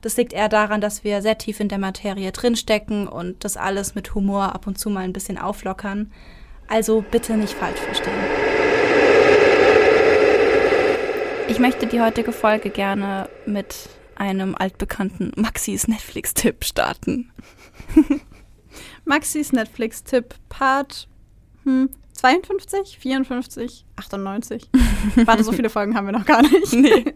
Das 0.00 0.16
liegt 0.16 0.32
eher 0.32 0.48
daran, 0.48 0.80
dass 0.80 1.04
wir 1.04 1.20
sehr 1.22 1.38
tief 1.38 1.60
in 1.60 1.68
der 1.68 1.78
Materie 1.78 2.32
drinstecken 2.32 3.06
und 3.06 3.44
das 3.44 3.56
alles 3.56 3.94
mit 3.94 4.14
Humor 4.14 4.54
ab 4.54 4.66
und 4.66 4.78
zu 4.78 4.90
mal 4.90 5.04
ein 5.04 5.12
bisschen 5.12 5.38
auflockern. 5.38 6.10
Also 6.68 7.04
bitte 7.10 7.36
nicht 7.36 7.52
falsch 7.52 7.80
verstehen. 7.80 8.14
Ich 11.48 11.58
möchte 11.58 11.86
die 11.86 12.00
heutige 12.00 12.32
Folge 12.32 12.70
gerne 12.70 13.28
mit 13.44 13.88
einem 14.14 14.54
altbekannten 14.54 15.32
Maxis 15.36 15.88
Netflix-Tipp 15.88 16.64
starten. 16.64 17.32
Maxis 19.04 19.52
Netflix-Tipp 19.52 20.34
Part 20.48 21.08
hm, 21.64 21.90
52, 22.12 22.98
54, 22.98 23.84
98. 23.96 24.70
Warte, 25.24 25.42
so 25.42 25.52
viele 25.52 25.70
Folgen 25.70 25.96
haben 25.96 26.06
wir 26.06 26.12
noch 26.12 26.26
gar 26.26 26.42
nicht. 26.42 26.72
Nee. 26.72 27.14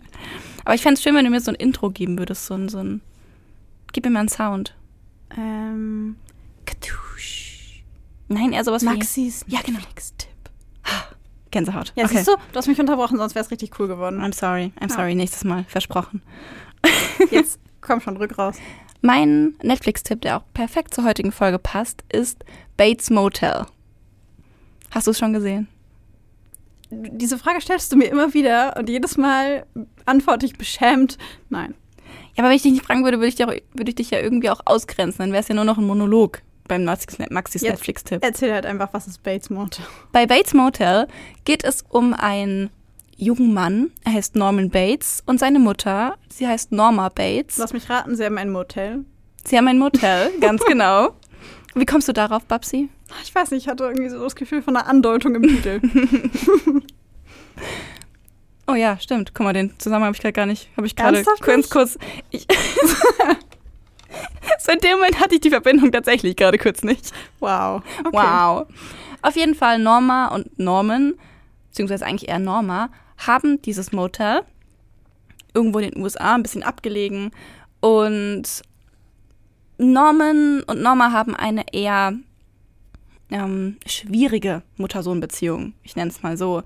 Aber 0.64 0.74
ich 0.74 0.82
fände 0.82 0.94
es 0.94 1.02
schön, 1.02 1.14
wenn 1.14 1.24
du 1.24 1.30
mir 1.30 1.40
so 1.40 1.50
ein 1.50 1.56
Intro 1.56 1.90
geben 1.90 2.18
würdest. 2.18 2.46
So 2.46 2.54
ein, 2.54 2.68
so 2.68 2.78
ein 2.78 3.00
Gib 3.92 4.04
mir 4.04 4.10
mal 4.10 4.20
einen 4.20 4.28
Sound. 4.28 4.74
Ähm. 5.36 6.16
Katusch. 6.66 7.82
Nein, 8.28 8.52
eher 8.52 8.64
sowas 8.64 8.82
Maxis 8.82 9.44
wie. 9.46 9.54
Ja, 9.54 9.60
genau. 9.64 9.78
Netflix-Tipp. 9.78 10.30
Gänsehaut. 11.50 11.92
Ja, 11.94 12.04
okay. 12.06 12.16
siehst 12.16 12.28
du, 12.28 12.32
du 12.34 12.56
hast 12.58 12.66
mich 12.66 12.80
unterbrochen, 12.80 13.16
sonst 13.16 13.36
wäre 13.36 13.44
es 13.44 13.50
richtig 13.52 13.78
cool 13.78 13.86
geworden. 13.86 14.20
I'm 14.20 14.34
sorry. 14.34 14.72
I'm 14.80 14.88
Ja. 14.90 14.96
sorry. 14.96 15.14
Nächstes 15.14 15.44
Mal. 15.44 15.64
Versprochen. 15.68 16.20
Jetzt 17.30 17.60
komm 17.80 18.00
schon, 18.00 18.16
rück 18.16 18.36
raus. 18.38 18.56
Mein 19.02 19.54
Netflix-Tipp, 19.62 20.22
der 20.22 20.38
auch 20.38 20.44
perfekt 20.54 20.94
zur 20.94 21.04
heutigen 21.04 21.30
Folge 21.30 21.58
passt, 21.60 22.02
ist 22.12 22.44
Bates 22.76 23.10
Motel. 23.10 23.66
Hast 24.90 25.06
du 25.06 25.12
es 25.12 25.18
schon 25.18 25.32
gesehen? 25.32 25.68
Diese 26.94 27.38
Frage 27.38 27.60
stellst 27.60 27.92
du 27.92 27.96
mir 27.96 28.06
immer 28.06 28.34
wieder 28.34 28.76
und 28.78 28.88
jedes 28.88 29.16
Mal 29.16 29.66
antworte 30.06 30.46
ich 30.46 30.56
beschämt. 30.56 31.18
Nein. 31.48 31.74
Ja, 32.36 32.42
aber 32.42 32.48
wenn 32.48 32.56
ich 32.56 32.62
dich 32.62 32.72
nicht 32.72 32.84
fragen 32.84 33.04
würde, 33.04 33.18
würde 33.18 33.28
ich, 33.28 33.44
auch, 33.44 33.48
würde 33.48 33.88
ich 33.88 33.94
dich 33.94 34.10
ja 34.10 34.18
irgendwie 34.18 34.50
auch 34.50 34.60
ausgrenzen. 34.64 35.18
Dann 35.18 35.32
wäre 35.32 35.42
es 35.42 35.48
ja 35.48 35.54
nur 35.54 35.64
noch 35.64 35.78
ein 35.78 35.86
Monolog 35.86 36.42
beim 36.66 36.84
Maxis, 36.84 37.18
Netflix-Tipp. 37.18 38.20
Erzähl 38.22 38.52
halt 38.52 38.66
einfach, 38.66 38.88
was 38.92 39.06
ist 39.06 39.22
Bates 39.22 39.50
Motel? 39.50 39.84
Bei 40.12 40.26
Bates 40.26 40.54
Motel 40.54 41.06
geht 41.44 41.62
es 41.62 41.84
um 41.88 42.14
einen 42.14 42.70
jungen 43.16 43.52
Mann. 43.54 43.92
Er 44.04 44.14
heißt 44.14 44.34
Norman 44.34 44.70
Bates 44.70 45.22
und 45.26 45.38
seine 45.38 45.58
Mutter, 45.58 46.16
sie 46.28 46.48
heißt 46.48 46.72
Norma 46.72 47.08
Bates. 47.08 47.58
Lass 47.58 47.72
mich 47.72 47.88
raten, 47.88 48.16
sie 48.16 48.24
haben 48.24 48.38
ein 48.38 48.50
Motel. 48.50 49.04
Sie 49.44 49.56
haben 49.56 49.68
ein 49.68 49.78
Motel, 49.78 50.30
ganz 50.40 50.64
genau. 50.64 51.14
Wie 51.74 51.86
kommst 51.86 52.08
du 52.08 52.12
darauf, 52.12 52.44
Babsi? 52.44 52.88
Ich 53.22 53.34
weiß 53.34 53.50
nicht, 53.50 53.64
ich 53.64 53.68
hatte 53.68 53.84
irgendwie 53.84 54.08
so 54.08 54.22
das 54.22 54.36
Gefühl 54.36 54.62
von 54.62 54.76
einer 54.76 54.86
Andeutung 54.86 55.34
im 55.34 55.42
Titel. 55.42 55.80
Oh 58.66 58.74
ja, 58.74 58.98
stimmt. 58.98 59.34
Guck 59.34 59.44
mal, 59.44 59.52
den 59.52 59.78
Zusammenhang 59.78 60.08
habe 60.08 60.16
ich 60.16 60.22
gerade 60.22 60.32
gar 60.32 60.46
nicht. 60.46 60.70
Habe 60.76 60.86
ich 60.86 60.96
gerade 60.96 61.22
ganz 61.42 61.68
kurz. 61.68 61.98
Ich 62.30 62.46
Seit 64.58 64.82
dem 64.82 64.92
Moment 64.92 65.20
hatte 65.20 65.34
ich 65.34 65.40
die 65.40 65.50
Verbindung 65.50 65.92
tatsächlich 65.92 66.36
gerade 66.36 66.56
kurz 66.56 66.82
nicht. 66.82 67.12
Wow. 67.40 67.82
Okay. 68.00 68.10
Wow. 68.12 68.66
Auf 69.20 69.36
jeden 69.36 69.54
Fall 69.54 69.78
Norma 69.78 70.28
und 70.28 70.58
Norman, 70.58 71.14
beziehungsweise 71.68 72.06
eigentlich 72.06 72.30
eher 72.30 72.38
Norma, 72.38 72.90
haben 73.18 73.60
dieses 73.62 73.92
Motel 73.92 74.42
irgendwo 75.52 75.78
in 75.78 75.90
den 75.90 76.02
USA, 76.02 76.34
ein 76.34 76.42
bisschen 76.42 76.62
abgelegen. 76.62 77.32
Und 77.80 78.62
Norman 79.78 80.62
und 80.62 80.82
Norma 80.82 81.12
haben 81.12 81.34
eine 81.34 81.64
eher 81.72 82.14
ähm, 83.30 83.78
schwierige 83.86 84.62
Mutter-Sohn-Beziehung. 84.76 85.74
Ich 85.82 85.96
nenne 85.96 86.10
es 86.10 86.22
mal 86.22 86.36
so. 86.36 86.62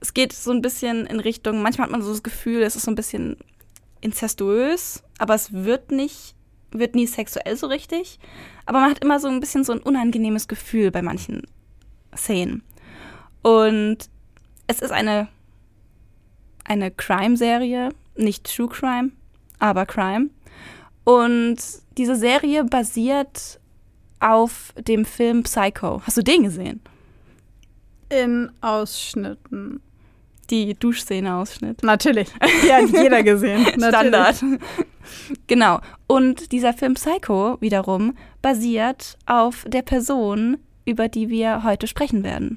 Es 0.00 0.14
geht 0.14 0.32
so 0.32 0.50
ein 0.50 0.62
bisschen 0.62 1.06
in 1.06 1.20
Richtung, 1.20 1.60
manchmal 1.60 1.86
hat 1.86 1.92
man 1.92 2.02
so 2.02 2.10
das 2.10 2.22
Gefühl, 2.22 2.62
es 2.62 2.76
ist 2.76 2.84
so 2.84 2.90
ein 2.90 2.94
bisschen 2.94 3.36
inzestuös, 4.00 5.02
aber 5.18 5.34
es 5.34 5.52
wird 5.52 5.90
nicht, 5.90 6.34
wird 6.70 6.94
nie 6.94 7.06
sexuell 7.06 7.56
so 7.56 7.66
richtig. 7.66 8.18
Aber 8.64 8.80
man 8.80 8.90
hat 8.90 9.04
immer 9.04 9.20
so 9.20 9.28
ein 9.28 9.40
bisschen 9.40 9.64
so 9.64 9.72
ein 9.72 9.80
unangenehmes 9.80 10.48
Gefühl 10.48 10.90
bei 10.90 11.02
manchen 11.02 11.42
Szenen. 12.16 12.62
Und 13.42 13.98
es 14.66 14.80
ist 14.80 14.92
eine, 14.92 15.28
eine 16.64 16.90
Crime-Serie, 16.90 17.90
nicht 18.16 18.44
True 18.54 18.68
Crime, 18.68 19.10
aber 19.58 19.84
Crime. 19.84 20.30
Und 21.04 21.58
diese 22.00 22.16
Serie 22.16 22.64
basiert 22.64 23.60
auf 24.20 24.72
dem 24.78 25.04
Film 25.04 25.42
Psycho. 25.42 26.00
Hast 26.06 26.16
du 26.16 26.22
den 26.22 26.44
gesehen? 26.44 26.80
In 28.08 28.50
Ausschnitten. 28.62 29.82
Die 30.48 30.72
Duschszene-Ausschnitt. 30.72 31.82
Natürlich. 31.82 32.30
Die 32.64 32.72
hat 32.72 32.88
jeder 32.88 33.22
gesehen. 33.22 33.66
Standard. 33.76 34.42
genau. 35.46 35.80
Und 36.06 36.52
dieser 36.52 36.72
Film 36.72 36.94
Psycho 36.94 37.58
wiederum 37.60 38.16
basiert 38.40 39.18
auf 39.26 39.66
der 39.68 39.82
Person, 39.82 40.56
über 40.86 41.08
die 41.08 41.28
wir 41.28 41.64
heute 41.64 41.86
sprechen 41.86 42.24
werden. 42.24 42.56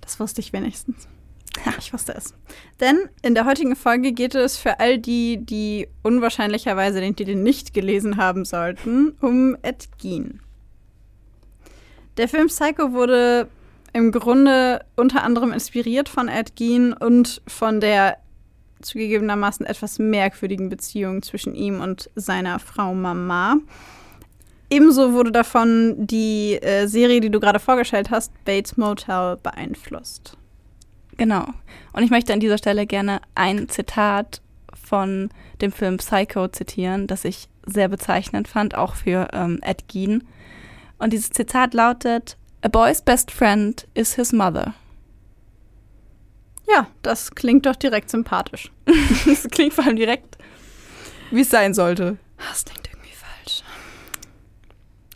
Das 0.00 0.20
wusste 0.20 0.40
ich 0.40 0.52
wenigstens. 0.52 1.08
Ich 1.78 1.92
wusste 1.92 2.14
es. 2.14 2.34
Denn 2.80 3.08
in 3.22 3.34
der 3.34 3.46
heutigen 3.46 3.76
Folge 3.76 4.12
geht 4.12 4.34
es 4.34 4.56
für 4.56 4.80
all 4.80 4.98
die, 4.98 5.38
die 5.38 5.88
unwahrscheinlicherweise 6.02 7.00
den 7.00 7.16
Titel 7.16 7.34
nicht 7.34 7.74
gelesen 7.74 8.16
haben 8.16 8.44
sollten, 8.44 9.16
um 9.20 9.56
Ed 9.62 9.88
Gein. 10.02 10.40
Der 12.16 12.28
Film 12.28 12.46
Psycho 12.46 12.92
wurde 12.92 13.48
im 13.92 14.12
Grunde 14.12 14.84
unter 14.96 15.22
anderem 15.22 15.52
inspiriert 15.52 16.08
von 16.08 16.28
Ed 16.28 16.56
Gein 16.56 16.92
und 16.92 17.42
von 17.46 17.80
der 17.80 18.18
zugegebenermaßen 18.82 19.64
etwas 19.66 19.98
merkwürdigen 19.98 20.68
Beziehung 20.68 21.22
zwischen 21.22 21.54
ihm 21.54 21.80
und 21.80 22.10
seiner 22.14 22.58
Frau 22.58 22.94
Mama. 22.94 23.56
Ebenso 24.68 25.12
wurde 25.12 25.30
davon 25.30 25.94
die 26.06 26.60
äh, 26.60 26.86
Serie, 26.86 27.20
die 27.20 27.30
du 27.30 27.40
gerade 27.40 27.60
vorgestellt 27.60 28.10
hast, 28.10 28.32
Bates 28.44 28.76
Motel, 28.76 29.38
beeinflusst. 29.42 30.36
Genau. 31.16 31.46
Und 31.92 32.02
ich 32.02 32.10
möchte 32.10 32.32
an 32.32 32.40
dieser 32.40 32.58
Stelle 32.58 32.86
gerne 32.86 33.20
ein 33.34 33.68
Zitat 33.68 34.42
von 34.74 35.30
dem 35.60 35.72
Film 35.72 35.96
Psycho 35.96 36.48
zitieren, 36.48 37.06
das 37.06 37.24
ich 37.24 37.48
sehr 37.64 37.88
bezeichnend 37.88 38.48
fand, 38.48 38.74
auch 38.74 38.94
für 38.94 39.28
ähm, 39.32 39.58
Ed 39.62 39.88
Gein. 39.92 40.24
Und 40.98 41.12
dieses 41.12 41.30
Zitat 41.30 41.74
lautet: 41.74 42.36
A 42.62 42.68
boy's 42.68 43.02
best 43.02 43.30
friend 43.30 43.86
is 43.94 44.14
his 44.14 44.32
mother. 44.32 44.74
Ja, 46.68 46.88
das 47.02 47.30
klingt 47.34 47.66
doch 47.66 47.76
direkt 47.76 48.10
sympathisch. 48.10 48.72
das 49.26 49.48
klingt 49.48 49.72
vor 49.72 49.84
allem 49.84 49.96
direkt, 49.96 50.36
wie 51.30 51.42
es 51.42 51.50
sein 51.50 51.74
sollte. 51.74 52.18
Das 52.38 52.64
klingt 52.64 52.88
irgendwie 52.92 53.14
falsch. 53.14 53.62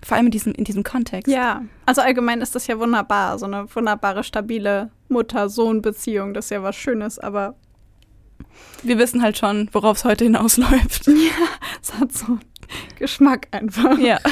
Vor 0.02 0.16
allem 0.16 0.26
in 0.26 0.32
diesem, 0.32 0.52
in 0.52 0.64
diesem 0.64 0.84
Kontext. 0.84 1.32
Ja, 1.32 1.62
also 1.86 2.02
allgemein 2.02 2.40
ist 2.40 2.54
das 2.54 2.66
ja 2.66 2.78
wunderbar. 2.78 3.38
So 3.38 3.46
eine 3.46 3.74
wunderbare, 3.74 4.22
stabile 4.22 4.90
Mutter-Sohn-Beziehung. 5.10 6.34
Das 6.34 6.46
ist 6.46 6.50
ja 6.50 6.62
was 6.62 6.76
Schönes, 6.76 7.18
aber 7.18 7.54
Wir 8.82 8.98
wissen 8.98 9.22
halt 9.22 9.38
schon, 9.38 9.68
worauf 9.72 9.98
es 9.98 10.04
heute 10.04 10.24
hinausläuft. 10.24 11.08
es 11.82 11.94
hat 11.94 12.12
so 12.12 12.38
Geschmack 12.98 13.48
einfach. 13.50 13.98
ja. 13.98 14.18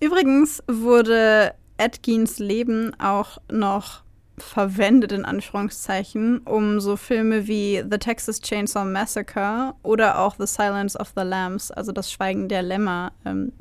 Übrigens 0.00 0.62
wurde 0.66 1.54
Geins 2.02 2.38
Leben 2.38 2.92
auch 3.00 3.38
noch 3.50 4.04
verwendet, 4.36 5.12
in 5.12 5.24
Anführungszeichen, 5.24 6.38
um 6.38 6.80
so 6.80 6.96
Filme 6.96 7.46
wie 7.46 7.82
The 7.88 7.98
Texas 7.98 8.40
Chainsaw 8.40 8.84
Massacre 8.84 9.74
oder 9.82 10.18
auch 10.18 10.34
The 10.38 10.46
Silence 10.46 10.98
of 10.98 11.12
the 11.16 11.22
Lambs, 11.22 11.70
also 11.70 11.92
das 11.92 12.10
Schweigen 12.10 12.48
der 12.48 12.62
Lämmer, 12.62 13.12
ähm, 13.24 13.52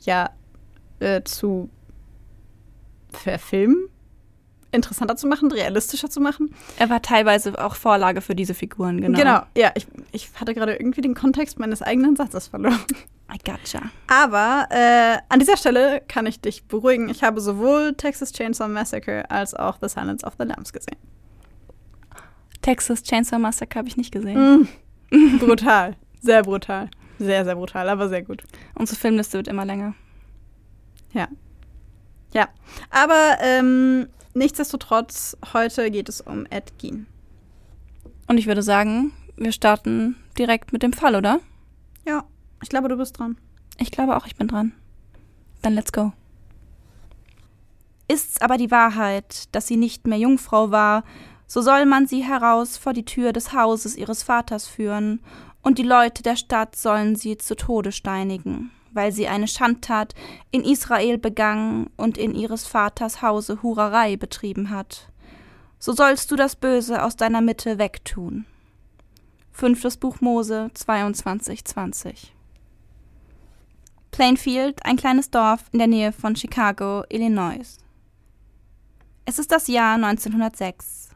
ja 0.00 0.30
äh, 0.98 1.22
zu 1.22 1.70
verfilmen, 3.12 3.88
interessanter 4.74 5.16
zu 5.16 5.26
machen, 5.26 5.50
realistischer 5.50 6.10
zu 6.10 6.20
machen. 6.20 6.54
Er 6.78 6.90
war 6.90 7.00
teilweise 7.02 7.58
auch 7.64 7.76
Vorlage 7.76 8.20
für 8.20 8.34
diese 8.34 8.54
Figuren, 8.54 9.00
genau. 9.00 9.18
Genau, 9.18 9.42
ja, 9.56 9.72
ich, 9.74 9.86
ich 10.12 10.30
hatte 10.34 10.54
gerade 10.54 10.74
irgendwie 10.74 11.00
den 11.00 11.14
Kontext 11.14 11.58
meines 11.58 11.82
eigenen 11.82 12.16
Satzes 12.16 12.48
verloren. 12.48 12.80
I 13.32 13.38
gotcha. 13.38 13.90
Aber 14.06 14.68
äh, 14.70 15.18
an 15.28 15.38
dieser 15.38 15.56
Stelle 15.56 16.02
kann 16.06 16.26
ich 16.26 16.40
dich 16.40 16.64
beruhigen. 16.64 17.08
Ich 17.08 17.22
habe 17.22 17.40
sowohl 17.40 17.94
Texas 17.94 18.32
Chainsaw 18.32 18.68
Massacre 18.68 19.30
als 19.30 19.54
auch 19.54 19.78
The 19.80 19.88
Silence 19.88 20.26
of 20.26 20.34
the 20.38 20.44
Lambs 20.44 20.72
gesehen. 20.72 20.98
Texas 22.60 23.02
Chainsaw 23.02 23.38
Massacre 23.38 23.78
habe 23.78 23.88
ich 23.88 23.96
nicht 23.96 24.12
gesehen. 24.12 24.68
Mm. 25.10 25.38
brutal. 25.38 25.96
Sehr 26.20 26.42
brutal. 26.42 26.90
Sehr, 27.18 27.44
sehr 27.44 27.54
brutal, 27.54 27.88
aber 27.88 28.08
sehr 28.08 28.22
gut. 28.22 28.42
Unsere 28.74 28.98
Filmliste 28.98 29.38
wird 29.38 29.48
immer 29.48 29.64
länger. 29.64 29.94
Ja. 31.12 31.28
Ja. 32.32 32.48
Aber 32.90 33.38
ähm, 33.40 34.08
nichtsdestotrotz, 34.34 35.36
heute 35.52 35.90
geht 35.90 36.08
es 36.08 36.20
um 36.20 36.46
Ed 36.46 36.72
Gein. 36.80 37.06
Und 38.26 38.38
ich 38.38 38.46
würde 38.46 38.62
sagen, 38.62 39.12
wir 39.36 39.52
starten 39.52 40.16
direkt 40.38 40.72
mit 40.72 40.82
dem 40.82 40.92
Fall, 40.92 41.14
oder? 41.14 41.40
Ja, 42.06 42.24
ich 42.62 42.68
glaube, 42.68 42.88
du 42.88 42.96
bist 42.96 43.18
dran. 43.18 43.36
Ich 43.78 43.90
glaube 43.90 44.16
auch, 44.16 44.26
ich 44.26 44.36
bin 44.36 44.48
dran. 44.48 44.72
Dann 45.62 45.74
let's 45.74 45.92
go. 45.92 46.12
Ist's 48.06 48.40
aber 48.40 48.58
die 48.58 48.70
Wahrheit, 48.70 49.48
dass 49.52 49.66
sie 49.66 49.76
nicht 49.76 50.06
mehr 50.06 50.18
Jungfrau 50.18 50.70
war, 50.70 51.04
so 51.46 51.62
soll 51.62 51.86
man 51.86 52.06
sie 52.06 52.22
heraus 52.22 52.76
vor 52.76 52.92
die 52.92 53.04
Tür 53.04 53.32
des 53.32 53.52
Hauses 53.52 53.96
ihres 53.96 54.22
Vaters 54.22 54.66
führen, 54.66 55.20
und 55.62 55.78
die 55.78 55.82
Leute 55.82 56.22
der 56.22 56.36
Stadt 56.36 56.76
sollen 56.76 57.16
sie 57.16 57.38
zu 57.38 57.56
Tode 57.56 57.90
steinigen, 57.90 58.70
weil 58.94 59.12
sie 59.12 59.28
eine 59.28 59.48
Schandtat 59.48 60.14
in 60.50 60.64
Israel 60.64 61.18
begangen 61.18 61.90
und 61.96 62.16
in 62.16 62.34
ihres 62.34 62.66
Vaters 62.66 63.22
Hause 63.22 63.62
Hurerei 63.62 64.16
betrieben 64.16 64.70
hat. 64.70 65.08
So 65.78 65.92
sollst 65.92 66.30
du 66.30 66.36
das 66.36 66.56
Böse 66.56 67.02
aus 67.02 67.16
deiner 67.16 67.40
Mitte 67.40 67.78
wegtun. 67.78 68.46
Fünftes 69.52 69.96
Buch 69.96 70.20
Mose 70.20 70.70
22, 70.74 71.64
20. 71.64 72.32
Plainfield, 74.10 74.84
ein 74.86 74.96
kleines 74.96 75.30
Dorf 75.30 75.64
in 75.72 75.78
der 75.78 75.88
Nähe 75.88 76.12
von 76.12 76.36
Chicago, 76.36 77.04
Illinois. 77.08 77.78
Es 79.26 79.38
ist 79.38 79.52
das 79.52 79.68
Jahr 79.68 79.94
1906. 79.94 81.10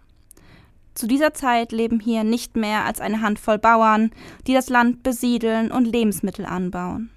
Zu 0.94 1.06
dieser 1.06 1.32
Zeit 1.32 1.70
leben 1.70 2.00
hier 2.00 2.24
nicht 2.24 2.56
mehr 2.56 2.84
als 2.84 3.00
eine 3.00 3.20
Handvoll 3.20 3.58
Bauern, 3.58 4.10
die 4.46 4.54
das 4.54 4.68
Land 4.68 5.04
besiedeln 5.04 5.70
und 5.70 5.84
Lebensmittel 5.84 6.44
anbauen. 6.44 7.10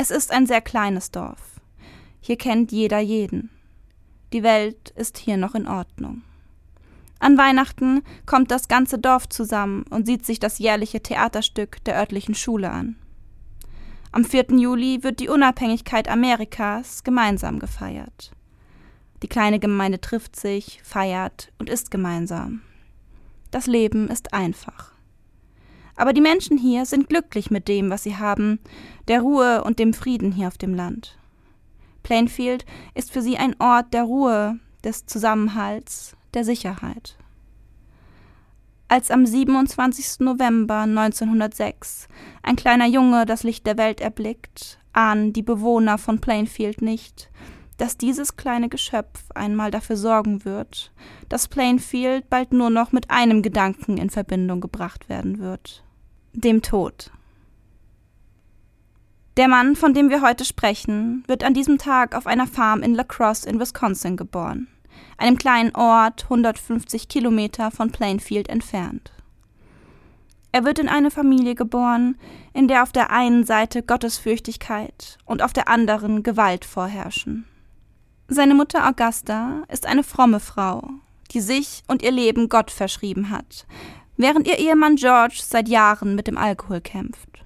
Es 0.00 0.12
ist 0.12 0.30
ein 0.30 0.46
sehr 0.46 0.60
kleines 0.60 1.10
Dorf. 1.10 1.60
Hier 2.20 2.38
kennt 2.38 2.70
jeder 2.70 3.00
jeden. 3.00 3.50
Die 4.32 4.44
Welt 4.44 4.90
ist 4.90 5.18
hier 5.18 5.36
noch 5.36 5.56
in 5.56 5.66
Ordnung. 5.66 6.22
An 7.18 7.36
Weihnachten 7.36 8.04
kommt 8.24 8.52
das 8.52 8.68
ganze 8.68 9.00
Dorf 9.00 9.28
zusammen 9.28 9.82
und 9.90 10.06
sieht 10.06 10.24
sich 10.24 10.38
das 10.38 10.60
jährliche 10.60 11.02
Theaterstück 11.02 11.82
der 11.84 11.96
örtlichen 11.96 12.36
Schule 12.36 12.70
an. 12.70 12.94
Am 14.12 14.24
4. 14.24 14.46
Juli 14.52 15.02
wird 15.02 15.18
die 15.18 15.28
Unabhängigkeit 15.28 16.08
Amerikas 16.08 17.02
gemeinsam 17.02 17.58
gefeiert. 17.58 18.30
Die 19.24 19.28
kleine 19.28 19.58
Gemeinde 19.58 20.00
trifft 20.00 20.36
sich, 20.36 20.80
feiert 20.84 21.50
und 21.58 21.68
isst 21.68 21.90
gemeinsam. 21.90 22.62
Das 23.50 23.66
Leben 23.66 24.06
ist 24.06 24.32
einfach. 24.32 24.92
Aber 25.98 26.12
die 26.12 26.20
Menschen 26.20 26.56
hier 26.56 26.86
sind 26.86 27.08
glücklich 27.08 27.50
mit 27.50 27.66
dem, 27.66 27.90
was 27.90 28.04
sie 28.04 28.16
haben, 28.16 28.60
der 29.08 29.20
Ruhe 29.20 29.64
und 29.64 29.80
dem 29.80 29.92
Frieden 29.92 30.30
hier 30.30 30.46
auf 30.46 30.56
dem 30.56 30.72
Land. 30.72 31.18
Plainfield 32.04 32.64
ist 32.94 33.10
für 33.10 33.20
sie 33.20 33.36
ein 33.36 33.56
Ort 33.58 33.92
der 33.92 34.04
Ruhe, 34.04 34.60
des 34.84 35.06
Zusammenhalts, 35.06 36.16
der 36.34 36.44
Sicherheit. 36.44 37.16
Als 38.86 39.10
am 39.10 39.26
27. 39.26 40.20
November 40.20 40.82
1906 40.82 42.06
ein 42.44 42.54
kleiner 42.54 42.86
Junge 42.86 43.26
das 43.26 43.42
Licht 43.42 43.66
der 43.66 43.76
Welt 43.76 44.00
erblickt, 44.00 44.78
ahnen 44.92 45.32
die 45.32 45.42
Bewohner 45.42 45.98
von 45.98 46.20
Plainfield 46.20 46.80
nicht, 46.80 47.28
dass 47.76 47.98
dieses 47.98 48.36
kleine 48.36 48.68
Geschöpf 48.68 49.24
einmal 49.34 49.72
dafür 49.72 49.96
sorgen 49.96 50.44
wird, 50.44 50.92
dass 51.28 51.48
Plainfield 51.48 52.30
bald 52.30 52.52
nur 52.52 52.70
noch 52.70 52.92
mit 52.92 53.10
einem 53.10 53.42
Gedanken 53.42 53.98
in 53.98 54.10
Verbindung 54.10 54.60
gebracht 54.60 55.08
werden 55.08 55.40
wird 55.40 55.82
dem 56.32 56.62
Tod. 56.62 57.10
Der 59.36 59.48
Mann, 59.48 59.76
von 59.76 59.94
dem 59.94 60.10
wir 60.10 60.20
heute 60.20 60.44
sprechen, 60.44 61.22
wird 61.26 61.44
an 61.44 61.54
diesem 61.54 61.78
Tag 61.78 62.14
auf 62.14 62.26
einer 62.26 62.46
Farm 62.46 62.82
in 62.82 62.94
La 62.94 63.04
Crosse 63.04 63.48
in 63.48 63.60
Wisconsin 63.60 64.16
geboren, 64.16 64.66
einem 65.16 65.38
kleinen 65.38 65.74
Ort 65.74 66.24
150 66.24 67.08
Kilometer 67.08 67.70
von 67.70 67.92
Plainfield 67.92 68.48
entfernt. 68.48 69.12
Er 70.50 70.64
wird 70.64 70.78
in 70.78 70.88
eine 70.88 71.10
Familie 71.10 71.54
geboren, 71.54 72.16
in 72.52 72.68
der 72.68 72.82
auf 72.82 72.90
der 72.90 73.10
einen 73.10 73.44
Seite 73.44 73.82
Gottesfürchtigkeit 73.82 75.18
und 75.24 75.42
auf 75.42 75.52
der 75.52 75.68
anderen 75.68 76.22
Gewalt 76.22 76.64
vorherrschen. 76.64 77.44
Seine 78.28 78.54
Mutter 78.54 78.86
Augusta 78.86 79.62
ist 79.68 79.86
eine 79.86 80.02
fromme 80.02 80.40
Frau, 80.40 80.90
die 81.30 81.40
sich 81.40 81.82
und 81.86 82.02
ihr 82.02 82.12
Leben 82.12 82.48
Gott 82.48 82.70
verschrieben 82.70 83.30
hat, 83.30 83.66
während 84.18 84.46
ihr 84.46 84.58
Ehemann 84.58 84.96
George 84.96 85.40
seit 85.42 85.68
Jahren 85.68 86.14
mit 86.14 86.26
dem 86.26 86.36
Alkohol 86.36 86.82
kämpft. 86.82 87.44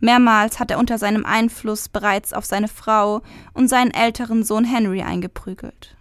Mehrmals 0.00 0.60
hat 0.60 0.70
er 0.70 0.78
unter 0.78 0.96
seinem 0.96 1.26
Einfluss 1.26 1.88
bereits 1.88 2.32
auf 2.32 2.44
seine 2.44 2.68
Frau 2.68 3.22
und 3.52 3.66
seinen 3.66 3.90
älteren 3.90 4.44
Sohn 4.44 4.64
Henry 4.64 5.02
eingeprügelt. 5.02 5.96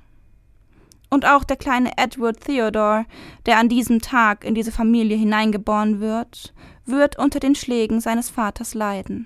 Und 1.09 1.25
auch 1.25 1.43
der 1.43 1.55
kleine 1.55 1.97
Edward 1.97 2.41
Theodore, 2.41 3.05
der 3.45 3.57
an 3.57 3.69
diesem 3.69 4.01
Tag 4.01 4.43
in 4.43 4.53
diese 4.53 4.71
Familie 4.71 5.17
hineingeboren 5.17 5.99
wird, 5.99 6.53
wird 6.85 7.17
unter 7.17 7.39
den 7.39 7.55
Schlägen 7.55 8.01
seines 8.01 8.29
Vaters 8.29 8.73
leiden. 8.73 9.25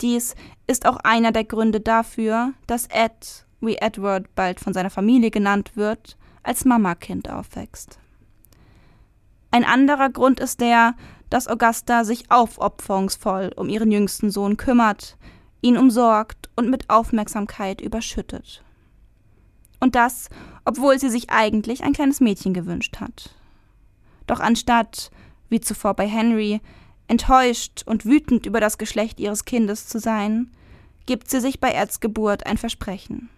Dies 0.00 0.34
ist 0.66 0.86
auch 0.86 0.96
einer 0.98 1.32
der 1.32 1.44
Gründe 1.44 1.80
dafür, 1.80 2.52
dass 2.66 2.86
Ed, 2.86 3.44
wie 3.60 3.76
Edward 3.76 4.34
bald 4.34 4.60
von 4.60 4.72
seiner 4.72 4.90
Familie 4.90 5.30
genannt 5.30 5.72
wird, 5.74 6.16
als 6.42 6.64
Mamakind 6.64 7.28
aufwächst. 7.28 7.98
Ein 9.52 9.64
anderer 9.64 10.08
Grund 10.08 10.40
ist 10.40 10.60
der, 10.60 10.94
dass 11.28 11.46
Augusta 11.46 12.04
sich 12.04 12.30
aufopferungsvoll 12.30 13.52
um 13.54 13.68
ihren 13.68 13.92
jüngsten 13.92 14.30
Sohn 14.30 14.56
kümmert, 14.56 15.16
ihn 15.60 15.76
umsorgt 15.76 16.48
und 16.56 16.70
mit 16.70 16.88
Aufmerksamkeit 16.88 17.80
überschüttet. 17.80 18.64
Und 19.78 19.94
das, 19.94 20.30
obwohl 20.64 20.98
sie 20.98 21.10
sich 21.10 21.30
eigentlich 21.30 21.84
ein 21.84 21.92
kleines 21.92 22.20
Mädchen 22.20 22.54
gewünscht 22.54 22.98
hat. 22.98 23.34
Doch 24.26 24.40
anstatt, 24.40 25.10
wie 25.50 25.60
zuvor 25.60 25.94
bei 25.94 26.08
Henry, 26.08 26.60
enttäuscht 27.06 27.82
und 27.84 28.06
wütend 28.06 28.46
über 28.46 28.60
das 28.60 28.78
Geschlecht 28.78 29.20
ihres 29.20 29.44
Kindes 29.44 29.86
zu 29.86 29.98
sein, 29.98 30.50
gibt 31.04 31.28
sie 31.28 31.40
sich 31.40 31.60
bei 31.60 31.70
Erzgeburt 31.70 32.46
ein 32.46 32.56
Versprechen. 32.56 33.28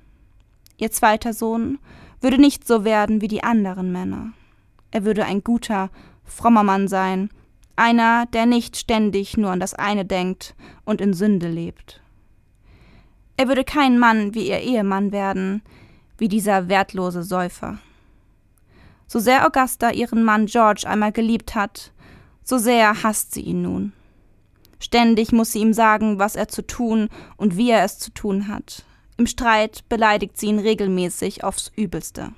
Ihr 0.76 0.92
zweiter 0.92 1.32
Sohn 1.32 1.78
würde 2.20 2.38
nicht 2.38 2.68
so 2.68 2.84
werden 2.84 3.20
wie 3.20 3.28
die 3.28 3.42
anderen 3.42 3.90
Männer. 3.90 4.32
Er 4.94 5.04
würde 5.04 5.24
ein 5.24 5.42
guter, 5.42 5.90
frommer 6.22 6.62
Mann 6.62 6.86
sein, 6.86 7.28
einer, 7.74 8.26
der 8.26 8.46
nicht 8.46 8.76
ständig 8.76 9.36
nur 9.36 9.50
an 9.50 9.58
das 9.58 9.74
eine 9.74 10.04
denkt 10.04 10.54
und 10.84 11.00
in 11.00 11.14
Sünde 11.14 11.48
lebt. 11.48 12.00
Er 13.36 13.48
würde 13.48 13.64
kein 13.64 13.98
Mann 13.98 14.34
wie 14.34 14.46
ihr 14.46 14.60
Ehemann 14.60 15.10
werden, 15.10 15.62
wie 16.16 16.28
dieser 16.28 16.68
wertlose 16.68 17.24
Säufer. 17.24 17.78
So 19.08 19.18
sehr 19.18 19.44
Augusta 19.44 19.90
ihren 19.90 20.22
Mann 20.22 20.46
George 20.46 20.84
einmal 20.86 21.10
geliebt 21.10 21.56
hat, 21.56 21.90
so 22.44 22.56
sehr 22.56 23.02
hasst 23.02 23.34
sie 23.34 23.42
ihn 23.42 23.62
nun. 23.62 23.92
Ständig 24.78 25.32
muss 25.32 25.50
sie 25.50 25.58
ihm 25.58 25.72
sagen, 25.72 26.20
was 26.20 26.36
er 26.36 26.46
zu 26.46 26.64
tun 26.64 27.08
und 27.36 27.56
wie 27.56 27.72
er 27.72 27.82
es 27.82 27.98
zu 27.98 28.12
tun 28.12 28.46
hat. 28.46 28.84
Im 29.16 29.26
Streit 29.26 29.88
beleidigt 29.88 30.38
sie 30.38 30.46
ihn 30.46 30.60
regelmäßig 30.60 31.42
aufs 31.42 31.72
Übelste. 31.74 32.32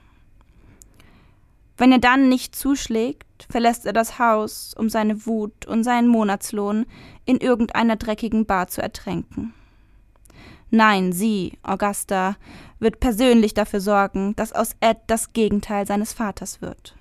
Wenn 1.77 1.93
er 1.93 1.99
dann 1.99 2.29
nicht 2.29 2.57
zuschlägt, 2.57 3.47
verlässt 3.51 3.85
er 3.85 3.93
das 3.93 4.19
Haus, 4.19 4.75
um 4.77 4.89
seine 4.89 5.27
Wut 5.27 5.67
und 5.67 5.85
seinen 5.85 6.09
Monatslohn 6.09 6.87
in 7.27 7.39
irgendeiner 7.39 7.97
dreckigen 7.97 8.47
Bar 8.47 8.69
zu 8.69 8.83
ertränken. 8.83 9.53
Nein, 10.71 11.13
sie, 11.13 11.59
Augusta, 11.63 12.37
wird 12.79 12.99
persönlich 12.99 13.55
dafür 13.55 13.81
sorgen, 13.81 14.35
dass 14.37 14.53
aus 14.53 14.71
Ed 14.81 14.99
das 15.07 15.33
Gegenteil 15.33 15.87
seines 15.87 16.13
Vaters 16.13 16.61
wird. 16.61 16.97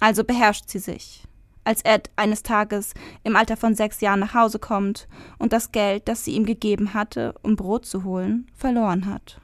Also 0.00 0.24
beherrscht 0.24 0.68
sie 0.68 0.78
sich, 0.78 1.24
als 1.64 1.82
Ed 1.82 2.10
eines 2.16 2.42
Tages 2.42 2.92
im 3.24 3.36
Alter 3.36 3.56
von 3.56 3.74
sechs 3.74 4.00
Jahren 4.00 4.20
nach 4.20 4.34
Hause 4.34 4.58
kommt 4.58 5.06
und 5.38 5.52
das 5.52 5.72
Geld, 5.72 6.08
das 6.08 6.24
sie 6.24 6.32
ihm 6.32 6.44
gegeben 6.44 6.92
hatte, 6.92 7.34
um 7.42 7.56
Brot 7.56 7.86
zu 7.86 8.04
holen, 8.04 8.46
verloren 8.54 9.06
hat. 9.06 9.40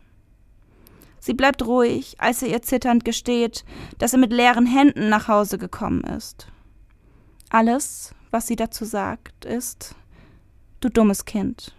Sie 1.25 1.35
bleibt 1.35 1.64
ruhig, 1.64 2.17
als 2.19 2.43
er 2.43 2.49
ihr 2.49 2.62
zitternd 2.62 3.05
gesteht, 3.05 3.64
dass 3.99 4.12
er 4.12 4.19
mit 4.19 4.33
leeren 4.33 4.67
Händen 4.67 5.09
nach 5.09 5.29
Hause 5.29 5.57
gekommen 5.57 6.02
ist. 6.02 6.49
Alles, 7.49 8.12
was 8.33 8.49
sie 8.49 8.57
dazu 8.57 8.85
sagt, 8.85 9.45
ist 9.45 9.95
Du 10.81 10.88
dummes 10.88 11.25
Kind. 11.25 11.76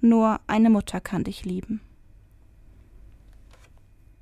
nur 0.00 0.40
eine 0.48 0.68
Mutter 0.68 1.00
kann 1.00 1.22
dich 1.22 1.44
lieben. 1.44 1.80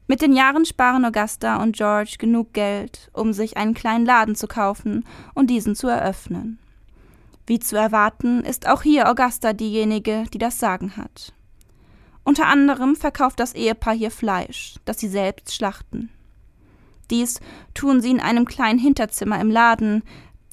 Mit 0.06 0.20
den 0.20 0.34
Jahren 0.34 0.66
sparen 0.66 1.06
Augusta 1.06 1.62
und 1.62 1.74
George 1.74 2.16
genug 2.18 2.52
Geld, 2.52 3.08
um 3.14 3.32
sich 3.32 3.56
einen 3.56 3.72
kleinen 3.72 4.04
Laden 4.04 4.34
zu 4.34 4.46
kaufen 4.46 5.06
und 5.32 5.48
diesen 5.48 5.74
zu 5.74 5.88
eröffnen. 5.88 6.58
Wie 7.46 7.60
zu 7.60 7.78
erwarten, 7.78 8.40
ist 8.44 8.68
auch 8.68 8.82
hier 8.82 9.08
Augusta 9.08 9.54
diejenige, 9.54 10.24
die 10.34 10.38
das 10.38 10.58
Sagen 10.58 10.98
hat. 10.98 11.32
Unter 12.24 12.46
anderem 12.46 12.96
verkauft 12.96 13.40
das 13.40 13.54
Ehepaar 13.54 13.94
hier 13.94 14.10
Fleisch, 14.10 14.76
das 14.84 15.00
sie 15.00 15.08
selbst 15.08 15.54
schlachten. 15.54 16.10
Dies 17.10 17.40
tun 17.74 18.00
sie 18.00 18.10
in 18.10 18.20
einem 18.20 18.44
kleinen 18.44 18.78
Hinterzimmer 18.78 19.40
im 19.40 19.50
Laden, 19.50 20.02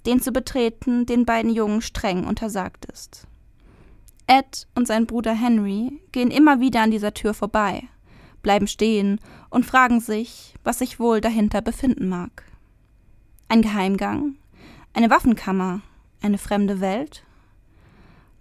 den 0.06 0.22
zu 0.22 0.32
betreten 0.32 1.06
den 1.06 1.26
beiden 1.26 1.52
Jungen 1.52 1.82
streng 1.82 2.26
untersagt 2.26 2.86
ist. 2.86 3.28
Ed 4.26 4.68
und 4.76 4.88
sein 4.88 5.06
Bruder 5.06 5.34
Henry 5.34 6.02
gehen 6.12 6.32
immer 6.32 6.60
wieder 6.60 6.82
an 6.82 6.92
dieser 6.92 7.14
Tür 7.14 7.34
vorbei, 7.34 7.84
bleiben 8.42 8.68
stehen 8.68 9.20
und 9.50 9.66
fragen 9.66 10.00
sich, 10.00 10.56
was 10.64 10.80
sich 10.80 11.00
wohl 11.00 11.22
dahinter 11.22 11.62
befinden 11.62 12.10
mag. 12.10 12.44
Ein 13.50 13.62
Geheimgang? 13.62 14.36
Eine 14.94 15.10
Waffenkammer? 15.10 15.82
Eine 16.22 16.38
fremde 16.38 16.82
Welt? 16.82 17.24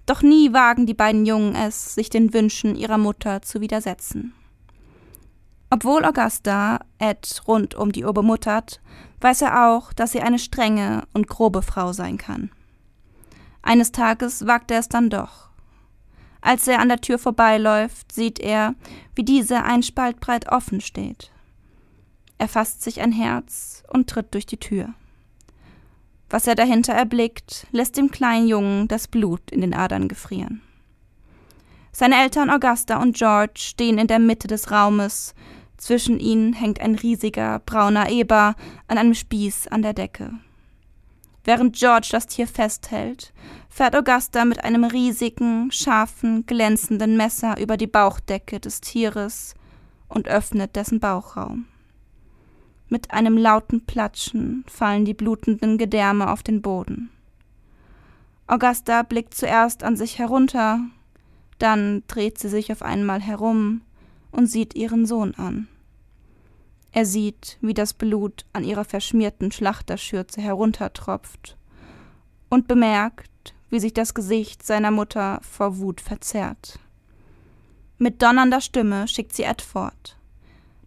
Doch 0.07 0.23
nie 0.23 0.53
wagen 0.53 0.87
die 0.87 0.95
beiden 0.95 1.27
Jungen 1.27 1.57
es, 1.57 1.95
sich 1.95 2.09
den 2.09 2.33
Wünschen 2.33 2.77
ihrer 2.77 2.99
Mutter 2.99 3.43
zu 3.43 3.61
widersetzen. 3.61 4.33
Obwohl 5.69 6.05
Augusta 6.05 6.79
Ed 6.99 7.43
rund 7.49 7.75
um 7.75 7.91
die 7.91 8.05
Uhr 8.05 8.15
bemuttert, 8.15 8.81
weiß 9.21 9.43
er 9.43 9.69
auch, 9.69 9.93
dass 9.93 10.13
sie 10.13 10.21
eine 10.21 10.39
strenge 10.39 11.03
und 11.13 11.27
grobe 11.27 11.63
Frau 11.63 11.93
sein 11.93 12.19
kann. 12.19 12.51
Eines 13.63 13.91
Tages 13.91 14.47
wagt 14.47 14.71
er 14.71 14.79
es 14.79 14.89
dann 14.89 15.11
doch. 15.11 15.49
Als 16.41 16.69
er 16.69 16.79
an 16.79 16.89
der 16.89 17.01
Tür 17.01 17.19
vorbeiläuft, 17.19 18.13
sieht 18.13 18.39
er, 18.39 18.77
wie 19.17 19.25
diese 19.25 19.65
ein 19.65 19.83
Spalt 19.83 20.21
breit 20.21 20.49
offen 20.53 20.81
steht. 20.81 21.33
Er 22.39 22.47
fasst 22.47 22.83
sich 22.83 23.01
ein 23.01 23.11
Herz 23.11 23.83
und 23.89 24.09
tritt 24.09 24.33
durch 24.35 24.47
die 24.47 24.59
Tür. 24.59 24.95
Was 26.29 26.47
er 26.47 26.55
dahinter 26.55 26.93
erblickt, 26.93 27.67
lässt 27.71 27.97
dem 27.97 28.11
kleinen 28.11 28.49
Jungen 28.49 28.89
das 28.89 29.07
Blut 29.09 29.51
in 29.51 29.61
den 29.61 29.75
Adern 29.75 30.09
gefrieren. 30.09 30.63
Seine 31.93 32.21
Eltern 32.23 32.51
Augusta 32.51 33.01
und 33.01 33.17
George 33.17 33.55
stehen 33.59 33.99
in 33.99 34.07
der 34.07 34.19
Mitte 34.19 34.49
des 34.49 34.71
Raumes, 34.71 35.35
zwischen 35.77 36.19
ihnen 36.19 36.53
hängt 36.53 36.81
ein 36.81 36.95
riesiger 36.95 37.61
brauner 37.61 38.11
Eber 38.11 38.55
an 38.89 38.99
einem 38.99 39.15
Spieß 39.15 39.69
an 39.69 39.83
der 39.83 39.93
Decke. 39.93 40.33
Während 41.45 41.77
George 41.77 42.09
das 42.11 42.27
Tier 42.27 42.49
festhält, 42.49 43.33
fährt 43.69 43.95
Augusta 43.95 44.45
mit 44.45 44.65
einem 44.65 44.85
riesigen, 44.85 45.71
scharfen, 45.71 46.45
glänzenden 46.45 47.17
Messer 47.17 47.61
über 47.61 47.77
die 47.77 47.87
Bauchdecke 47.87 48.59
des 48.59 48.81
Tieres 48.81 49.55
und 50.09 50.29
öffnet 50.29 50.75
dessen 50.75 50.99
Bauchraum. 50.99 51.67
Mit 52.89 53.11
einem 53.11 53.37
lauten 53.37 53.85
Platschen 53.85 54.65
fallen 54.69 55.05
die 55.05 55.15
blutenden 55.15 55.77
Gedärme 55.77 56.31
auf 56.31 56.43
den 56.43 56.63
Boden. 56.63 57.11
Augusta 58.47 59.03
blickt 59.03 59.35
zuerst 59.35 59.83
an 59.83 59.97
sich 59.97 60.19
herunter, 60.19 60.81
dann 61.59 62.05
dreht 62.07 62.39
sie 62.39 62.49
sich 62.49 62.71
auf 62.71 62.83
einmal 62.83 63.21
herum 63.21 63.81
und 64.31 64.47
sieht 64.47 64.75
ihren 64.77 65.07
Sohn 65.07 65.35
an. 65.35 65.67
Er 66.93 67.05
sieht, 67.05 67.59
wie 67.61 67.75
das 67.75 67.93
Blut 67.93 68.47
an 68.53 68.65
ihrer 68.65 68.85
verschmierten 68.85 69.51
Schlachterschürze 69.51 70.41
heruntertropft 70.41 71.57
und 72.49 72.69
bemerkt, 72.69 73.55
wie 73.69 73.81
sich 73.81 73.93
das 73.93 74.15
Gesicht 74.15 74.65
seiner 74.65 74.91
Mutter 74.91 75.41
vor 75.43 75.79
Wut 75.79 76.01
verzerrt. 76.01 76.79
Mit 77.99 78.23
donnernder 78.23 78.61
Stimme 78.61 79.09
schickt 79.09 79.35
sie 79.35 79.43
Ed 79.43 79.61
fort. 79.61 80.16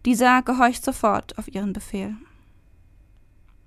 Dieser 0.04 0.42
gehorcht 0.42 0.84
sofort 0.84 1.36
auf 1.38 1.48
ihren 1.48 1.72
Befehl. 1.72 2.16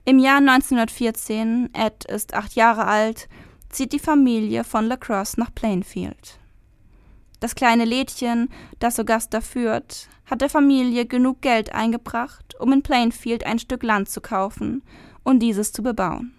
Im 0.06 0.20
Jahr 0.20 0.38
1914, 0.38 1.70
Ed 1.74 2.06
ist 2.06 2.34
acht 2.34 2.56
Jahre 2.56 2.86
alt, 2.86 3.30
zieht 3.70 3.94
die 3.94 4.00
Familie 4.00 4.63
von 4.63 4.86
Lacrosse 4.86 5.40
nach 5.40 5.54
Plainfield. 5.54 6.40
Das 7.40 7.56
kleine 7.56 7.86
Lädchen, 7.86 8.50
das 8.80 9.00
Augusta 9.00 9.42
führt, 9.42 10.08
hat 10.25 10.42
der 10.42 10.50
Familie 10.50 11.06
genug 11.06 11.42
Geld 11.42 11.74
eingebracht, 11.74 12.56
um 12.60 12.72
in 12.72 12.82
Plainfield 12.82 13.46
ein 13.46 13.60
Stück 13.60 13.84
Land 13.84 14.10
zu 14.10 14.22
kaufen 14.22 14.82
und 15.24 15.40
dieses 15.40 15.72
zu 15.72 15.84
bebauen. 15.84 16.34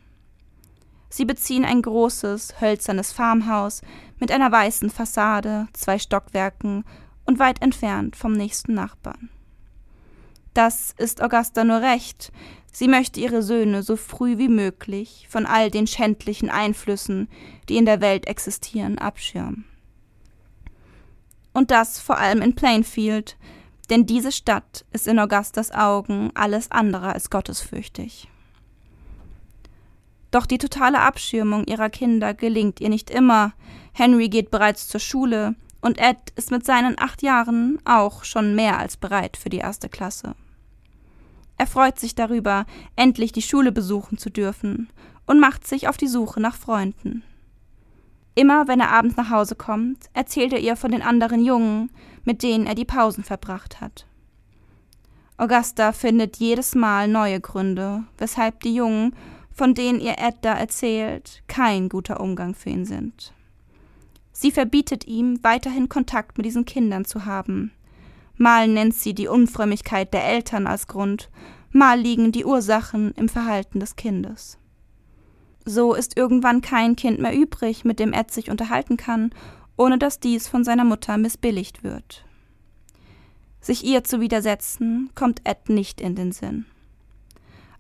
Sie 1.09 1.25
beziehen 1.25 1.65
ein 1.65 1.81
großes, 1.81 2.61
hölzernes 2.61 3.13
Farmhaus 3.13 3.83
mit 4.19 4.33
einer 4.33 4.51
weißen 4.51 4.91
Fassade, 4.91 5.69
zwei 5.73 5.99
Stockwerken 5.99 6.85
und 7.25 7.39
weit 7.39 7.63
entfernt 7.63 8.17
vom 8.17 8.33
nächsten 8.33 8.75
Nachbarn. 8.75 9.31
Das 10.55 10.95
ist 10.99 11.21
Augusta 11.21 11.65
nur 11.65 11.83
recht. 11.83 12.33
Sie 12.73 12.89
möchte 12.89 13.21
ihre 13.21 13.43
Söhne 13.43 13.83
so 13.83 13.97
früh 13.97 14.39
wie 14.39 14.49
möglich 14.49 15.27
von 15.29 15.47
all 15.47 15.71
den 15.71 15.87
schändlichen 15.87 16.49
Einflüssen, 16.49 17.29
die 17.69 17.77
in 17.77 17.87
der 17.87 18.01
Welt 18.01 18.27
existieren, 18.27 18.99
abschirmen. 18.99 19.65
Und 21.53 21.71
das 21.71 22.01
vor 22.01 22.19
allem 22.19 22.41
in 22.41 22.55
Plainfield, 22.55 23.37
denn 23.91 24.07
diese 24.07 24.33
Stadt 24.33 24.85
ist 24.93 25.07
in 25.07 25.19
Augustas 25.19 25.71
Augen 25.71 26.31
alles 26.35 26.71
andere 26.71 27.13
als 27.13 27.31
gottesfürchtig. 27.31 28.29
Doch 30.31 30.47
die 30.47 30.59
totale 30.59 31.01
Abschirmung 31.01 31.65
ihrer 31.67 31.91
Kinder 31.91 32.35
gelingt 32.35 32.81
ihr 32.81 32.89
nicht 32.89 33.11
immer. 33.11 33.53
Henry 33.93 34.29
geht 34.29 34.51
bereits 34.51 34.89
zur 34.89 34.99
Schule 34.99 35.55
und 35.81 35.99
Ed 35.99 36.17
ist 36.35 36.51
mit 36.51 36.65
seinen 36.65 36.99
acht 36.99 37.23
Jahren 37.23 37.79
auch 37.85 38.25
schon 38.25 38.57
mehr 38.57 38.79
als 38.79 38.97
bereit 38.97 39.37
für 39.37 39.49
die 39.49 39.59
erste 39.59 39.89
Klasse. 39.89 40.35
Er 41.57 41.67
freut 41.67 41.99
sich 41.99 42.15
darüber, 42.15 42.67
endlich 42.97 43.33
die 43.33 43.43
Schule 43.43 43.73
besuchen 43.73 44.19
zu 44.19 44.31
dürfen 44.31 44.89
und 45.27 45.41
macht 45.41 45.67
sich 45.67 45.89
auf 45.89 45.97
die 45.97 46.09
Suche 46.09 46.41
nach 46.41 46.57
Freunden. 46.57 47.23
Immer 48.35 48.67
wenn 48.67 48.81
er 48.81 48.91
abends 48.91 49.17
nach 49.17 49.31
Hause 49.31 49.55
kommt, 49.55 50.07
erzählt 50.13 50.53
er 50.53 50.59
ihr 50.59 50.77
von 50.77 50.91
den 50.91 51.03
anderen 51.03 51.45
Jungen, 51.45 51.91
mit 52.25 52.43
denen 52.43 52.67
er 52.67 52.75
die 52.75 52.85
Pausen 52.85 53.23
verbracht 53.23 53.81
hat. 53.81 54.07
Augusta 55.37 55.93
findet 55.93 56.37
jedes 56.37 56.75
Mal 56.75 57.09
neue 57.09 57.41
Gründe, 57.41 58.05
weshalb 58.19 58.61
die 58.61 58.75
Jungen, 58.75 59.15
von 59.53 59.75
denen 59.75 60.01
ihr 60.01 60.19
Edda 60.19 60.55
erzählt, 60.55 61.43
kein 61.47 61.89
guter 61.89 62.21
Umgang 62.21 62.55
für 62.55 62.71
ihn 62.71 62.85
sind. 62.85 63.33
Sie 64.33 64.51
verbietet 64.51 65.07
ihm, 65.07 65.39
weiterhin 65.43 65.89
Kontakt 65.89 66.37
mit 66.37 66.47
diesen 66.47 66.65
Kindern 66.65 67.05
zu 67.05 67.25
haben. 67.25 67.71
Mal 68.37 68.69
nennt 68.69 68.95
sie 68.95 69.15
die 69.15 69.29
Unfrömmigkeit 69.29 70.13
der 70.13 70.25
Eltern 70.25 70.67
als 70.67 70.87
Grund, 70.87 71.31
mal 71.71 71.99
liegen 71.99 72.33
die 72.33 72.45
Ursachen 72.45 73.13
im 73.13 73.29
Verhalten 73.29 73.81
des 73.81 73.97
Kindes. 73.97 74.59
So 75.65 75.95
ist 75.95 76.17
irgendwann 76.17 76.61
kein 76.61 76.97
Kind 76.97 77.21
mehr 77.21 77.35
übrig, 77.35 77.85
mit 77.85 77.99
dem 77.99 78.13
Ed 78.13 78.31
sich 78.31 78.51
unterhalten 78.51 78.97
kann, 78.97 79.31
ohne 79.77 79.99
dass 79.99 80.21
dies 80.21 80.47
von 80.47 80.65
seiner 80.65 80.85
Mutter 80.85 81.17
missbilligt 81.17 81.83
wird. 81.83 82.25
Sich 83.61 83.85
ihr 83.85 84.05
zu 84.05 84.21
widersetzen, 84.21 85.11
kommt 85.15 85.41
Ed 85.45 85.71
nicht 85.71 86.01
in 86.01 86.15
den 86.15 86.33
Sinn. 86.33 86.67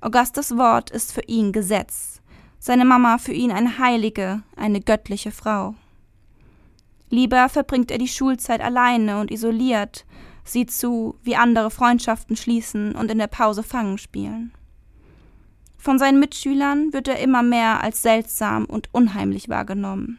Augustas 0.00 0.56
Wort 0.56 0.90
ist 0.90 1.12
für 1.12 1.22
ihn 1.22 1.52
Gesetz, 1.52 2.22
seine 2.58 2.84
Mama 2.84 3.18
für 3.18 3.32
ihn 3.32 3.52
eine 3.52 3.78
heilige, 3.78 4.42
eine 4.56 4.80
göttliche 4.80 5.30
Frau. 5.30 5.74
Lieber 7.10 7.48
verbringt 7.48 7.90
er 7.90 7.98
die 7.98 8.08
Schulzeit 8.08 8.62
alleine 8.62 9.20
und 9.20 9.30
isoliert, 9.30 10.06
sieht 10.44 10.70
zu, 10.70 11.18
wie 11.22 11.36
andere 11.36 11.70
Freundschaften 11.70 12.36
schließen 12.36 12.94
und 12.94 13.10
in 13.10 13.18
der 13.18 13.26
Pause 13.26 13.62
Fangen 13.62 13.98
spielen. 13.98 14.52
Von 15.78 15.98
seinen 15.98 16.20
Mitschülern 16.20 16.92
wird 16.92 17.08
er 17.08 17.18
immer 17.18 17.42
mehr 17.42 17.82
als 17.82 18.02
seltsam 18.02 18.64
und 18.64 18.88
unheimlich 18.92 19.48
wahrgenommen. 19.48 20.18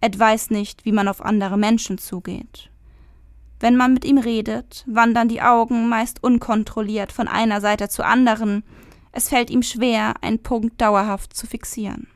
Ed 0.00 0.18
weiß 0.18 0.50
nicht, 0.50 0.84
wie 0.84 0.92
man 0.92 1.06
auf 1.06 1.24
andere 1.24 1.56
Menschen 1.56 1.98
zugeht. 1.98 2.68
Wenn 3.60 3.76
man 3.76 3.94
mit 3.94 4.04
ihm 4.04 4.18
redet, 4.18 4.84
wandern 4.88 5.28
die 5.28 5.42
Augen 5.42 5.88
meist 5.88 6.24
unkontrolliert 6.24 7.12
von 7.12 7.28
einer 7.28 7.60
Seite 7.60 7.88
zur 7.88 8.06
anderen, 8.06 8.64
es 9.12 9.28
fällt 9.28 9.50
ihm 9.50 9.62
schwer, 9.62 10.14
einen 10.22 10.42
Punkt 10.42 10.80
dauerhaft 10.80 11.36
zu 11.36 11.46
fixieren. 11.46 12.08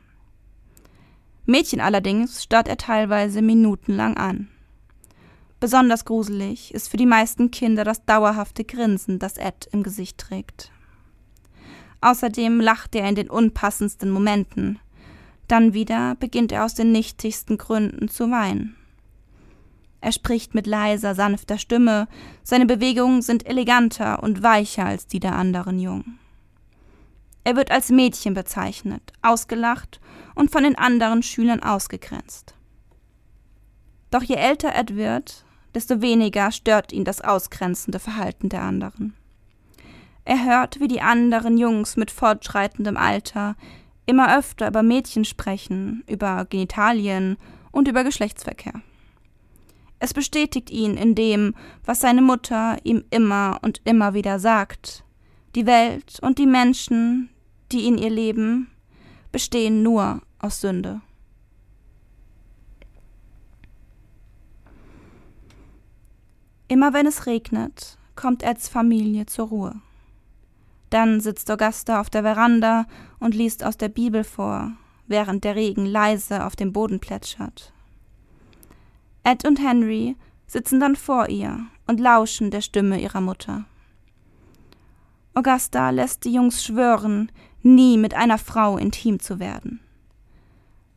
Mädchen 1.44 1.80
allerdings 1.80 2.42
starrt 2.42 2.66
er 2.66 2.76
teilweise 2.76 3.42
minutenlang 3.42 4.16
an. 4.16 4.48
Besonders 5.58 6.04
gruselig 6.04 6.74
ist 6.74 6.88
für 6.88 6.98
die 6.98 7.06
meisten 7.06 7.50
Kinder 7.50 7.84
das 7.84 8.04
dauerhafte 8.04 8.64
Grinsen, 8.64 9.18
das 9.18 9.38
Ed 9.38 9.68
im 9.72 9.82
Gesicht 9.82 10.18
trägt. 10.18 10.70
Außerdem 12.02 12.60
lacht 12.60 12.94
er 12.94 13.08
in 13.08 13.14
den 13.14 13.30
unpassendsten 13.30 14.10
Momenten. 14.10 14.78
Dann 15.48 15.72
wieder 15.72 16.14
beginnt 16.16 16.52
er 16.52 16.64
aus 16.64 16.74
den 16.74 16.92
nichtigsten 16.92 17.56
Gründen 17.56 18.08
zu 18.08 18.30
weinen. 18.30 18.76
Er 20.02 20.12
spricht 20.12 20.54
mit 20.54 20.66
leiser, 20.66 21.14
sanfter 21.14 21.56
Stimme, 21.56 22.06
seine 22.42 22.66
Bewegungen 22.66 23.22
sind 23.22 23.46
eleganter 23.46 24.22
und 24.22 24.42
weicher 24.42 24.84
als 24.84 25.06
die 25.06 25.20
der 25.20 25.34
anderen 25.34 25.78
Jungen. 25.78 26.18
Er 27.44 27.56
wird 27.56 27.70
als 27.70 27.90
Mädchen 27.90 28.34
bezeichnet, 28.34 29.12
ausgelacht 29.22 30.00
und 30.34 30.50
von 30.50 30.64
den 30.64 30.76
anderen 30.76 31.22
Schülern 31.22 31.62
ausgegrenzt. 31.62 32.54
Doch 34.10 34.22
je 34.22 34.34
älter 34.36 34.74
Ed 34.74 34.96
wird, 34.96 35.45
desto 35.76 36.00
weniger 36.00 36.52
stört 36.52 36.90
ihn 36.90 37.04
das 37.04 37.20
ausgrenzende 37.20 37.98
Verhalten 37.98 38.48
der 38.48 38.62
anderen. 38.62 39.12
Er 40.24 40.42
hört, 40.42 40.80
wie 40.80 40.88
die 40.88 41.02
anderen 41.02 41.58
Jungs 41.58 41.98
mit 41.98 42.10
fortschreitendem 42.10 42.96
Alter 42.96 43.56
immer 44.06 44.38
öfter 44.38 44.68
über 44.68 44.82
Mädchen 44.82 45.26
sprechen, 45.26 46.02
über 46.08 46.46
Genitalien 46.46 47.36
und 47.72 47.88
über 47.88 48.04
Geschlechtsverkehr. 48.04 48.72
Es 49.98 50.14
bestätigt 50.14 50.70
ihn 50.70 50.96
in 50.96 51.14
dem, 51.14 51.54
was 51.84 52.00
seine 52.00 52.22
Mutter 52.22 52.78
ihm 52.82 53.04
immer 53.10 53.58
und 53.60 53.82
immer 53.84 54.14
wieder 54.14 54.38
sagt. 54.38 55.04
Die 55.54 55.66
Welt 55.66 56.20
und 56.22 56.38
die 56.38 56.46
Menschen, 56.46 57.28
die 57.70 57.86
in 57.86 57.98
ihr 57.98 58.10
leben, 58.10 58.70
bestehen 59.30 59.82
nur 59.82 60.22
aus 60.38 60.62
Sünde. 60.62 61.02
Immer 66.68 66.92
wenn 66.92 67.06
es 67.06 67.26
regnet, 67.26 67.96
kommt 68.16 68.42
Eds 68.42 68.68
Familie 68.68 69.26
zur 69.26 69.48
Ruhe. 69.48 69.74
Dann 70.90 71.20
sitzt 71.20 71.50
Augusta 71.50 72.00
auf 72.00 72.10
der 72.10 72.22
Veranda 72.22 72.86
und 73.20 73.34
liest 73.34 73.64
aus 73.64 73.76
der 73.76 73.88
Bibel 73.88 74.24
vor, 74.24 74.72
während 75.06 75.44
der 75.44 75.54
Regen 75.54 75.86
leise 75.86 76.44
auf 76.44 76.56
dem 76.56 76.72
Boden 76.72 76.98
plätschert. 76.98 77.72
Ed 79.22 79.46
und 79.46 79.60
Henry 79.60 80.16
sitzen 80.46 80.80
dann 80.80 80.96
vor 80.96 81.28
ihr 81.28 81.66
und 81.86 82.00
lauschen 82.00 82.50
der 82.50 82.60
Stimme 82.60 83.00
ihrer 83.00 83.20
Mutter. 83.20 83.64
Augusta 85.34 85.90
lässt 85.90 86.24
die 86.24 86.32
Jungs 86.32 86.64
schwören, 86.64 87.30
nie 87.62 87.98
mit 87.98 88.14
einer 88.14 88.38
Frau 88.38 88.78
intim 88.78 89.20
zu 89.20 89.38
werden. 89.38 89.80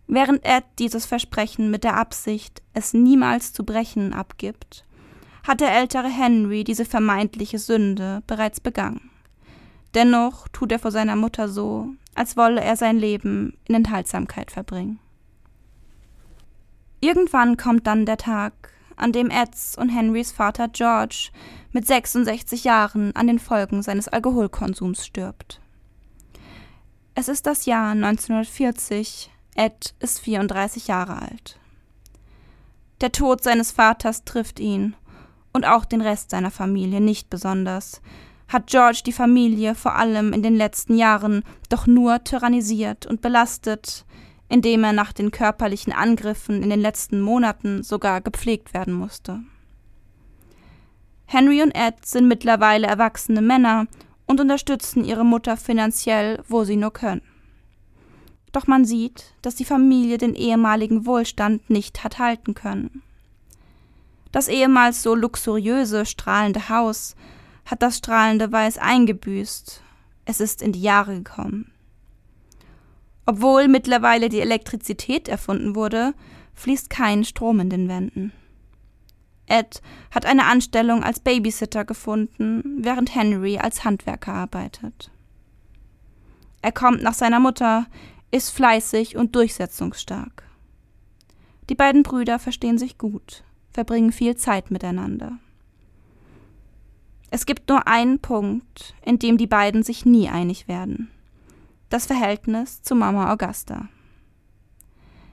Während 0.08 0.44
Ed 0.46 0.64
dieses 0.80 1.06
Versprechen 1.06 1.70
mit 1.70 1.84
der 1.84 1.98
Absicht, 1.98 2.64
es 2.74 2.94
niemals 2.94 3.54
zu 3.54 3.64
brechen, 3.64 4.14
abgibt, 4.14 4.86
hat 5.48 5.62
der 5.62 5.74
ältere 5.74 6.10
Henry 6.10 6.64
diese 6.64 6.86
vermeintliche 6.86 7.60
Sünde 7.60 8.24
bereits 8.28 8.60
begangen. 8.60 9.10
Dennoch 9.94 10.48
tut 10.50 10.72
er 10.72 10.80
vor 10.80 10.92
seiner 10.92 11.16
Mutter 11.16 11.50
so, 11.50 11.90
als 12.16 12.38
wolle 12.38 12.62
er 12.62 12.76
sein 12.76 12.98
Leben 12.98 13.58
in 13.66 13.76
Enthaltsamkeit 13.76 14.52
verbringen. 14.52 15.00
Irgendwann 17.02 17.58
kommt 17.58 17.88
dann 17.88 18.06
der 18.06 18.18
Tag, 18.18 18.74
an 18.98 19.14
dem 19.14 19.30
Eds 19.30 19.78
und 19.78 19.90
Henrys 19.90 20.32
Vater 20.32 20.68
George 20.68 21.30
mit 21.72 21.88
66 21.88 22.66
Jahren 22.66 23.16
an 23.16 23.28
den 23.28 23.40
Folgen 23.40 23.82
seines 23.82 24.10
Alkoholkonsums 24.10 25.06
stirbt. 25.06 25.62
Es 27.16 27.30
ist 27.30 27.46
das 27.46 27.66
Jahr 27.66 27.92
1940, 27.92 29.32
Ed 29.56 29.94
ist 30.00 30.20
34 30.20 30.88
Jahre 30.88 31.22
alt. 31.22 31.58
Der 33.02 33.12
Tod 33.12 33.44
seines 33.44 33.72
Vaters 33.72 34.26
trifft 34.26 34.60
ihn 34.60 34.96
und 35.54 35.66
auch 35.66 35.86
den 35.86 36.02
Rest 36.02 36.30
seiner 36.30 36.52
Familie 36.52 37.02
nicht 37.02 37.30
besonders, 37.30 38.02
hat 38.48 38.68
George 38.68 39.02
die 39.06 39.12
Familie 39.12 39.76
vor 39.76 39.96
allem 39.96 40.34
in 40.34 40.42
den 40.42 40.56
letzten 40.56 40.98
Jahren 40.98 41.44
doch 41.70 41.88
nur 41.88 42.24
tyrannisiert 42.24 43.06
und 43.06 43.22
belastet, 43.22 44.06
indem 44.50 44.84
er 44.84 44.94
nach 44.94 45.14
den 45.14 45.32
körperlichen 45.32 45.94
Angriffen 45.94 46.64
in 46.64 46.70
den 46.70 46.82
letzten 46.82 47.22
Monaten 47.22 47.84
sogar 47.84 48.22
gepflegt 48.22 48.74
werden 48.74 48.94
musste. 48.94 49.40
Henry 51.28 51.62
und 51.62 51.72
Ed 51.76 52.06
sind 52.06 52.28
mittlerweile 52.28 52.88
erwachsene 52.88 53.44
Männer 53.44 53.86
und 54.26 54.42
unterstützen 54.42 55.06
ihre 55.06 55.24
Mutter 55.24 55.58
finanziell, 55.58 56.42
wo 56.48 56.64
sie 56.64 56.76
nur 56.76 56.92
können. 56.92 57.22
Doch 58.52 58.66
man 58.66 58.84
sieht, 58.84 59.36
dass 59.44 59.54
die 59.54 59.66
Familie 59.66 60.18
den 60.18 60.34
ehemaligen 60.34 61.06
Wohlstand 61.06 61.70
nicht 61.70 62.04
hat 62.04 62.18
halten 62.18 62.56
können. 62.56 63.04
Das 64.32 64.48
ehemals 64.48 65.02
so 65.02 65.16
luxuriöse, 65.16 66.06
strahlende 66.06 66.70
Haus 66.70 67.16
hat 67.66 67.82
das 67.82 67.98
strahlende 67.98 68.52
Weiß 68.52 68.78
eingebüßt. 68.78 69.82
Es 70.26 70.40
ist 70.40 70.62
in 70.62 70.72
die 70.72 70.82
Jahre 70.82 71.16
gekommen. 71.16 71.72
Obwohl 73.26 73.68
mittlerweile 73.68 74.30
die 74.30 74.40
Elektrizität 74.40 75.28
erfunden 75.28 75.76
wurde, 75.76 76.14
fließt 76.56 76.90
kein 76.90 77.24
Strom 77.24 77.60
in 77.60 77.70
den 77.70 77.88
Wänden. 77.88 78.32
Ed 79.46 79.82
hat 80.12 80.26
eine 80.26 80.46
Anstellung 80.46 81.04
als 81.04 81.20
Babysitter 81.20 81.86
gefunden, 81.86 82.84
während 82.84 83.14
Henry 83.16 83.58
als 83.58 83.84
Handwerker 83.84 84.34
arbeitet. 84.34 85.12
Er 86.62 86.72
kommt 86.72 87.02
nach 87.02 87.14
seiner 87.14 87.40
Mutter, 87.40 87.88
ist 88.32 88.52
fleißig 88.52 89.16
und 89.16 89.36
durchsetzungsstark. 89.36 90.44
Die 91.70 91.76
beiden 91.76 92.04
Brüder 92.04 92.38
verstehen 92.40 92.78
sich 92.78 92.98
gut, 92.98 93.44
verbringen 93.72 94.12
viel 94.12 94.36
Zeit 94.36 94.72
miteinander. 94.72 95.38
Es 97.32 97.46
gibt 97.46 97.70
nur 97.70 97.88
einen 97.88 98.20
Punkt, 98.20 98.96
in 99.04 99.20
dem 99.20 99.38
die 99.38 99.48
beiden 99.48 99.84
sich 99.84 100.06
nie 100.06 100.30
einig 100.30 100.68
werden. 100.68 101.10
Das 101.90 102.06
Verhältnis 102.06 102.82
zu 102.82 102.96
Mama 102.96 103.32
Augusta. 103.32 103.88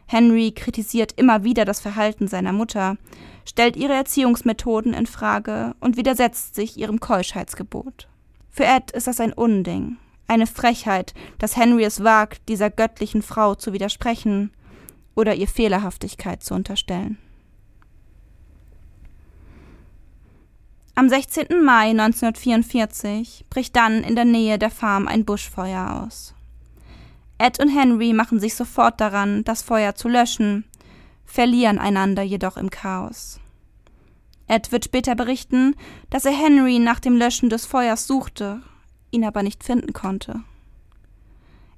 Henry 0.06 0.52
kritisiert 0.52 1.12
immer 1.16 1.42
wieder 1.42 1.64
das 1.64 1.80
Verhalten 1.80 2.28
seiner 2.28 2.52
Mutter, 2.52 2.96
stellt 3.44 3.76
ihre 3.76 3.94
Erziehungsmethoden 3.94 4.94
in 4.94 5.06
Frage 5.06 5.74
und 5.80 5.96
widersetzt 5.96 6.54
sich 6.54 6.78
ihrem 6.78 7.00
Keuschheitsgebot. 7.00 8.08
Für 8.50 8.64
Ed 8.64 8.92
ist 8.92 9.06
das 9.06 9.20
ein 9.20 9.32
Unding, 9.32 9.96
eine 10.28 10.46
Frechheit, 10.46 11.14
dass 11.38 11.56
Henry 11.56 11.84
es 11.84 12.04
wagt, 12.04 12.48
dieser 12.48 12.70
göttlichen 12.70 13.22
Frau 13.22 13.54
zu 13.54 13.72
widersprechen 13.72 14.50
oder 15.14 15.34
ihr 15.34 15.48
Fehlerhaftigkeit 15.48 16.42
zu 16.42 16.54
unterstellen. 16.54 17.18
Am 20.98 21.10
16. 21.10 21.62
Mai 21.62 21.90
1944 21.90 23.44
bricht 23.50 23.76
dann 23.76 24.02
in 24.02 24.14
der 24.14 24.24
Nähe 24.24 24.58
der 24.58 24.70
Farm 24.70 25.08
ein 25.08 25.26
Buschfeuer 25.26 26.02
aus. 26.02 26.34
Ed 27.36 27.60
und 27.60 27.68
Henry 27.68 28.14
machen 28.14 28.40
sich 28.40 28.54
sofort 28.54 28.98
daran, 28.98 29.44
das 29.44 29.60
Feuer 29.60 29.94
zu 29.94 30.08
löschen, 30.08 30.64
verlieren 31.26 31.78
einander 31.78 32.22
jedoch 32.22 32.56
im 32.56 32.70
Chaos. 32.70 33.40
Ed 34.48 34.72
wird 34.72 34.86
später 34.86 35.14
berichten, 35.14 35.74
dass 36.08 36.24
er 36.24 36.32
Henry 36.32 36.78
nach 36.78 36.98
dem 36.98 37.18
Löschen 37.18 37.50
des 37.50 37.66
Feuers 37.66 38.06
suchte, 38.06 38.62
ihn 39.10 39.26
aber 39.26 39.42
nicht 39.42 39.64
finden 39.64 39.92
konnte. 39.92 40.40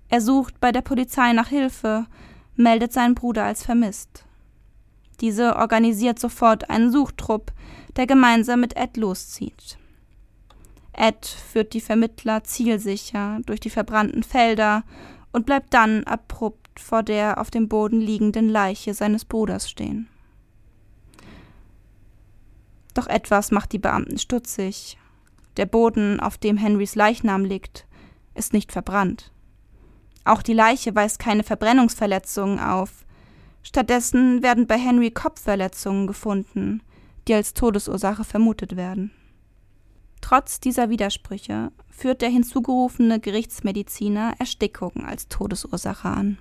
Er 0.09 0.21
sucht 0.21 0.61
bei 0.61 0.71
der 0.71 0.83
Polizei 0.83 1.33
nach 1.33 1.49
Hilfe, 1.49 2.07
meldet 2.55 2.93
seinen 2.93 3.17
Bruder 3.17 3.43
als 3.43 3.65
vermisst. 3.65 4.28
Diese 5.21 5.57
organisiert 5.57 6.19
sofort 6.19 6.71
einen 6.71 6.93
Suchtrupp, 6.93 7.53
der 7.97 8.07
gemeinsam 8.07 8.61
mit 8.61 8.77
Ed 8.77 8.97
loszieht. 8.97 9.79
Ed 10.93 11.27
führt 11.27 11.75
die 11.75 11.81
Vermittler 11.81 12.45
zielsicher 12.45 13.41
durch 13.47 13.61
die 13.61 13.71
verbrannten 13.71 14.23
Felder 14.23 14.85
und 15.33 15.47
bleibt 15.47 15.75
dann 15.75 16.05
abrupt 16.05 16.81
vor 16.81 17.03
der 17.03 17.41
auf 17.41 17.51
dem 17.51 17.69
Boden 17.69 18.01
liegenden 18.01 18.49
Leiche 18.49 18.95
seines 18.95 19.25
Bruders 19.25 19.69
stehen. 19.69 20.09
Doch 22.95 23.07
etwas 23.07 23.51
macht 23.51 23.73
die 23.73 23.79
Beamten 23.79 24.19
stutzig. 24.19 24.99
Der 25.57 25.67
Boden, 25.67 26.21
auf 26.21 26.39
dem 26.39 26.57
Henrys 26.57 26.95
Leichnam 26.95 27.45
liegt, 27.45 27.87
ist 28.35 28.53
nicht 28.53 28.73
verbrannt. 28.73 29.33
Auch 30.25 30.43
die 30.43 30.53
Leiche 30.53 30.95
weist 30.95 31.19
keine 31.19 31.43
Verbrennungsverletzungen 31.43 32.59
auf. 32.59 33.05
Stattdessen 33.62 34.42
werden 34.42 34.66
bei 34.66 34.79
Henry 34.79 35.11
Kopfverletzungen 35.11 36.07
gefunden, 36.07 36.83
die 37.27 37.35
als 37.35 37.55
Todesursache 37.55 38.25
vermutet 38.25 38.77
werden. 38.77 39.11
Trotz 40.21 40.61
dieser 40.61 40.90
Widersprüche 40.90 41.71
führt 41.90 42.23
der 42.23 42.29
hinzugerufene 42.29 43.21
Gerichtsmediziner 43.21 44.35
Erstickung 44.38 45.05
als 45.05 45.29
Todesursache 45.29 46.09
an. 46.09 46.38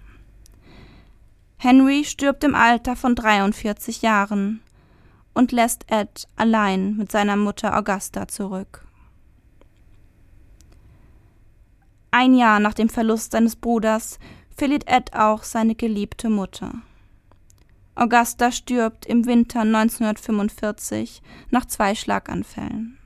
Henry 1.58 2.03
stirbt 2.03 2.43
im 2.43 2.56
Alter 2.56 2.95
von 2.95 3.15
43 3.15 4.01
Jahren 4.01 4.62
und 5.34 5.51
lässt 5.51 5.91
Ed 5.91 6.27
allein 6.36 6.97
mit 6.97 7.12
seiner 7.12 7.36
Mutter 7.36 7.77
Augusta 7.77 8.27
zurück. 8.27 8.86
Ein 12.12 12.36
Jahr 12.36 12.60
nach 12.60 12.73
dem 12.73 12.89
Verlust 12.89 13.32
seines 13.32 13.56
Bruders 13.56 14.19
verliert 14.56 14.88
Ed 14.88 15.13
auch 15.13 15.43
seine 15.43 15.75
geliebte 15.75 16.30
Mutter. 16.30 16.73
Augusta 17.97 18.51
stirbt 18.51 19.07
im 19.07 19.25
Winter 19.25 19.62
1945 19.62 21.23
nach 21.49 21.65
zwei 21.65 21.95
Schlaganfällen. 21.95 22.97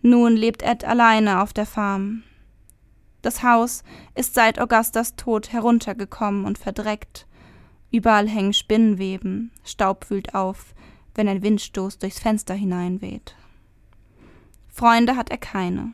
Nun 0.00 0.36
lebt 0.36 0.62
Ed 0.62 0.84
alleine 0.84 1.42
auf 1.42 1.52
der 1.52 1.66
Farm. 1.66 2.22
Das 3.20 3.42
Haus 3.42 3.84
ist 4.14 4.34
seit 4.34 4.58
Augustas 4.58 5.16
Tod 5.16 5.52
heruntergekommen 5.52 6.46
und 6.46 6.58
verdreckt. 6.58 7.26
Überall 7.90 8.26
hängen 8.26 8.54
Spinnenweben, 8.54 9.52
Staub 9.64 10.08
wühlt 10.08 10.34
auf, 10.34 10.74
wenn 11.14 11.28
ein 11.28 11.42
Windstoß 11.42 11.98
durchs 11.98 12.20
Fenster 12.20 12.54
hineinweht. 12.54 13.36
Freunde 14.70 15.14
hat 15.16 15.30
er 15.30 15.36
keine. 15.36 15.92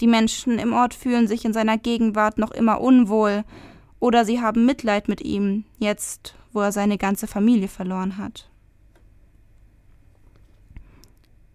Die 0.00 0.06
Menschen 0.06 0.58
im 0.58 0.72
Ort 0.72 0.94
fühlen 0.94 1.28
sich 1.28 1.44
in 1.44 1.52
seiner 1.52 1.76
Gegenwart 1.76 2.38
noch 2.38 2.52
immer 2.52 2.80
unwohl, 2.80 3.44
oder 4.00 4.24
sie 4.24 4.40
haben 4.40 4.64
Mitleid 4.64 5.08
mit 5.08 5.20
ihm, 5.20 5.64
jetzt, 5.78 6.34
wo 6.56 6.60
er 6.62 6.72
seine 6.72 6.96
ganze 6.96 7.26
Familie 7.26 7.68
verloren 7.68 8.16
hat. 8.16 8.48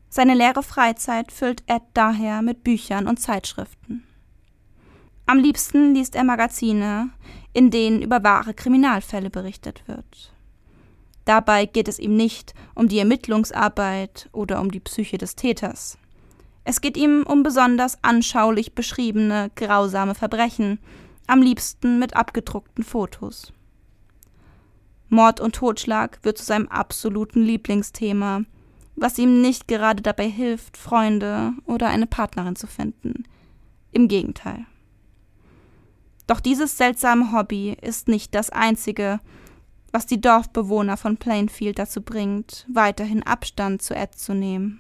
Seine 0.10 0.36
leere 0.36 0.62
Freizeit 0.62 1.32
füllt 1.32 1.64
Ed 1.66 1.82
daher 1.96 2.42
mit 2.44 2.64
Büchern 2.64 3.08
und 3.08 3.20
Zeitschriften. 3.20 4.04
Am 5.26 5.40
liebsten 5.40 5.96
liest 5.96 6.16
er 6.16 6.24
Magazine, 6.24 7.10
in 7.52 7.72
denen 7.72 8.04
über 8.04 8.24
wahre 8.24 8.54
Kriminalfälle 8.54 9.30
berichtet 9.30 9.88
wird. 9.88 10.34
Dabei 11.26 11.66
geht 11.66 11.88
es 11.88 11.98
ihm 11.98 12.16
nicht 12.16 12.54
um 12.76 12.88
die 12.88 13.00
Ermittlungsarbeit 13.00 14.30
oder 14.34 14.62
um 14.62 14.70
die 14.70 14.82
Psyche 14.82 15.18
des 15.18 15.36
Täters. 15.36 15.98
Es 16.64 16.82
geht 16.82 16.98
ihm 16.98 17.24
um 17.28 17.42
besonders 17.42 17.98
anschaulich 18.04 18.76
beschriebene, 18.76 19.50
grausame 19.56 20.14
Verbrechen, 20.14 20.80
am 21.26 21.42
liebsten 21.42 21.98
mit 21.98 22.16
abgedruckten 22.16 22.84
Fotos. 22.84 23.52
Mord 25.12 25.42
und 25.42 25.56
Totschlag 25.56 26.20
wird 26.24 26.38
zu 26.38 26.46
seinem 26.46 26.70
absoluten 26.70 27.42
Lieblingsthema, 27.44 28.44
was 28.96 29.18
ihm 29.18 29.42
nicht 29.42 29.68
gerade 29.68 30.02
dabei 30.02 30.30
hilft, 30.30 30.78
Freunde 30.78 31.52
oder 31.66 31.90
eine 31.90 32.08
Partnerin 32.08 32.56
zu 32.56 32.66
finden. 32.66 33.26
Im 33.92 34.08
Gegenteil. 34.08 34.66
Doch 36.28 36.40
dieses 36.40 36.78
seltsame 36.78 37.34
Hobby 37.34 37.76
ist 37.82 38.08
nicht 38.08 38.34
das 38.34 38.52
einzige, 38.52 39.20
was 39.92 40.06
die 40.06 40.22
Dorfbewohner 40.22 40.96
von 40.96 41.18
Plainfield 41.18 41.78
dazu 41.78 42.02
bringt, 42.02 42.66
weiterhin 42.72 43.22
Abstand 43.22 43.82
zu 43.82 43.94
Ed 43.94 44.16
zu 44.16 44.34
nehmen. 44.34 44.80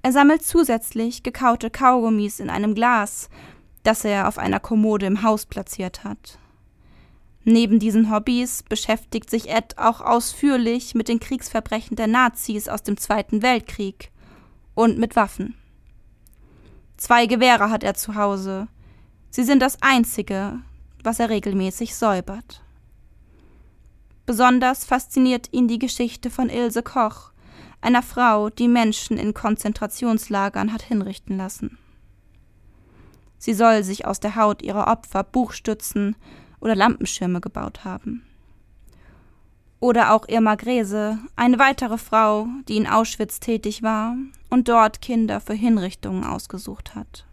Er 0.00 0.12
sammelt 0.12 0.42
zusätzlich 0.46 1.22
gekaute 1.22 1.68
Kaugummis 1.68 2.40
in 2.40 2.48
einem 2.48 2.74
Glas, 2.74 3.28
das 3.82 4.06
er 4.06 4.28
auf 4.28 4.38
einer 4.38 4.60
Kommode 4.60 5.04
im 5.04 5.22
Haus 5.22 5.44
platziert 5.44 6.04
hat. 6.04 6.38
Neben 7.50 7.78
diesen 7.78 8.10
Hobbys 8.10 8.62
beschäftigt 8.62 9.30
sich 9.30 9.48
Ed 9.48 9.78
auch 9.78 10.02
ausführlich 10.02 10.94
mit 10.94 11.08
den 11.08 11.18
Kriegsverbrechen 11.18 11.96
der 11.96 12.06
Nazis 12.06 12.68
aus 12.68 12.82
dem 12.82 12.98
Zweiten 12.98 13.40
Weltkrieg 13.40 14.10
und 14.74 14.98
mit 14.98 15.16
Waffen. 15.16 15.54
Zwei 16.98 17.24
Gewehre 17.24 17.70
hat 17.70 17.82
er 17.82 17.94
zu 17.94 18.16
Hause. 18.16 18.68
Sie 19.30 19.44
sind 19.44 19.62
das 19.62 19.80
Einzige, 19.80 20.58
was 21.02 21.20
er 21.20 21.30
regelmäßig 21.30 21.96
säubert. 21.96 22.60
Besonders 24.26 24.84
fasziniert 24.84 25.48
ihn 25.50 25.68
die 25.68 25.78
Geschichte 25.78 26.28
von 26.28 26.50
Ilse 26.50 26.82
Koch, 26.82 27.30
einer 27.80 28.02
Frau, 28.02 28.50
die 28.50 28.68
Menschen 28.68 29.16
in 29.16 29.32
Konzentrationslagern 29.32 30.70
hat 30.70 30.82
hinrichten 30.82 31.38
lassen. 31.38 31.78
Sie 33.38 33.54
soll 33.54 33.84
sich 33.84 34.04
aus 34.04 34.20
der 34.20 34.36
Haut 34.36 34.60
ihrer 34.60 34.88
Opfer 34.88 35.24
Buchstützen 35.24 36.14
oder 36.60 36.74
Lampenschirme 36.74 37.40
gebaut 37.40 37.84
haben. 37.84 38.24
Oder 39.80 40.12
auch 40.12 40.28
Irma 40.28 40.56
Grese, 40.56 41.18
eine 41.36 41.58
weitere 41.58 41.98
Frau, 41.98 42.46
die 42.68 42.76
in 42.76 42.86
Auschwitz 42.86 43.38
tätig 43.38 43.82
war 43.82 44.16
und 44.50 44.68
dort 44.68 45.00
Kinder 45.00 45.40
für 45.40 45.54
Hinrichtungen 45.54 46.24
ausgesucht 46.24 46.94
hat. 46.94 47.24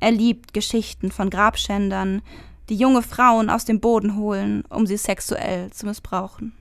Er 0.00 0.10
liebt 0.10 0.52
Geschichten 0.52 1.10
von 1.10 1.30
Grabschändern, 1.30 2.22
die 2.68 2.76
junge 2.76 3.02
Frauen 3.02 3.48
aus 3.48 3.64
dem 3.64 3.80
Boden 3.80 4.16
holen, 4.16 4.64
um 4.68 4.86
sie 4.86 4.96
sexuell 4.96 5.70
zu 5.70 5.86
missbrauchen. 5.86 6.52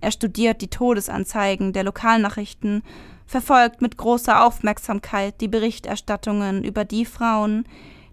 Er 0.00 0.12
studiert 0.12 0.60
die 0.60 0.68
Todesanzeigen 0.68 1.72
der 1.72 1.84
Lokalnachrichten, 1.84 2.82
verfolgt 3.26 3.82
mit 3.82 3.96
großer 3.96 4.44
Aufmerksamkeit 4.44 5.40
die 5.40 5.48
Berichterstattungen 5.48 6.62
über 6.62 6.84
die 6.84 7.04
Frauen, 7.04 7.66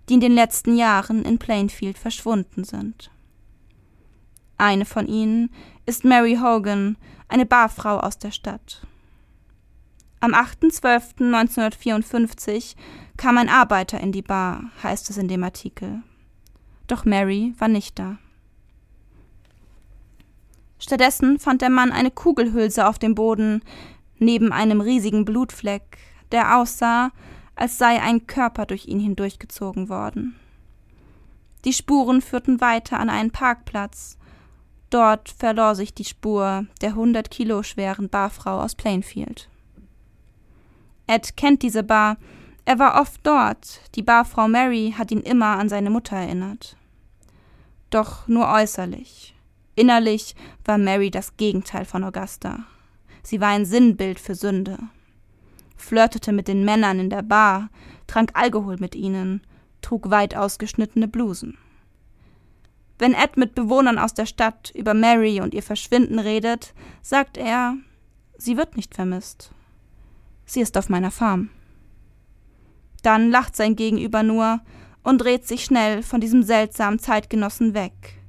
die 0.09 0.15
in 0.15 0.19
den 0.19 0.33
letzten 0.33 0.75
Jahren 0.75 1.23
in 1.23 1.39
Plainfield 1.39 1.97
verschwunden 1.97 2.63
sind. 2.63 3.09
Eine 4.57 4.85
von 4.85 5.07
ihnen 5.07 5.49
ist 5.85 6.05
Mary 6.05 6.37
Hogan, 6.41 6.97
eine 7.27 7.45
Barfrau 7.45 7.99
aus 7.99 8.17
der 8.17 8.31
Stadt. 8.31 8.87
Am 10.19 10.33
8.12.1954 10.33 12.75
kam 13.17 13.37
ein 13.37 13.49
Arbeiter 13.49 13.99
in 13.99 14.11
die 14.11 14.21
Bar, 14.21 14.71
heißt 14.81 15.09
es 15.09 15.17
in 15.17 15.27
dem 15.27 15.43
Artikel 15.43 16.01
doch 16.87 17.05
Mary 17.05 17.53
war 17.57 17.67
nicht 17.67 17.97
da. 17.97 18.17
Stattdessen 20.79 21.39
fand 21.39 21.61
der 21.61 21.69
Mann 21.69 21.91
eine 21.91 22.11
Kugelhülse 22.11 22.87
auf 22.87 22.99
dem 22.99 23.15
Boden, 23.15 23.63
neben 24.19 24.51
einem 24.51 24.81
riesigen 24.81 25.25
Blutfleck, 25.25 25.97
der 26.31 26.57
aussah, 26.57 27.11
als 27.55 27.77
sei 27.77 28.01
ein 28.01 28.27
Körper 28.27 28.65
durch 28.65 28.87
ihn 28.87 28.99
hindurchgezogen 28.99 29.89
worden. 29.89 30.35
Die 31.65 31.73
Spuren 31.73 32.21
führten 32.21 32.61
weiter 32.61 32.99
an 32.99 33.09
einen 33.09 33.31
Parkplatz. 33.31 34.17
Dort 34.89 35.29
verlor 35.29 35.75
sich 35.75 35.93
die 35.93 36.05
Spur 36.05 36.65
der 36.81 36.95
hundert 36.95 37.31
Kilo 37.31 37.63
schweren 37.63 38.09
Barfrau 38.09 38.59
aus 38.59 38.75
Plainfield. 38.75 39.49
Ed 41.07 41.35
kennt 41.35 41.63
diese 41.63 41.83
Bar, 41.83 42.17
er 42.65 42.79
war 42.79 43.01
oft 43.01 43.19
dort, 43.23 43.81
die 43.95 44.03
Barfrau 44.03 44.47
Mary 44.47 44.93
hat 44.97 45.11
ihn 45.11 45.19
immer 45.19 45.57
an 45.57 45.67
seine 45.67 45.89
Mutter 45.89 46.15
erinnert. 46.15 46.77
Doch 47.89 48.27
nur 48.27 48.47
äußerlich. 48.47 49.35
Innerlich 49.75 50.35
war 50.63 50.77
Mary 50.77 51.11
das 51.11 51.35
Gegenteil 51.35 51.85
von 51.85 52.03
Augusta. 52.03 52.59
Sie 53.21 53.41
war 53.41 53.49
ein 53.49 53.65
Sinnbild 53.65 54.19
für 54.19 54.35
Sünde. 54.35 54.77
Flirtete 55.83 56.31
mit 56.31 56.47
den 56.47 56.65
Männern 56.65 56.99
in 56.99 57.09
der 57.09 57.21
Bar, 57.21 57.69
trank 58.07 58.31
Alkohol 58.33 58.77
mit 58.79 58.95
ihnen, 58.95 59.41
trug 59.81 60.09
weit 60.09 60.35
ausgeschnittene 60.35 61.07
Blusen. 61.07 61.57
Wenn 62.99 63.13
Ed 63.13 63.37
mit 63.37 63.53
Bewohnern 63.53 63.97
aus 63.97 64.13
der 64.13 64.25
Stadt 64.25 64.71
über 64.75 64.93
Mary 64.93 65.41
und 65.41 65.53
ihr 65.53 65.63
Verschwinden 65.63 66.19
redet, 66.19 66.73
sagt 67.01 67.37
er, 67.37 67.75
sie 68.37 68.55
wird 68.55 68.77
nicht 68.77 68.95
vermisst. 68.95 69.51
Sie 70.45 70.61
ist 70.61 70.77
auf 70.77 70.89
meiner 70.89 71.11
Farm. 71.11 71.49
Dann 73.01 73.29
lacht 73.29 73.55
sein 73.55 73.75
Gegenüber 73.75 74.23
nur 74.23 74.61
und 75.03 75.19
dreht 75.19 75.45
sich 75.45 75.65
schnell 75.65 76.01
von 76.01 76.21
diesem 76.21 76.43
seltsamen 76.43 76.99
Zeitgenossen 76.99 77.73
weg. 77.73 78.21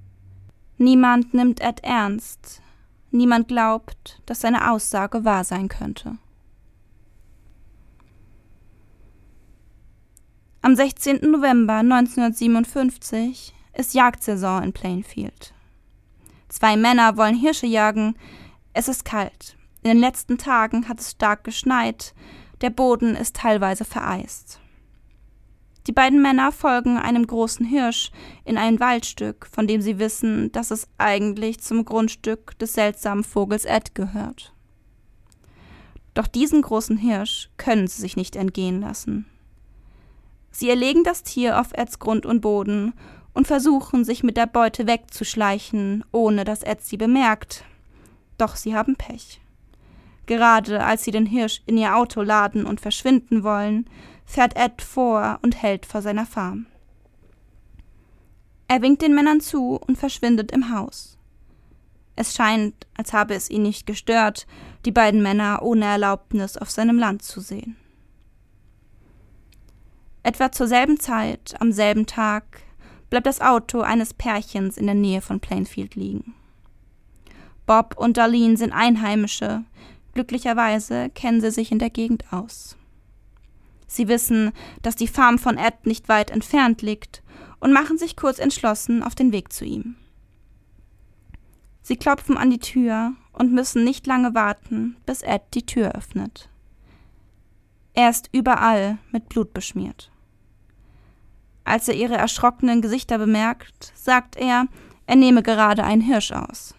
Niemand 0.77 1.35
nimmt 1.35 1.61
Ed 1.61 1.85
ernst. 1.85 2.61
Niemand 3.13 3.47
glaubt, 3.47 4.21
dass 4.27 4.41
seine 4.41 4.73
Aussage 4.73 5.25
wahr 5.25 5.45
sein 5.45 5.69
könnte. 5.69 6.19
Am 10.65 10.75
16. 10.77 11.31
November 11.31 11.75
1957 11.75 13.53
ist 13.75 13.93
Jagdsaison 13.93 14.63
in 14.63 14.73
Plainfield. 14.73 15.53
Zwei 16.49 16.79
Männer 16.79 17.19
wollen 17.19 17.35
Hirsche 17.35 17.67
jagen. 17.67 18.17
Es 18.73 18.89
ist 18.89 19.05
kalt. 19.05 19.59
In 19.83 19.91
den 19.91 19.99
letzten 19.99 20.39
Tagen 20.39 20.89
hat 20.89 21.01
es 21.01 21.11
stark 21.11 21.45
geschneit. 21.45 22.15
Der 22.63 22.71
Boden 22.71 23.15
ist 23.15 23.37
teilweise 23.37 23.85
vereist. 23.85 24.59
Die 25.87 25.93
beiden 25.93 26.23
Männer 26.23 26.51
folgen 26.51 26.97
einem 26.97 27.27
großen 27.27 27.67
Hirsch 27.67 28.11
in 28.47 28.57
ein 28.57 28.81
Waldstück, 28.81 29.47
von 29.53 29.67
dem 29.67 29.83
sie 29.83 29.99
wissen, 29.99 30.51
dass 30.53 30.71
es 30.71 30.89
eigentlich 30.97 31.61
zum 31.61 31.85
Grundstück 31.85 32.59
des 32.59 32.73
seltsamen 32.73 33.23
Vogels 33.23 33.67
Ed 33.67 33.95
gehört. 33.95 34.55
Doch 36.15 36.27
diesen 36.27 36.63
großen 36.63 36.97
Hirsch 36.97 37.51
können 37.59 37.87
sie 37.87 38.01
sich 38.01 38.17
nicht 38.17 38.35
entgehen 38.35 38.81
lassen. 38.81 39.27
Sie 40.55 40.71
erlegen 40.71 41.03
das 41.03 41.25
Tier 41.25 41.59
auf 41.59 41.73
Eds 41.73 41.99
Grund 41.99 42.25
und 42.27 42.41
Boden 42.41 42.95
und 43.33 43.49
versuchen, 43.49 44.05
sich 44.05 44.23
mit 44.23 44.37
der 44.37 44.47
Beute 44.47 44.87
wegzuschleichen, 44.87 46.05
ohne 46.13 46.45
dass 46.45 46.63
Ed 46.63 46.81
sie 46.81 46.97
bemerkt. 46.97 47.65
Doch 48.39 48.55
sie 48.55 48.77
haben 48.77 48.95
Pech. 48.95 49.41
Gerade 50.27 50.85
als 50.85 51.03
sie 51.03 51.11
den 51.11 51.27
Hirsch 51.27 51.61
in 51.67 51.77
ihr 51.77 51.97
Auto 51.97 52.23
laden 52.23 52.67
und 52.67 52.81
verschwinden 52.81 53.43
wollen, 53.43 53.91
fährt 54.25 54.57
Ed 54.57 54.81
vor 54.81 55.41
und 55.43 55.61
hält 55.61 55.87
vor 55.87 56.03
seiner 56.03 56.25
Farm. 56.25 56.67
Er 58.69 58.81
winkt 58.81 59.03
den 59.03 59.15
Männern 59.15 59.41
zu 59.41 59.75
und 59.75 59.99
verschwindet 59.99 60.53
im 60.53 60.71
Haus. 60.73 61.19
Es 62.15 62.33
scheint, 62.33 62.87
als 62.97 63.13
habe 63.13 63.35
es 63.35 63.51
ihn 63.51 63.63
nicht 63.63 63.89
gestört, 63.89 64.47
die 64.85 64.93
beiden 64.93 65.21
Männer 65.21 65.63
ohne 65.63 65.87
Erlaubnis 65.87 66.57
auf 66.57 66.71
seinem 66.71 66.97
Land 66.97 67.23
zu 67.23 67.41
sehen. 67.41 67.77
Etwa 70.25 70.51
zur 70.51 70.67
selben 70.67 70.99
Zeit, 70.99 71.55
am 71.61 71.71
selben 71.71 72.07
Tag, 72.07 72.63
bleibt 73.11 73.27
das 73.27 73.43
Auto 73.43 73.83
eines 73.83 74.15
Pärchens 74.15 74.79
in 74.79 74.87
der 74.87 74.95
Nähe 74.95 75.21
von 75.21 75.39
Plainfield 75.39 75.97
liegen. 75.97 76.35
Bob 77.67 77.95
und 77.99 78.17
Darlene 78.17 78.57
sind 78.57 78.73
Einheimische, 78.73 79.65
glücklicherweise 80.15 81.11
kennen 81.11 81.43
sie 81.43 81.51
sich 81.51 81.71
in 81.71 81.79
der 81.79 81.91
Gegend 81.91 82.33
aus. 82.33 82.77
Sie 83.87 84.09
wissen, 84.09 84.53
dass 84.81 84.97
die 84.97 85.09
Farm 85.09 85.39
von 85.39 85.59
Ed 85.59 85.85
nicht 85.85 86.09
weit 86.09 86.31
entfernt 86.31 86.81
liegt 86.81 87.23
und 87.61 87.75
machen 87.75 87.99
sich 87.99 88.17
kurz 88.17 88.39
entschlossen 88.39 89.03
auf 89.03 89.15
den 89.15 89.31
Weg 89.31 89.53
zu 89.53 89.67
ihm. 89.67 89.97
Sie 91.83 91.97
klopfen 91.97 92.39
an 92.39 92.49
die 92.49 92.59
Tür 92.59 93.13
und 93.35 93.53
müssen 93.53 93.85
nicht 93.85 94.07
lange 94.07 94.35
warten, 94.35 94.97
bis 95.05 95.21
Ed 95.21 95.43
die 95.53 95.67
Tür 95.67 95.95
öffnet. 95.95 96.49
Er 97.93 98.09
ist 98.09 98.31
überall 98.33 98.97
mit 99.13 99.29
Blut 99.29 99.53
beschmiert. 99.53 100.11
Als 101.65 101.89
er 101.89 101.95
ihre 101.95 102.17
erschrockenen 102.17 102.83
Gesichter 102.83 103.19
bemerkt, 103.19 103.93
sagt 103.95 104.37
er, 104.37 104.67
er 105.07 105.17
nehme 105.17 105.43
gerade 105.43 105.85
einen 105.85 106.03
Hirsch 106.03 106.33
aus. 106.33 106.75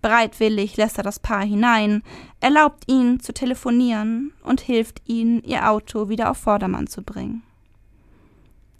Bereitwillig 0.00 0.76
lässt 0.76 0.98
er 0.98 1.04
das 1.04 1.20
Paar 1.20 1.44
hinein, 1.44 2.02
erlaubt 2.40 2.84
ihnen 2.88 3.20
zu 3.20 3.32
telefonieren 3.32 4.32
und 4.42 4.60
hilft 4.60 5.00
ihnen, 5.06 5.42
ihr 5.44 5.70
Auto 5.70 6.08
wieder 6.08 6.30
auf 6.30 6.38
Vordermann 6.38 6.88
zu 6.88 7.02
bringen. 7.02 7.42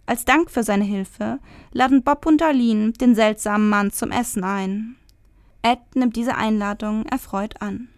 Als 0.05 0.25
Dank 0.25 0.51
für 0.51 0.65
seine 0.65 0.85
Hilfe 0.85 1.39
laden 1.73 2.03
Bob 2.03 2.27
und 2.27 2.41
Darlene 2.41 2.93
den 2.93 3.15
seltsamen 3.15 3.69
Mann 3.69 3.93
zum 3.93 4.11
Essen 4.11 4.43
ein. 4.43 4.97
Ed 5.63 5.79
nimmt 5.95 6.17
diese 6.17 6.37
Einladung 6.37 7.07
erfreut 7.07 7.63
an. 7.63 7.89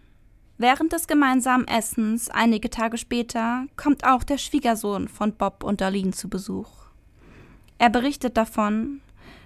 Während 0.58 0.92
des 0.92 1.06
gemeinsamen 1.06 1.66
Essens 1.66 2.28
einige 2.28 2.68
Tage 2.68 2.98
später 2.98 3.66
kommt 3.76 4.04
auch 4.04 4.22
der 4.22 4.38
Schwiegersohn 4.38 5.08
von 5.08 5.32
Bob 5.32 5.64
und 5.64 5.80
Darlene 5.80 6.12
zu 6.12 6.28
Besuch. 6.28 6.83
Er 7.78 7.90
berichtet 7.90 8.36
davon, 8.36 9.00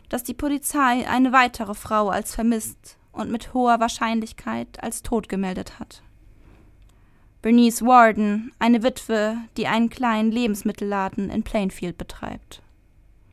dass 0.09 0.25
die 0.25 0.35
Polizei 0.35 1.07
eine 1.09 1.33
weitere 1.33 1.75
Frau 1.75 2.09
als 2.09 2.35
vermisst 2.35 2.97
und 3.13 3.31
mit 3.31 3.53
hoher 3.55 3.81
Wahrscheinlichkeit 3.81 4.83
als 4.83 5.03
tot 5.03 5.29
gemeldet 5.29 5.79
hat. 5.79 6.03
Bernice 7.43 7.83
Warden, 7.83 8.53
eine 8.59 8.83
Witwe, 8.83 9.37
die 9.57 9.67
einen 9.67 9.91
kleinen 9.91 10.33
Lebensmittelladen 10.33 11.31
in 11.31 11.45
Plainfield 11.45 11.97
betreibt. 11.97 12.63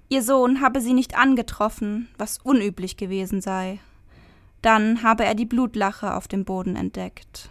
Ihr 0.09 0.21
Sohn 0.21 0.61
habe 0.61 0.79
sie 0.79 0.93
nicht 0.93 1.17
angetroffen, 1.17 2.07
was 2.17 2.37
unüblich 2.37 2.97
gewesen 2.97 3.41
sei. 3.41 3.79
Dann 4.61 5.01
habe 5.01 5.25
er 5.25 5.33
die 5.33 5.45
Blutlache 5.45 6.13
auf 6.13 6.27
dem 6.27 6.45
Boden 6.45 6.75
entdeckt. 6.75 7.49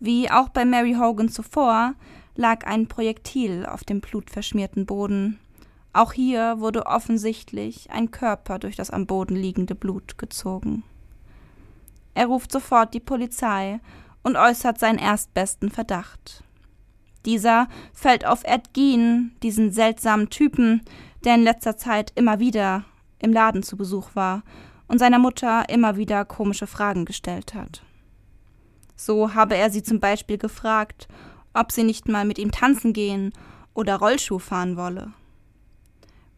Wie 0.00 0.30
auch 0.30 0.48
bei 0.48 0.64
Mary 0.64 0.94
Hogan 0.94 1.28
zuvor 1.28 1.94
lag 2.34 2.66
ein 2.66 2.86
Projektil 2.86 3.66
auf 3.66 3.84
dem 3.84 4.00
blutverschmierten 4.00 4.86
Boden. 4.86 5.38
Auch 5.92 6.12
hier 6.12 6.60
wurde 6.60 6.86
offensichtlich 6.86 7.90
ein 7.90 8.10
Körper 8.10 8.58
durch 8.58 8.76
das 8.76 8.90
am 8.90 9.06
Boden 9.06 9.36
liegende 9.36 9.74
Blut 9.74 10.18
gezogen. 10.18 10.84
Er 12.14 12.26
ruft 12.26 12.52
sofort 12.52 12.94
die 12.94 13.00
Polizei 13.00 13.80
und 14.22 14.36
äußert 14.36 14.78
seinen 14.78 14.98
erstbesten 14.98 15.70
Verdacht. 15.70 16.44
Dieser 17.24 17.68
fällt 17.92 18.26
auf 18.26 18.44
Ed 18.44 18.74
Gein, 18.74 19.32
diesen 19.42 19.72
seltsamen 19.72 20.30
Typen, 20.30 20.82
der 21.24 21.34
in 21.34 21.42
letzter 21.42 21.76
Zeit 21.76 22.12
immer 22.14 22.38
wieder 22.38 22.84
im 23.18 23.32
Laden 23.32 23.62
zu 23.62 23.76
Besuch 23.76 24.10
war 24.14 24.42
und 24.86 24.98
seiner 24.98 25.18
Mutter 25.18 25.68
immer 25.68 25.96
wieder 25.96 26.24
komische 26.24 26.66
Fragen 26.66 27.04
gestellt 27.04 27.54
hat. 27.54 27.82
So 28.96 29.34
habe 29.34 29.56
er 29.56 29.70
sie 29.70 29.82
zum 29.82 30.00
Beispiel 30.00 30.38
gefragt, 30.38 31.08
ob 31.54 31.72
sie 31.72 31.84
nicht 31.84 32.08
mal 32.08 32.24
mit 32.24 32.38
ihm 32.38 32.50
tanzen 32.50 32.92
gehen 32.92 33.32
oder 33.74 33.96
Rollschuh 33.96 34.38
fahren 34.38 34.76
wolle. 34.76 35.12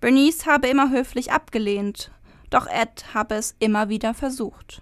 Bernice 0.00 0.46
habe 0.46 0.68
immer 0.68 0.90
höflich 0.90 1.30
abgelehnt, 1.30 2.10
doch 2.48 2.66
Ed 2.66 3.14
habe 3.14 3.34
es 3.34 3.54
immer 3.58 3.88
wieder 3.88 4.14
versucht. 4.14 4.80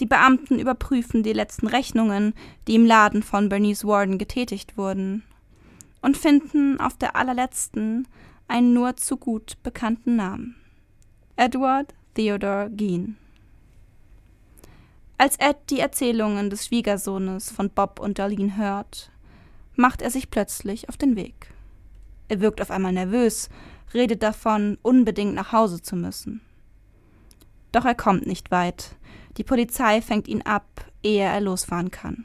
Die 0.00 0.06
Beamten 0.06 0.58
überprüfen 0.58 1.22
die 1.22 1.32
letzten 1.32 1.66
Rechnungen, 1.66 2.34
die 2.66 2.74
im 2.74 2.86
Laden 2.86 3.22
von 3.22 3.48
Bernice 3.48 3.84
Warden 3.84 4.18
getätigt 4.18 4.76
wurden, 4.76 5.24
und 6.02 6.16
finden 6.16 6.80
auf 6.80 6.96
der 6.96 7.16
allerletzten 7.16 8.06
einen 8.48 8.72
nur 8.72 8.96
zu 8.96 9.16
gut 9.16 9.56
bekannten 9.62 10.16
Namen. 10.16 10.56
Edward 11.36 11.94
Theodore 12.14 12.70
Gein. 12.70 13.16
Als 15.16 15.36
Ed 15.36 15.56
die 15.68 15.80
Erzählungen 15.80 16.48
des 16.50 16.66
Schwiegersohnes 16.66 17.50
von 17.50 17.70
Bob 17.70 18.00
und 18.00 18.18
Darlene 18.18 18.56
hört, 18.56 19.10
macht 19.76 20.00
er 20.02 20.10
sich 20.10 20.30
plötzlich 20.30 20.88
auf 20.88 20.96
den 20.96 21.16
Weg. 21.16 21.52
Er 22.30 22.40
wirkt 22.40 22.62
auf 22.62 22.70
einmal 22.70 22.92
nervös, 22.92 23.48
redet 23.92 24.22
davon, 24.22 24.78
unbedingt 24.82 25.34
nach 25.34 25.50
Hause 25.50 25.82
zu 25.82 25.96
müssen. 25.96 26.40
Doch 27.72 27.84
er 27.84 27.96
kommt 27.96 28.24
nicht 28.24 28.52
weit. 28.52 28.94
Die 29.36 29.42
Polizei 29.42 30.00
fängt 30.00 30.28
ihn 30.28 30.42
ab, 30.42 30.86
ehe 31.02 31.24
er 31.24 31.40
losfahren 31.40 31.90
kann. 31.90 32.24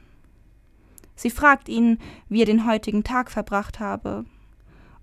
Sie 1.16 1.30
fragt 1.30 1.68
ihn, 1.68 1.98
wie 2.28 2.42
er 2.42 2.46
den 2.46 2.68
heutigen 2.68 3.02
Tag 3.02 3.32
verbracht 3.32 3.80
habe, 3.80 4.24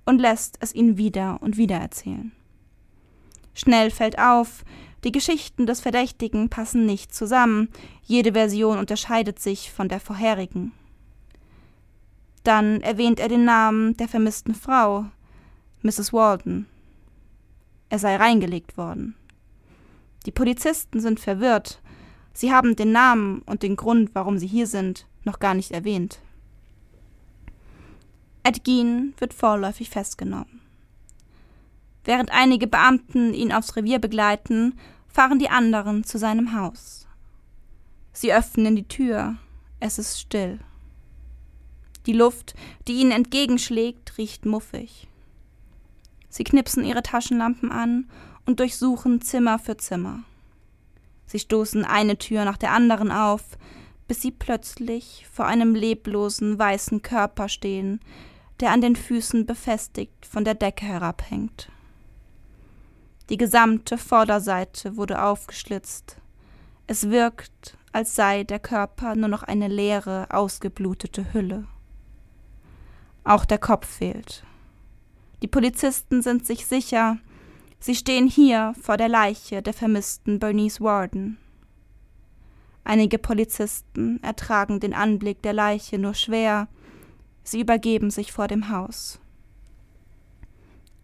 und 0.05 0.19
lässt 0.21 0.55
es 0.61 0.73
ihn 0.73 0.95
wieder 0.95 1.37
und 1.41 1.57
wieder 1.57 1.77
erzählen. 1.77 2.31
Schnell 3.53 3.91
fällt 3.91 4.17
auf, 4.19 4.63
die 5.03 5.11
Geschichten 5.11 5.65
des 5.65 5.81
Verdächtigen 5.81 6.47
passen 6.47 6.85
nicht 6.85 7.13
zusammen, 7.13 7.67
jede 8.03 8.31
Version 8.31 8.79
unterscheidet 8.79 9.39
sich 9.39 9.69
von 9.69 9.89
der 9.89 9.99
vorherigen. 9.99 10.71
Dann 12.43 12.81
erwähnt 12.81 13.19
er 13.19 13.29
den 13.29 13.45
Namen 13.45 13.95
der 13.97 14.07
vermissten 14.07 14.53
Frau, 14.53 15.05
Mrs. 15.81 16.11
Walden. 16.11 16.67
Er 17.89 17.99
sei 17.99 18.15
reingelegt 18.15 18.77
worden. 18.77 19.15
Die 20.25 20.31
Polizisten 20.31 20.99
sind 20.99 21.19
verwirrt. 21.19 21.81
Sie 22.33 22.51
haben 22.51 22.75
den 22.75 22.91
Namen 22.91 23.41
und 23.45 23.63
den 23.63 23.75
Grund, 23.75 24.11
warum 24.13 24.37
sie 24.37 24.47
hier 24.47 24.67
sind, 24.67 25.05
noch 25.23 25.39
gar 25.39 25.53
nicht 25.53 25.71
erwähnt. 25.71 26.19
Ed 28.43 28.63
Gein 28.65 29.13
wird 29.17 29.33
vorläufig 29.33 29.89
festgenommen. 29.89 30.61
Während 32.03 32.31
einige 32.31 32.67
Beamten 32.67 33.33
ihn 33.33 33.53
aufs 33.53 33.75
Revier 33.77 33.99
begleiten, 33.99 34.77
fahren 35.07 35.39
die 35.39 35.49
anderen 35.49 36.03
zu 36.03 36.17
seinem 36.17 36.53
Haus. 36.53 37.07
Sie 38.11 38.33
öffnen 38.33 38.75
die 38.75 38.87
Tür, 38.87 39.37
es 39.79 39.97
ist 39.97 40.19
still. 40.19 40.59
Die 42.05 42.13
Luft, 42.13 42.53
die 42.87 42.93
ihnen 42.93 43.11
entgegenschlägt, 43.11 44.17
riecht 44.17 44.45
muffig. 44.45 45.07
Sie 46.29 46.43
knipsen 46.43 46.83
ihre 46.83 47.03
Taschenlampen 47.03 47.71
an 47.71 48.09
und 48.45 48.59
durchsuchen 48.59 49.21
Zimmer 49.21 49.59
für 49.59 49.77
Zimmer. 49.77 50.23
Sie 51.25 51.39
stoßen 51.39 51.85
eine 51.85 52.17
Tür 52.17 52.45
nach 52.45 52.57
der 52.57 52.71
anderen 52.71 53.11
auf, 53.11 53.43
bis 54.07 54.21
sie 54.21 54.31
plötzlich 54.31 55.25
vor 55.31 55.45
einem 55.45 55.75
leblosen 55.75 56.59
weißen 56.59 57.01
Körper 57.01 57.49
stehen, 57.49 58.01
der 58.59 58.71
an 58.71 58.81
den 58.81 58.95
Füßen 58.95 59.45
befestigt 59.45 60.25
von 60.25 60.43
der 60.43 60.55
Decke 60.55 60.85
herabhängt. 60.85 61.69
Die 63.29 63.37
gesamte 63.37 63.97
Vorderseite 63.97 64.97
wurde 64.97 65.23
aufgeschlitzt. 65.23 66.17
Es 66.87 67.09
wirkt, 67.09 67.77
als 67.93 68.15
sei 68.15 68.43
der 68.43 68.59
Körper 68.59 69.15
nur 69.15 69.29
noch 69.29 69.43
eine 69.43 69.69
leere, 69.69 70.27
ausgeblutete 70.29 71.33
Hülle. 71.33 71.65
Auch 73.23 73.45
der 73.45 73.57
Kopf 73.57 73.87
fehlt. 73.87 74.43
Die 75.41 75.47
Polizisten 75.47 76.21
sind 76.21 76.45
sich 76.45 76.65
sicher, 76.65 77.17
sie 77.79 77.95
stehen 77.95 78.27
hier 78.27 78.73
vor 78.81 78.97
der 78.97 79.09
Leiche 79.09 79.61
der 79.61 79.73
vermissten 79.73 80.39
Bernice 80.39 80.81
Warden. 80.81 81.37
Einige 82.83 83.17
Polizisten 83.17 84.21
ertragen 84.23 84.79
den 84.79 84.93
Anblick 84.93 85.41
der 85.41 85.53
Leiche 85.53 85.97
nur 85.97 86.13
schwer, 86.13 86.67
sie 87.43 87.61
übergeben 87.61 88.09
sich 88.09 88.31
vor 88.31 88.47
dem 88.47 88.69
Haus. 88.69 89.19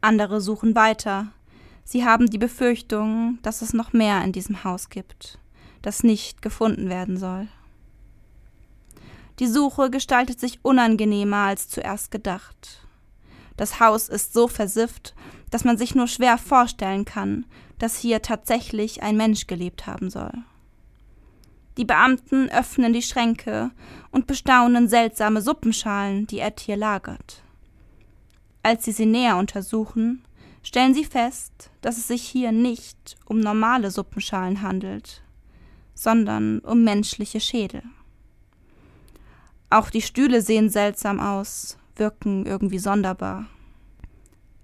Andere 0.01 0.39
suchen 0.41 0.75
weiter, 0.75 1.33
Sie 1.91 2.05
haben 2.05 2.27
die 2.27 2.37
Befürchtung, 2.37 3.39
dass 3.41 3.63
es 3.63 3.73
noch 3.73 3.93
mehr 3.93 4.23
in 4.23 4.31
diesem 4.31 4.63
Haus 4.63 4.91
gibt, 4.91 5.39
das 5.81 6.03
nicht 6.03 6.43
gefunden 6.43 6.87
werden 6.87 7.17
soll. 7.17 7.47
Die 9.39 9.47
Suche 9.47 9.89
gestaltet 9.89 10.39
sich 10.39 10.59
unangenehmer 10.63 11.37
als 11.37 11.69
zuerst 11.69 12.11
gedacht. 12.11 12.85
Das 13.55 13.79
Haus 13.79 14.09
ist 14.09 14.33
so 14.33 14.47
versifft, 14.47 15.15
dass 15.49 15.63
man 15.63 15.77
sich 15.77 15.95
nur 15.95 16.07
schwer 16.07 16.37
vorstellen 16.37 17.05
kann, 17.05 17.45
dass 17.77 17.97
hier 17.97 18.21
tatsächlich 18.21 19.01
ein 19.01 19.15
Mensch 19.15 19.47
gelebt 19.47 19.87
haben 19.87 20.09
soll. 20.09 20.33
Die 21.77 21.85
Beamten 21.85 22.49
öffnen 22.49 22.91
die 22.91 23.01
Schränke 23.01 23.71
und 24.11 24.27
bestaunen 24.27 24.89
seltsame 24.89 25.41
Suppenschalen, 25.41 26.27
die 26.27 26.39
Ed 26.39 26.59
hier 26.59 26.75
lagert. 26.75 27.41
Als 28.61 28.83
sie 28.83 28.91
sie 28.91 29.05
näher 29.05 29.37
untersuchen, 29.37 30.25
stellen 30.63 30.93
sie 30.93 31.05
fest, 31.05 31.71
dass 31.81 31.97
es 31.97 32.09
sich 32.09 32.23
hier 32.23 32.51
nicht 32.51 33.15
um 33.25 33.39
normale 33.39 33.91
Suppenschalen 33.91 34.61
handelt, 34.61 35.21
sondern 35.93 36.59
um 36.59 36.83
menschliche 36.83 37.39
Schädel. 37.39 37.83
Auch 39.69 39.89
die 39.89 40.01
Stühle 40.01 40.41
sehen 40.41 40.69
seltsam 40.69 41.19
aus, 41.19 41.77
wirken 41.95 42.45
irgendwie 42.45 42.79
sonderbar. 42.79 43.45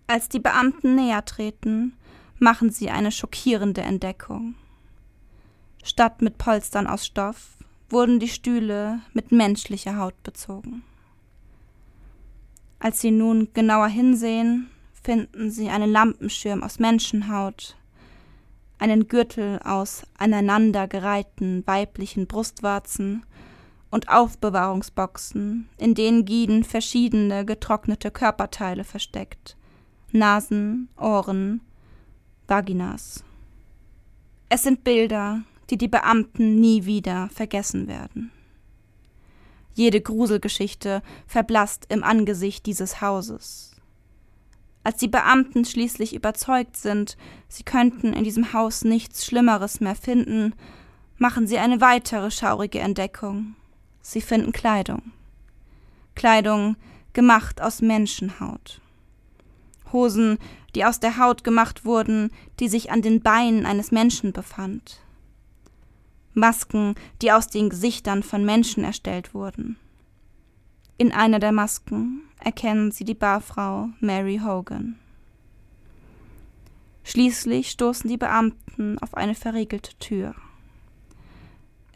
Als 0.07 0.29
die 0.29 0.39
Beamten 0.39 0.95
näher 0.95 1.25
treten, 1.25 1.93
machen 2.39 2.71
sie 2.71 2.89
eine 2.89 3.11
schockierende 3.11 3.81
Entdeckung. 3.81 4.55
Statt 5.83 6.21
mit 6.21 6.37
Polstern 6.37 6.87
aus 6.87 7.05
Stoff 7.05 7.57
wurden 7.89 8.19
die 8.19 8.27
Stühle 8.27 9.01
mit 9.13 9.31
menschlicher 9.31 9.97
Haut 9.97 10.21
bezogen. 10.23 10.83
Als 12.79 13.01
sie 13.01 13.11
nun 13.11 13.49
genauer 13.53 13.87
hinsehen, 13.87 14.69
finden 15.03 15.51
sie 15.51 15.69
einen 15.69 15.91
Lampenschirm 15.91 16.63
aus 16.63 16.79
Menschenhaut, 16.79 17.75
einen 18.79 19.07
Gürtel 19.07 19.59
aus 19.59 20.03
aneinandergereihten 20.17 21.65
weiblichen 21.65 22.27
Brustwarzen 22.27 23.23
und 23.91 24.09
Aufbewahrungsboxen, 24.09 25.69
in 25.77 25.95
denen 25.95 26.25
Giden 26.25 26.63
verschiedene 26.63 27.45
getrocknete 27.45 28.11
Körperteile 28.11 28.83
versteckt, 28.83 29.55
Nasen, 30.11 30.89
Ohren, 30.97 31.61
Vaginas. 32.47 33.23
Es 34.49 34.63
sind 34.63 34.83
Bilder, 34.83 35.41
die 35.69 35.77
die 35.77 35.87
Beamten 35.87 36.59
nie 36.59 36.85
wieder 36.85 37.29
vergessen 37.29 37.87
werden. 37.87 38.31
Jede 39.73 39.99
Gruselgeschichte 39.99 41.01
verblasst 41.27 41.85
im 41.89 42.03
Angesicht 42.03 42.65
dieses 42.65 43.01
Hauses. 43.01 43.75
Als 44.85 44.97
die 44.97 45.07
Beamten 45.07 45.65
schließlich 45.65 46.15
überzeugt 46.15 46.77
sind, 46.77 47.17
sie 47.49 47.63
könnten 47.63 48.13
in 48.13 48.23
diesem 48.23 48.53
Haus 48.53 48.83
nichts 48.83 49.25
Schlimmeres 49.25 49.81
mehr 49.81 49.95
finden, 49.95 50.53
machen 51.17 51.47
sie 51.47 51.57
eine 51.57 51.81
weitere 51.81 52.29
schaurige 52.29 52.79
Entdeckung. 52.79 53.55
Sie 54.07 54.21
finden 54.21 54.51
Kleidung. 54.51 55.01
Kleidung 56.13 56.75
gemacht 57.13 57.59
aus 57.59 57.81
Menschenhaut. 57.81 58.79
Hosen, 59.91 60.37
die 60.75 60.85
aus 60.85 60.99
der 60.99 61.17
Haut 61.17 61.43
gemacht 61.43 61.85
wurden, 61.85 62.29
die 62.59 62.67
sich 62.67 62.91
an 62.91 63.01
den 63.01 63.21
Beinen 63.21 63.65
eines 63.65 63.91
Menschen 63.91 64.31
befand. 64.31 65.01
Masken, 66.35 66.93
die 67.23 67.31
aus 67.31 67.47
den 67.47 67.71
Gesichtern 67.71 68.21
von 68.21 68.45
Menschen 68.45 68.83
erstellt 68.83 69.33
wurden. 69.33 69.75
In 70.99 71.11
einer 71.11 71.39
der 71.39 71.51
Masken 71.51 72.21
erkennen 72.39 72.91
sie 72.91 73.05
die 73.05 73.15
Barfrau 73.15 73.89
Mary 74.01 74.39
Hogan. 74.45 74.99
Schließlich 77.03 77.71
stoßen 77.71 78.07
die 78.07 78.17
Beamten 78.17 78.99
auf 78.99 79.15
eine 79.15 79.33
verriegelte 79.33 79.97
Tür. 79.97 80.35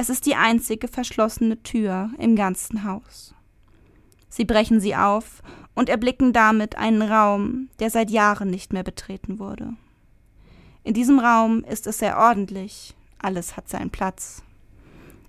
Es 0.01 0.07
ist 0.07 0.25
die 0.25 0.35
einzige 0.35 0.87
verschlossene 0.87 1.61
Tür 1.61 2.09
im 2.17 2.37
ganzen 2.37 2.85
Haus. 2.85 3.35
Sie 4.29 4.45
brechen 4.45 4.79
sie 4.79 4.95
auf 4.95 5.43
und 5.75 5.89
erblicken 5.89 6.31
damit 6.31 6.77
einen 6.77 7.01
Raum, 7.01 7.67
der 7.79 7.89
seit 7.89 8.09
Jahren 8.09 8.49
nicht 8.49 8.71
mehr 8.71 8.83
betreten 8.83 9.39
wurde. 9.39 9.73
In 10.85 10.93
diesem 10.93 11.19
Raum 11.19 11.65
ist 11.65 11.85
es 11.85 11.97
sehr 11.97 12.17
ordentlich, 12.17 12.95
alles 13.17 13.57
hat 13.57 13.67
seinen 13.67 13.89
Platz. 13.89 14.41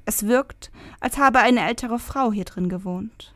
Es 0.04 0.28
wirkt, 0.28 0.70
als 1.00 1.18
habe 1.18 1.40
eine 1.40 1.66
ältere 1.66 1.98
Frau 1.98 2.30
hier 2.30 2.44
drin 2.44 2.68
gewohnt. 2.68 3.34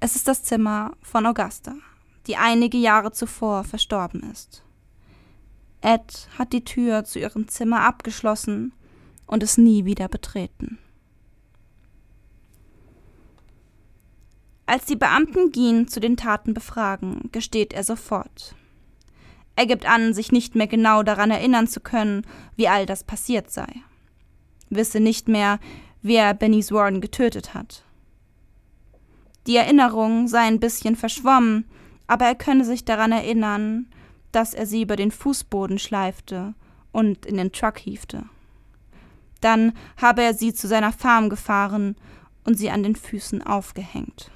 Es 0.00 0.16
ist 0.16 0.26
das 0.26 0.42
Zimmer 0.42 0.92
von 1.02 1.26
Augusta, 1.26 1.74
die 2.28 2.38
einige 2.38 2.78
Jahre 2.78 3.12
zuvor 3.12 3.64
verstorben 3.64 4.22
ist. 4.32 4.62
Ed 5.82 6.30
hat 6.38 6.54
die 6.54 6.64
Tür 6.64 7.04
zu 7.04 7.18
ihrem 7.18 7.46
Zimmer 7.48 7.82
abgeschlossen 7.82 8.72
und 9.28 9.42
es 9.42 9.56
nie 9.56 9.84
wieder 9.84 10.08
betreten. 10.08 10.78
Als 14.66 14.84
die 14.84 14.96
Beamten 14.96 15.52
Geen 15.52 15.88
zu 15.88 16.00
den 16.00 16.16
Taten 16.16 16.52
befragen, 16.52 17.30
gesteht 17.32 17.72
er 17.72 17.84
sofort. 17.84 18.54
Er 19.56 19.66
gibt 19.66 19.86
an, 19.86 20.12
sich 20.12 20.30
nicht 20.30 20.54
mehr 20.54 20.66
genau 20.66 21.02
daran 21.02 21.30
erinnern 21.30 21.66
zu 21.66 21.80
können, 21.80 22.26
wie 22.56 22.68
all 22.68 22.84
das 22.84 23.02
passiert 23.02 23.50
sei. 23.50 23.66
Wisse 24.68 25.00
nicht 25.00 25.26
mehr, 25.26 25.58
wer 26.02 26.34
Benny's 26.34 26.70
Warren 26.70 27.00
getötet 27.00 27.54
hat. 27.54 27.84
Die 29.46 29.56
Erinnerung 29.56 30.28
sei 30.28 30.40
ein 30.40 30.60
bisschen 30.60 30.96
verschwommen, 30.96 31.64
aber 32.06 32.26
er 32.26 32.34
könne 32.34 32.64
sich 32.64 32.84
daran 32.84 33.12
erinnern, 33.12 33.86
dass 34.32 34.52
er 34.52 34.66
sie 34.66 34.82
über 34.82 34.96
den 34.96 35.10
Fußboden 35.10 35.78
schleifte 35.78 36.54
und 36.92 37.24
in 37.24 37.38
den 37.38 37.52
Truck 37.52 37.78
hiefte. 37.78 38.26
Dann 39.40 39.72
habe 39.96 40.22
er 40.22 40.34
sie 40.34 40.52
zu 40.52 40.66
seiner 40.66 40.92
Farm 40.92 41.28
gefahren 41.28 41.96
und 42.44 42.56
sie 42.56 42.70
an 42.70 42.82
den 42.82 42.96
Füßen 42.96 43.42
aufgehängt. 43.42 44.30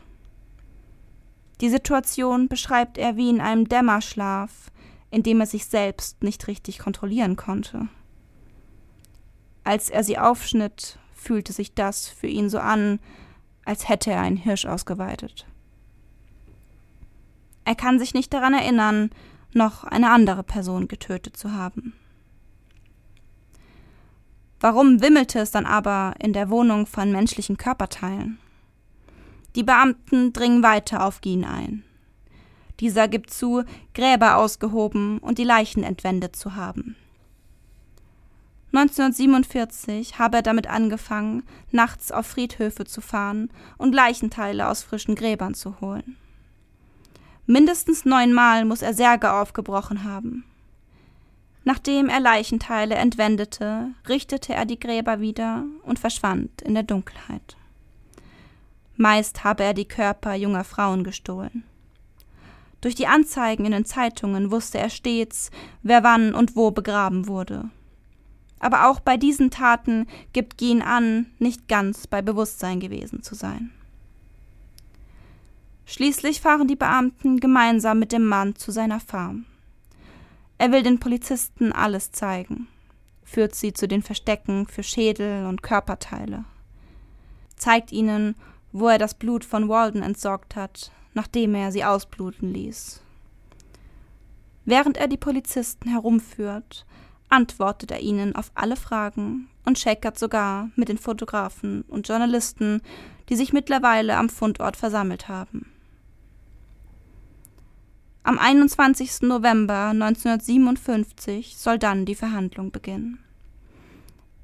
Die 1.60 1.70
Situation 1.70 2.48
beschreibt 2.48 2.98
er 2.98 3.16
wie 3.16 3.30
in 3.30 3.40
einem 3.40 3.68
Dämmerschlaf, 3.68 4.70
in 5.10 5.22
dem 5.22 5.40
er 5.40 5.46
sich 5.46 5.66
selbst 5.66 6.22
nicht 6.22 6.46
richtig 6.48 6.78
kontrollieren 6.78 7.36
konnte. 7.36 7.88
Als 9.64 9.90
er 9.90 10.02
sie 10.02 10.18
aufschnitt, 10.18 10.98
fühlte 11.14 11.52
sich 11.52 11.74
das 11.74 12.08
für 12.08 12.26
ihn 12.26 12.50
so 12.50 12.58
an, 12.58 12.98
als 13.64 13.88
hätte 13.88 14.10
er 14.10 14.20
einen 14.20 14.36
Hirsch 14.36 14.66
ausgeweitet. 14.66 15.46
Er 17.64 17.76
kann 17.76 17.98
sich 17.98 18.12
nicht 18.12 18.32
daran 18.32 18.54
erinnern, 18.54 19.10
noch 19.52 19.84
eine 19.84 20.10
andere 20.10 20.42
Person 20.42 20.88
getötet 20.88 21.36
zu 21.36 21.52
haben. 21.52 21.92
Warum 24.62 25.02
wimmelte 25.02 25.40
es 25.40 25.50
dann 25.50 25.66
aber 25.66 26.14
in 26.20 26.32
der 26.32 26.48
Wohnung 26.48 26.86
von 26.86 27.10
menschlichen 27.10 27.56
Körperteilen? 27.56 28.38
Die 29.56 29.64
Beamten 29.64 30.32
dringen 30.32 30.62
weiter 30.62 31.04
auf 31.04 31.20
Gien 31.20 31.44
ein. 31.44 31.82
Dieser 32.78 33.08
gibt 33.08 33.30
zu, 33.30 33.64
Gräber 33.92 34.36
ausgehoben 34.36 35.18
und 35.18 35.38
die 35.38 35.44
Leichen 35.44 35.82
entwendet 35.82 36.36
zu 36.36 36.54
haben. 36.54 36.94
1947 38.72 40.20
habe 40.20 40.36
er 40.36 40.42
damit 40.42 40.68
angefangen, 40.68 41.42
nachts 41.72 42.12
auf 42.12 42.28
Friedhöfe 42.28 42.84
zu 42.84 43.00
fahren 43.00 43.50
und 43.78 43.92
Leichenteile 43.92 44.68
aus 44.68 44.84
frischen 44.84 45.16
Gräbern 45.16 45.54
zu 45.54 45.80
holen. 45.80 46.16
Mindestens 47.46 48.04
neunmal 48.04 48.64
muss 48.64 48.82
er 48.82 48.94
Särge 48.94 49.32
aufgebrochen 49.32 50.04
haben. 50.04 50.44
Nachdem 51.64 52.08
er 52.08 52.20
Leichenteile 52.20 52.96
entwendete, 52.96 53.92
richtete 54.08 54.54
er 54.54 54.64
die 54.64 54.80
Gräber 54.80 55.20
wieder 55.20 55.64
und 55.84 55.98
verschwand 55.98 56.62
in 56.62 56.74
der 56.74 56.82
Dunkelheit. 56.82 57.56
Meist 58.96 59.44
habe 59.44 59.62
er 59.62 59.74
die 59.74 59.86
Körper 59.86 60.34
junger 60.34 60.64
Frauen 60.64 61.04
gestohlen. 61.04 61.64
Durch 62.80 62.94
die 62.94 63.06
Anzeigen 63.06 63.64
in 63.64 63.72
den 63.72 63.84
Zeitungen 63.84 64.50
wusste 64.50 64.78
er 64.78 64.90
stets, 64.90 65.50
wer 65.82 66.02
wann 66.02 66.34
und 66.34 66.56
wo 66.56 66.72
begraben 66.72 67.28
wurde 67.28 67.70
aber 68.62 68.88
auch 68.88 69.00
bei 69.00 69.16
diesen 69.16 69.50
Taten 69.50 70.06
gibt 70.32 70.56
Gen 70.56 70.82
an, 70.82 71.26
nicht 71.38 71.68
ganz 71.68 72.06
bei 72.06 72.22
Bewusstsein 72.22 72.78
gewesen 72.78 73.22
zu 73.22 73.34
sein. 73.34 73.72
Schließlich 75.84 76.40
fahren 76.40 76.68
die 76.68 76.76
Beamten 76.76 77.40
gemeinsam 77.40 77.98
mit 77.98 78.12
dem 78.12 78.24
Mann 78.24 78.54
zu 78.54 78.70
seiner 78.70 79.00
Farm. 79.00 79.46
Er 80.62 80.70
will 80.70 80.84
den 80.84 81.00
Polizisten 81.00 81.72
alles 81.72 82.12
zeigen, 82.12 82.68
führt 83.24 83.52
sie 83.56 83.72
zu 83.72 83.88
den 83.88 84.00
Verstecken 84.00 84.68
für 84.68 84.84
Schädel 84.84 85.44
und 85.46 85.60
Körperteile, 85.60 86.44
zeigt 87.56 87.90
ihnen, 87.90 88.36
wo 88.70 88.86
er 88.86 88.98
das 88.98 89.14
Blut 89.14 89.44
von 89.44 89.68
Walden 89.68 90.04
entsorgt 90.04 90.54
hat, 90.54 90.92
nachdem 91.14 91.56
er 91.56 91.72
sie 91.72 91.84
ausbluten 91.84 92.54
ließ. 92.54 93.02
Während 94.64 94.98
er 94.98 95.08
die 95.08 95.16
Polizisten 95.16 95.88
herumführt, 95.88 96.86
antwortet 97.28 97.90
er 97.90 97.98
ihnen 97.98 98.36
auf 98.36 98.52
alle 98.54 98.76
Fragen 98.76 99.48
und 99.64 99.78
checkert 99.78 100.16
sogar 100.16 100.70
mit 100.76 100.88
den 100.88 100.98
Fotografen 100.98 101.82
und 101.88 102.06
Journalisten, 102.06 102.82
die 103.30 103.34
sich 103.34 103.52
mittlerweile 103.52 104.16
am 104.16 104.28
Fundort 104.28 104.76
versammelt 104.76 105.26
haben. 105.26 105.71
Am 108.24 108.38
21. 108.38 109.22
November 109.22 109.88
1957 109.88 111.56
soll 111.56 111.78
dann 111.78 112.04
die 112.04 112.14
Verhandlung 112.14 112.70
beginnen. 112.70 113.18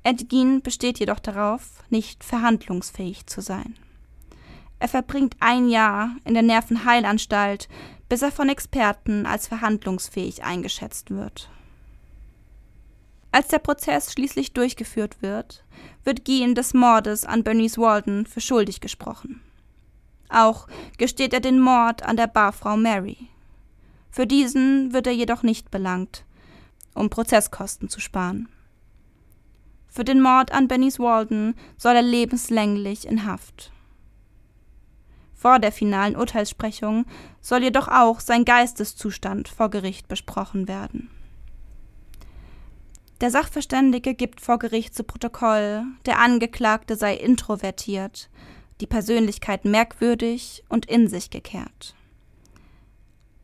Ed 0.03 0.29
Gein 0.29 0.62
besteht 0.62 0.99
jedoch 0.99 1.21
darauf, 1.21 1.85
nicht 1.88 2.25
verhandlungsfähig 2.25 3.27
zu 3.27 3.41
sein. 3.41 3.77
Er 4.81 4.88
verbringt 4.88 5.37
ein 5.38 5.69
Jahr 5.69 6.11
in 6.25 6.35
der 6.35 6.43
Nervenheilanstalt, 6.43 7.69
bis 8.09 8.23
er 8.23 8.33
von 8.33 8.49
Experten 8.49 9.27
als 9.27 9.47
verhandlungsfähig 9.47 10.43
eingeschätzt 10.43 11.11
wird. 11.11 11.49
Als 13.31 13.49
der 13.49 13.59
Prozess 13.61 14.12
schließlich 14.12 14.55
durchgeführt 14.55 15.23
wird, 15.23 15.64
wird 16.03 16.25
Gian 16.25 16.57
des 16.57 16.75
Mordes 16.75 17.25
an 17.25 17.45
Bernice 17.45 17.79
Walden 17.79 18.27
für 18.27 18.41
schuldig 18.41 18.81
gesprochen. 18.81 19.41
Auch 20.31 20.67
gesteht 20.97 21.33
er 21.33 21.41
den 21.41 21.61
Mord 21.61 22.03
an 22.03 22.16
der 22.16 22.26
Barfrau 22.26 22.76
Mary. 22.76 23.29
Für 24.11 24.26
diesen 24.26 24.92
wird 24.92 25.06
er 25.06 25.12
jedoch 25.12 25.42
nicht 25.42 25.70
belangt, 25.70 26.24
um 26.94 27.11
Prozesskosten 27.11 27.88
zu 27.88 28.00
sparen. 28.00 28.48
Für 29.88 30.04
den 30.04 30.20
Mord 30.20 30.52
an 30.52 30.68
Bernice 30.68 30.98
Walden 30.98 31.54
soll 31.76 31.96
er 31.96 32.02
lebenslänglich 32.02 33.06
in 33.06 33.24
Haft. 33.26 33.72
Vor 35.34 35.59
der 35.61 35.72
finalen 35.72 36.16
Urteilssprechung 36.16 37.06
soll 37.40 37.62
jedoch 37.62 37.88
auch 37.88 38.20
sein 38.20 38.44
Geisteszustand 38.44 39.48
vor 39.48 39.70
Gericht 39.70 40.09
besprochen 40.09 40.66
werden. 40.66 41.11
Der 43.20 43.30
Sachverständige 43.30 44.14
gibt 44.14 44.40
vor 44.40 44.59
Gericht 44.59 44.94
zu 44.94 45.02
Protokoll, 45.02 45.84
der 46.06 46.18
Angeklagte 46.20 46.96
sei 46.96 47.14
introvertiert, 47.14 48.30
die 48.80 48.86
Persönlichkeit 48.86 49.64
merkwürdig 49.64 50.64
und 50.68 50.86
in 50.86 51.09
sich 51.09 51.30
gekehrt. 51.30 51.96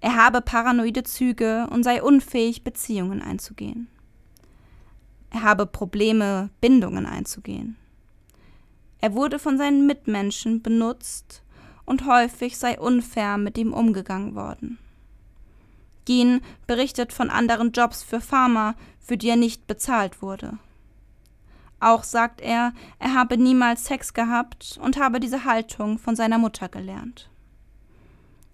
Er 0.04 0.16
habe 0.16 0.42
paranoide 0.42 1.02
Züge 1.02 1.66
und 1.70 1.82
sei 1.82 2.02
unfähig, 2.02 2.62
Beziehungen 2.62 3.22
einzugehen. 3.22 3.88
Er 5.30 5.40
habe 5.40 5.64
Probleme, 5.64 6.50
Bindungen 6.60 7.06
einzugehen. 7.06 7.78
Er 9.00 9.14
wurde 9.14 9.38
von 9.38 9.56
seinen 9.56 9.86
Mitmenschen 9.86 10.60
benutzt 10.60 11.42
und 11.86 12.04
häufig 12.04 12.58
sei 12.58 12.78
unfair 12.78 13.38
mit 13.38 13.56
ihm 13.56 13.72
umgegangen 13.72 14.34
worden. 14.34 14.78
Geen 16.04 16.42
berichtet 16.66 17.14
von 17.14 17.30
anderen 17.30 17.72
Jobs 17.72 18.02
für 18.02 18.20
Farmer, 18.20 18.74
für 19.00 19.16
die 19.16 19.30
er 19.30 19.36
nicht 19.36 19.66
bezahlt 19.66 20.20
wurde. 20.20 20.58
Auch 21.80 22.04
sagt 22.04 22.42
er, 22.42 22.74
er 22.98 23.14
habe 23.14 23.38
niemals 23.38 23.86
Sex 23.86 24.12
gehabt 24.12 24.78
und 24.82 24.98
habe 24.98 25.18
diese 25.18 25.46
Haltung 25.46 25.96
von 25.98 26.14
seiner 26.14 26.36
Mutter 26.36 26.68
gelernt. 26.68 27.30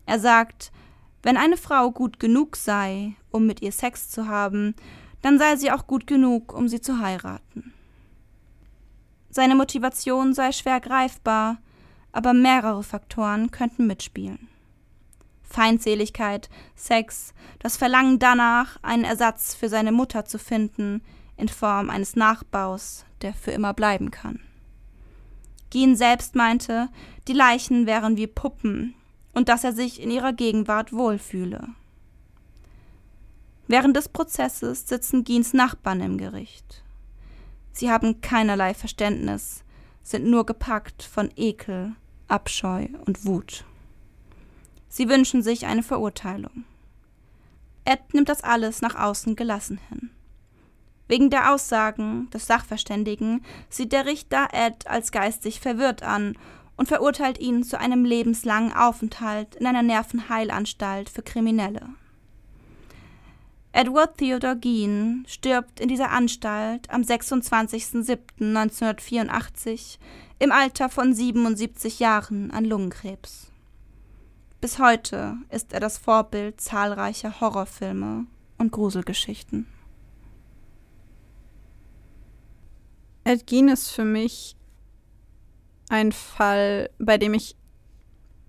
Er 0.07 0.21
sagt, 0.21 0.71
wenn 1.23 1.37
eine 1.37 1.57
Frau 1.57 1.91
gut 1.91 2.19
genug 2.19 2.57
sei, 2.57 3.15
um 3.31 3.47
mit 3.47 3.63
ihr 3.63 3.73
Sex 3.73 4.09
zu 4.09 4.27
haben, 4.29 4.75
dann 5.23 5.39
sei 5.39 5.57
sie 5.57 5.71
auch 5.71 5.87
gut 5.87 6.07
genug, 6.07 6.53
um 6.55 6.69
sie 6.69 6.81
zu 6.81 6.99
heiraten. 6.99 7.75
Seine 9.29 9.55
Motivation 9.55 10.35
sei 10.35 10.53
schwer 10.53 10.81
greifbar, 10.81 11.59
aber 12.13 12.33
mehrere 12.33 12.83
Faktoren 12.83 13.51
könnten 13.51 13.87
mitspielen. 13.87 14.49
Feindseligkeit, 15.43 16.49
Sex, 16.75 17.35
das 17.59 17.77
Verlangen 17.77 18.19
danach, 18.19 18.79
einen 18.83 19.05
Ersatz 19.05 19.55
für 19.55 19.69
seine 19.69 19.93
Mutter 19.93 20.25
zu 20.25 20.39
finden, 20.39 21.03
in 21.37 21.49
Form 21.49 21.91
eines 21.91 22.17
Nachbaus, 22.17 23.05
der 23.23 23.35
für 23.35 23.51
immer 23.51 23.75
bleiben 23.75 24.11
kann. 24.11 24.41
Gien 25.71 25.97
selbst 25.97 26.35
meinte, 26.35 26.89
die 27.29 27.33
Leichen 27.33 27.87
wären 27.87 28.17
wie 28.17 28.27
Puppen 28.27 28.95
und 29.33 29.49
dass 29.49 29.65
er 29.65 29.73
sich 29.73 30.01
in 30.01 30.11
ihrer 30.11 30.33
Gegenwart 30.33 30.93
wohlfühle. 30.93 31.69
Während 33.69 33.97
des 33.97 34.09
Prozesses 34.09 34.89
sitzen 34.89 35.25
Giens 35.25 35.53
Nachbarn 35.53 36.01
im 36.01 36.19
Gericht. 36.19 36.83
Sie 37.73 37.91
haben 37.91 38.21
keinerlei 38.21 38.75
Verständnis, 38.75 39.63
sind 40.03 40.27
nur 40.27 40.45
gepackt 40.45 41.03
von 41.03 41.31
Ekel, 41.37 41.95
Abscheu 42.27 42.89
und 43.07 43.25
Wut. 43.25 43.65
Sie 44.89 45.09
wünschen 45.09 45.43
sich 45.43 45.67
eine 45.67 45.85
Verurteilung. 45.85 46.65
Ed 47.85 48.13
nimmt 48.13 48.29
das 48.29 48.43
alles 48.43 48.83
nach 48.83 48.97
außen 48.97 49.37
gelassen 49.37 49.79
hin. 49.89 50.11
Wegen 51.07 51.31
der 51.31 51.53
Aussagen 51.53 52.29
des 52.31 52.47
Sachverständigen 52.47 53.45
sieht 53.69 53.93
der 53.93 54.07
Richter 54.07 54.49
Ed 54.53 54.87
als 54.87 55.11
geistig 55.11 55.61
verwirrt 55.61 56.03
an 56.03 56.37
und 56.81 56.87
verurteilt 56.87 57.39
ihn 57.39 57.63
zu 57.63 57.79
einem 57.79 58.05
lebenslangen 58.07 58.73
Aufenthalt 58.73 59.55
in 59.57 59.67
einer 59.67 59.83
Nervenheilanstalt 59.83 61.11
für 61.11 61.21
Kriminelle. 61.21 61.91
Edward 63.73 64.17
Theodore 64.17 64.57
Geen 64.57 65.27
stirbt 65.29 65.79
in 65.79 65.89
dieser 65.89 66.11
Anstalt 66.11 66.89
am 66.89 67.03
26.07.1984 67.03 69.99
im 70.39 70.53
Alter 70.53 70.89
von 70.89 71.13
77 71.13 72.01
Jahren 72.01 72.51
an 72.51 72.65
Lungenkrebs. 72.65 73.53
Bis 74.63 74.79
heute 74.79 75.37
ist 75.51 75.75
er 75.75 75.81
das 75.81 75.99
Vorbild 75.99 76.63
zahlreicher 76.63 77.43
Horrorfilme 77.43 78.25
und 78.57 78.73
Gruselgeschichten. 78.73 79.67
Ed 83.25 83.47
Gein 83.47 83.69
ist 83.69 83.91
für 83.91 84.07
mich 84.07 84.57
ein 85.91 86.13
Fall, 86.13 86.89
bei 86.99 87.19
dem 87.19 87.35
ich 87.35 87.57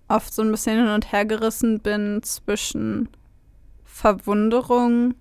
oft 0.08 0.32
so 0.32 0.42
ein 0.42 0.50
bisschen 0.50 0.78
hin 0.78 0.88
und 0.88 1.12
her 1.12 1.26
gerissen 1.26 1.80
bin 1.80 2.22
zwischen 2.22 3.08
Verwunderung, 3.84 5.14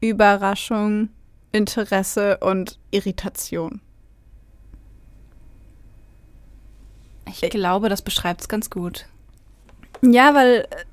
Überraschung, 0.00 1.10
Interesse 1.52 2.38
und 2.38 2.78
Irritation. 2.90 3.80
Ich 7.26 7.40
glaube, 7.50 7.88
das 7.88 8.02
beschreibt 8.02 8.40
es 8.40 8.48
ganz 8.48 8.70
gut. 8.70 9.06
Ja, 10.00 10.34
weil 10.34 10.66
äh, 10.70 10.84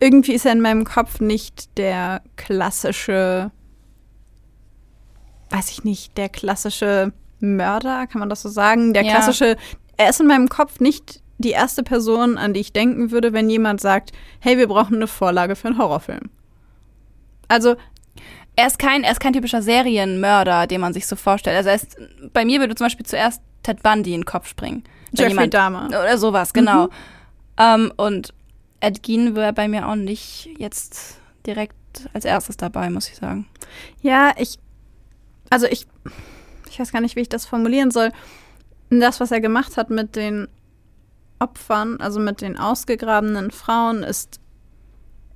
irgendwie 0.00 0.32
ist 0.32 0.46
er 0.46 0.52
in 0.52 0.60
meinem 0.60 0.84
Kopf 0.84 1.20
nicht 1.20 1.76
der 1.78 2.22
klassische, 2.36 3.52
weiß 5.50 5.70
ich 5.70 5.84
nicht, 5.84 6.16
der 6.16 6.28
klassische 6.28 7.12
Mörder, 7.40 8.06
kann 8.06 8.20
man 8.20 8.28
das 8.28 8.42
so 8.42 8.48
sagen? 8.48 8.92
Der 8.94 9.02
Ja. 9.04 9.12
klassische, 9.12 9.56
er 9.96 10.10
ist 10.10 10.20
in 10.20 10.26
meinem 10.26 10.48
Kopf 10.48 10.80
nicht 10.80 11.22
die 11.38 11.50
erste 11.50 11.82
Person, 11.82 12.36
an 12.36 12.52
die 12.52 12.60
ich 12.60 12.72
denken 12.72 13.10
würde, 13.12 13.32
wenn 13.32 13.48
jemand 13.48 13.80
sagt, 13.80 14.12
hey, 14.40 14.58
wir 14.58 14.66
brauchen 14.68 14.96
eine 14.96 15.06
Vorlage 15.06 15.54
für 15.56 15.68
einen 15.68 15.78
Horrorfilm. 15.78 16.30
Also, 17.48 17.76
Er 18.56 18.66
ist 18.66 18.80
kein, 18.80 19.04
er 19.04 19.12
ist 19.12 19.20
kein 19.20 19.32
typischer 19.32 19.62
Serienmörder, 19.62 20.66
den 20.66 20.80
man 20.80 20.92
sich 20.92 21.06
so 21.06 21.14
vorstellt. 21.14 21.56
Also 21.56 21.68
er 21.68 21.76
ist, 21.76 21.96
bei 22.32 22.44
mir 22.44 22.58
würde 22.58 22.74
zum 22.74 22.86
Beispiel 22.86 23.06
zuerst 23.06 23.40
Ted 23.62 23.84
Bundy 23.84 24.12
in 24.14 24.22
den 24.22 24.24
Kopf 24.24 24.48
springen. 24.48 24.82
Jeffrey 25.12 25.28
jemand- 25.30 25.54
Dahmer. 25.54 25.86
Oder 25.86 26.18
sowas, 26.18 26.52
genau. 26.52 26.88
Ähm, 27.56 27.92
und 27.96 28.34
Ed 28.80 29.04
Gein 29.04 29.36
wäre 29.36 29.52
bei 29.52 29.68
mir 29.68 29.86
auch 29.86 29.94
nicht 29.94 30.48
jetzt 30.58 31.20
direkt 31.46 31.76
als 32.14 32.24
erstes 32.24 32.56
dabei, 32.56 32.90
muss 32.90 33.08
ich 33.08 33.14
sagen. 33.14 33.46
Ja, 34.02 34.32
ich, 34.36 34.58
also 35.50 35.66
ich, 35.66 35.86
ich 36.68 36.78
weiß 36.78 36.92
gar 36.92 37.00
nicht, 37.00 37.16
wie 37.16 37.20
ich 37.20 37.28
das 37.28 37.46
formulieren 37.46 37.90
soll. 37.90 38.12
Das, 38.90 39.20
was 39.20 39.30
er 39.30 39.40
gemacht 39.40 39.76
hat 39.76 39.90
mit 39.90 40.16
den 40.16 40.48
Opfern, 41.38 42.00
also 42.00 42.20
mit 42.20 42.40
den 42.40 42.58
ausgegrabenen 42.58 43.50
Frauen, 43.50 44.02
ist, 44.02 44.40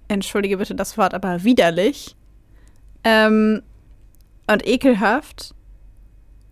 entschuldige 0.08 0.56
bitte 0.56 0.74
das 0.74 0.98
Wort, 0.98 1.14
aber 1.14 1.44
widerlich 1.44 2.16
ähm, 3.04 3.62
und 4.46 4.66
ekelhaft. 4.66 5.54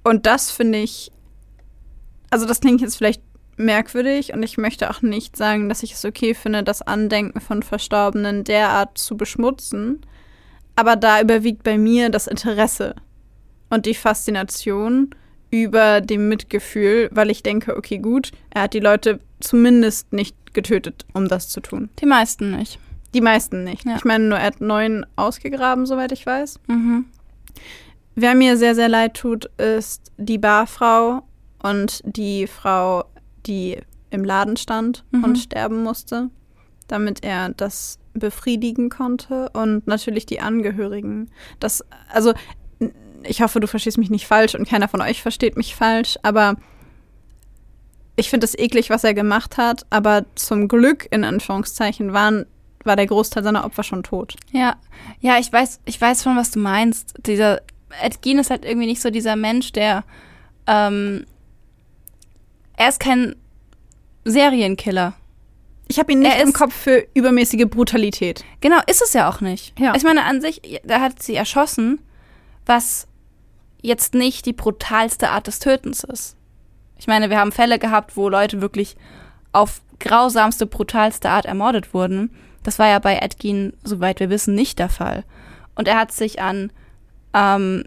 Und 0.05 0.27
das 0.27 0.51
finde 0.51 0.79
ich, 0.79 1.11
also 2.31 2.47
das 2.47 2.61
klingt 2.61 2.81
jetzt 2.81 2.97
vielleicht 2.97 3.23
merkwürdig 3.57 4.33
und 4.33 4.43
ich 4.43 4.57
möchte 4.57 4.91
auch 4.91 5.03
nicht 5.03 5.37
sagen, 5.37 5.69
dass 5.69 5.83
ich 5.83 5.93
es 5.93 6.05
okay 6.05 6.35
finde, 6.35 6.63
das 6.63 6.83
Andenken 6.83 7.41
von 7.41 7.63
Verstorbenen 7.63 8.45
derart 8.45 8.97
zu 8.97 9.17
beschmutzen. 9.17 10.01
Aber 10.77 10.97
da 10.97 11.21
überwiegt 11.21 11.63
bei 11.63 11.77
mir 11.77 12.09
das 12.09 12.27
Interesse 12.27 12.95
und 13.71 13.87
die 13.87 13.95
Faszination 13.95 15.11
über 15.51 16.01
dem 16.01 16.29
Mitgefühl, 16.29 17.09
weil 17.13 17.31
ich 17.31 17.43
denke, 17.43 17.77
okay, 17.77 17.99
gut, 17.99 18.31
er 18.51 18.63
hat 18.63 18.75
die 18.75 18.81
Leute 18.81 19.19
zumindest 19.41 20.13
nicht 20.13 20.37
getötet, 20.53 21.07
um 21.13 21.27
das 21.29 21.49
zu 21.49 21.61
tun. 21.61 21.89
Die 22.01 22.07
meisten 22.07 22.57
nicht. 22.57 22.79
Die 23.15 23.21
meisten 23.21 23.65
nicht. 23.65 23.85
Ja. 23.87 23.97
Ich 23.97 24.05
meine, 24.05 24.25
nur 24.29 24.39
er 24.39 24.47
hat 24.47 24.61
neun 24.61 25.05
ausgegraben, 25.17 25.87
soweit 25.87 26.13
ich 26.13 26.25
weiß. 26.27 26.61
Mhm. 26.69 27.07
Wer 28.15 28.35
mir 28.35 28.57
sehr, 28.57 28.75
sehr 28.75 28.89
leid 28.89 29.15
tut, 29.15 29.47
ist 29.57 30.13
die 30.17 30.39
Barfrau 30.39 31.23
und 31.63 32.01
die 32.05 32.47
Frau, 32.47 33.05
die 33.47 33.79
im 34.11 34.25
Laden 34.25 34.57
stand 34.57 35.05
Mhm. 35.11 35.25
und 35.25 35.39
sterben 35.39 35.83
musste, 35.83 36.31
damit 36.89 37.25
er 37.25 37.51
das 37.51 37.99
befriedigen 38.15 38.89
konnte. 38.91 39.49
Und 39.53 39.87
natürlich 39.87 40.27
die 40.27 40.41
Angehörigen. 40.41 41.31
Das, 41.61 41.85
also, 42.09 42.35
ich 43.25 43.43
hoffe, 43.43 43.61
du 43.61 43.67
verstehst 43.67 43.99
mich 43.99 44.11
nicht 44.11 44.27
falsch 44.27 44.55
und 44.55 44.69
keiner 44.69 44.89
von 44.89 45.01
euch 45.01 45.23
versteht 45.23 45.57
mich 45.57 45.75
falsch, 45.75 46.19
aber 46.23 46.57
ich 48.17 48.31
finde 48.31 48.45
es 48.45 48.59
eklig, 48.59 48.91
was 48.91 49.05
er 49.05 49.15
gemacht 49.15 49.57
hat, 49.57 49.87
aber 49.91 50.27
zum 50.35 50.69
Glück, 50.69 51.09
in 51.11 51.25
Anführungszeichen, 51.25 52.13
waren, 52.13 52.47
war 52.85 52.97
der 52.97 53.07
Großteil 53.07 53.43
seiner 53.43 53.65
Opfer 53.65 53.83
schon 53.83 54.03
tot. 54.03 54.37
Ja, 54.53 54.77
ja, 55.21 55.39
ich 55.39 55.53
weiß, 55.53 55.81
ich 55.85 56.01
weiß 56.01 56.23
schon, 56.23 56.37
was 56.37 56.51
du 56.51 56.59
meinst. 56.59 57.15
Dieser 57.27 57.61
Ed 58.03 58.23
Gein 58.23 58.39
ist 58.39 58.51
halt 58.51 58.65
irgendwie 58.65 58.87
nicht 58.87 59.01
so 59.01 59.11
dieser 59.11 59.37
Mensch, 59.37 59.73
der 59.73 60.05
ähm, 60.67 61.25
er 62.77 62.89
ist 62.89 63.01
kein 63.01 63.37
Serienkiller. 64.25 65.15
Ich 65.89 65.99
habe 65.99 66.13
ihn 66.13 66.21
nicht 66.21 66.33
Er 66.33 66.43
im 66.43 66.53
Kopf 66.53 66.75
für 66.75 67.07
übermäßige 67.15 67.67
Brutalität. 67.69 68.45
Genau, 68.61 68.79
ist 68.87 69.03
es 69.03 69.13
ja 69.13 69.29
auch 69.29 69.41
nicht. 69.41 69.79
Ja. 69.79 69.95
Ich 69.97 70.05
meine, 70.05 70.25
an 70.25 70.41
sich, 70.41 70.63
da 70.85 71.01
hat 71.01 71.23
sie 71.23 71.35
erschossen, 71.35 72.01
was 72.65 73.09
jetzt 73.83 74.15
nicht 74.15 74.47
die 74.47 74.53
brutalste 74.53 75.31
Art 75.31 75.47
des 75.47 75.59
Tötens 75.59 76.05
ist. 76.05 76.37
Ich 76.99 77.07
meine, 77.07 77.31
wir 77.31 77.39
haben 77.39 77.53
Fälle 77.53 77.79
gehabt, 77.79 78.17
wo 78.17 78.29
Leute 78.29 78.61
wirklich 78.61 78.97
auf 79.53 79.81
grausamste, 79.99 80.67
brutalste 80.67 81.31
Art 81.31 81.47
ermordet 81.47 81.95
wurden. 81.95 82.31
Das 82.63 82.79
war 82.79 82.89
ja 82.89 82.99
bei 82.99 83.17
Ed 83.17 83.39
Gein, 83.39 83.73
soweit 83.85 84.21
wir 84.21 84.31
wissen, 84.31 84.55
nicht 84.55 84.79
der 84.79 84.89
Fall. 84.89 85.25
Und 85.75 85.89
er 85.89 85.99
hat 85.99 86.13
sich 86.13 86.43
an, 86.43 86.73
ähm, 87.33 87.85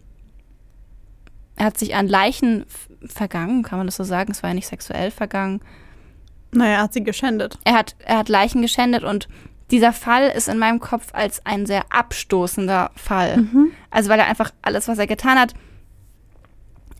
er 1.55 1.67
hat 1.67 1.77
sich 1.77 1.95
an 1.95 2.07
Leichen 2.07 2.65
vergangen, 3.05 3.63
kann 3.63 3.77
man 3.77 3.87
das 3.87 3.97
so 3.97 4.03
sagen? 4.03 4.31
Es 4.31 4.41
war 4.41 4.49
ja 4.49 4.55
nicht 4.55 4.67
sexuell 4.67 5.11
vergangen. 5.11 5.61
Naja, 6.51 6.77
er 6.77 6.81
hat 6.83 6.93
sie 6.93 7.03
geschändet. 7.03 7.59
Er 7.63 7.73
hat, 7.73 7.95
er 7.99 8.17
hat 8.17 8.29
Leichen 8.29 8.61
geschändet 8.61 9.03
und 9.03 9.27
dieser 9.71 9.93
Fall 9.93 10.29
ist 10.29 10.47
in 10.47 10.59
meinem 10.59 10.79
Kopf 10.79 11.09
als 11.13 11.45
ein 11.45 11.65
sehr 11.65 11.83
abstoßender 11.89 12.91
Fall. 12.95 13.37
Also 13.89 14.09
weil 14.09 14.19
er 14.19 14.27
einfach 14.27 14.51
alles, 14.61 14.87
was 14.87 14.97
er 14.97 15.07
getan 15.07 15.39
hat, 15.39 15.53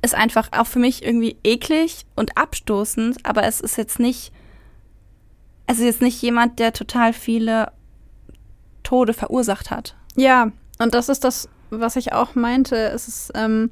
ist 0.03 0.13
einfach 0.13 0.49
auch 0.51 0.67
für 0.67 0.79
mich 0.79 1.03
irgendwie 1.03 1.37
eklig 1.43 2.05
und 2.15 2.37
abstoßend, 2.37 3.25
aber 3.25 3.45
es 3.45 3.61
ist 3.61 3.77
jetzt 3.77 3.99
nicht, 3.99 4.33
ist 5.71 5.79
jetzt 5.79 6.01
nicht 6.01 6.21
jemand, 6.21 6.59
der 6.59 6.73
total 6.73 7.13
viele 7.13 7.71
Tode 8.83 9.13
verursacht 9.13 9.71
hat. 9.71 9.95
Ja, 10.15 10.51
und 10.77 10.93
das 10.93 11.07
ist 11.07 11.23
das, 11.23 11.47
was 11.69 11.95
ich 11.95 12.11
auch 12.11 12.35
meinte. 12.35 12.75
Es 12.75 13.07
ist 13.07 13.31
ähm, 13.33 13.71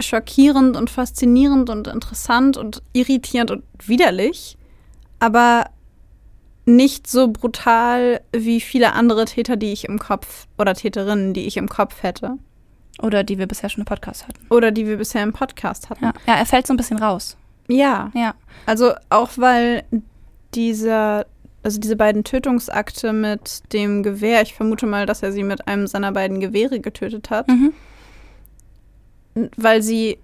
schockierend 0.00 0.76
und 0.76 0.90
faszinierend 0.90 1.70
und 1.70 1.88
interessant 1.88 2.58
und 2.58 2.82
irritierend 2.92 3.50
und 3.50 3.64
widerlich. 3.86 4.58
Aber 5.18 5.64
nicht 6.66 7.06
so 7.06 7.28
brutal 7.28 8.20
wie 8.32 8.60
viele 8.60 8.92
andere 8.92 9.24
Täter, 9.24 9.56
die 9.56 9.72
ich 9.72 9.86
im 9.86 9.98
Kopf 9.98 10.46
oder 10.58 10.74
Täterinnen, 10.74 11.32
die 11.32 11.46
ich 11.46 11.56
im 11.56 11.70
Kopf 11.70 12.02
hätte. 12.02 12.36
Oder 13.00 13.24
die 13.24 13.38
wir 13.38 13.46
bisher 13.46 13.68
schon 13.70 13.82
im 13.82 13.86
Podcast 13.86 14.28
hatten. 14.28 14.46
Oder 14.50 14.70
die 14.70 14.86
wir 14.86 14.96
bisher 14.98 15.22
im 15.22 15.32
Podcast 15.32 15.88
hatten. 15.90 16.04
Ja, 16.04 16.12
ja 16.26 16.34
er 16.36 16.46
fällt 16.46 16.66
so 16.66 16.74
ein 16.74 16.76
bisschen 16.76 16.98
raus. 16.98 17.36
Ja. 17.68 18.10
Ja. 18.14 18.34
Also 18.66 18.92
auch 19.08 19.30
weil 19.36 19.84
dieser, 20.54 21.26
also 21.62 21.80
diese 21.80 21.96
beiden 21.96 22.22
Tötungsakte 22.24 23.12
mit 23.12 23.62
dem 23.72 24.02
Gewehr, 24.02 24.42
ich 24.42 24.54
vermute 24.54 24.86
mal, 24.86 25.06
dass 25.06 25.22
er 25.22 25.32
sie 25.32 25.42
mit 25.42 25.66
einem 25.68 25.86
seiner 25.86 26.12
beiden 26.12 26.38
Gewehre 26.40 26.80
getötet 26.80 27.30
hat, 27.30 27.48
Mhm. 27.48 27.72
weil 29.56 29.82
sie, 29.82 30.18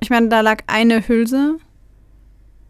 ich 0.00 0.10
meine, 0.10 0.28
da 0.28 0.40
lag 0.42 0.62
eine 0.66 1.06
Hülse, 1.08 1.56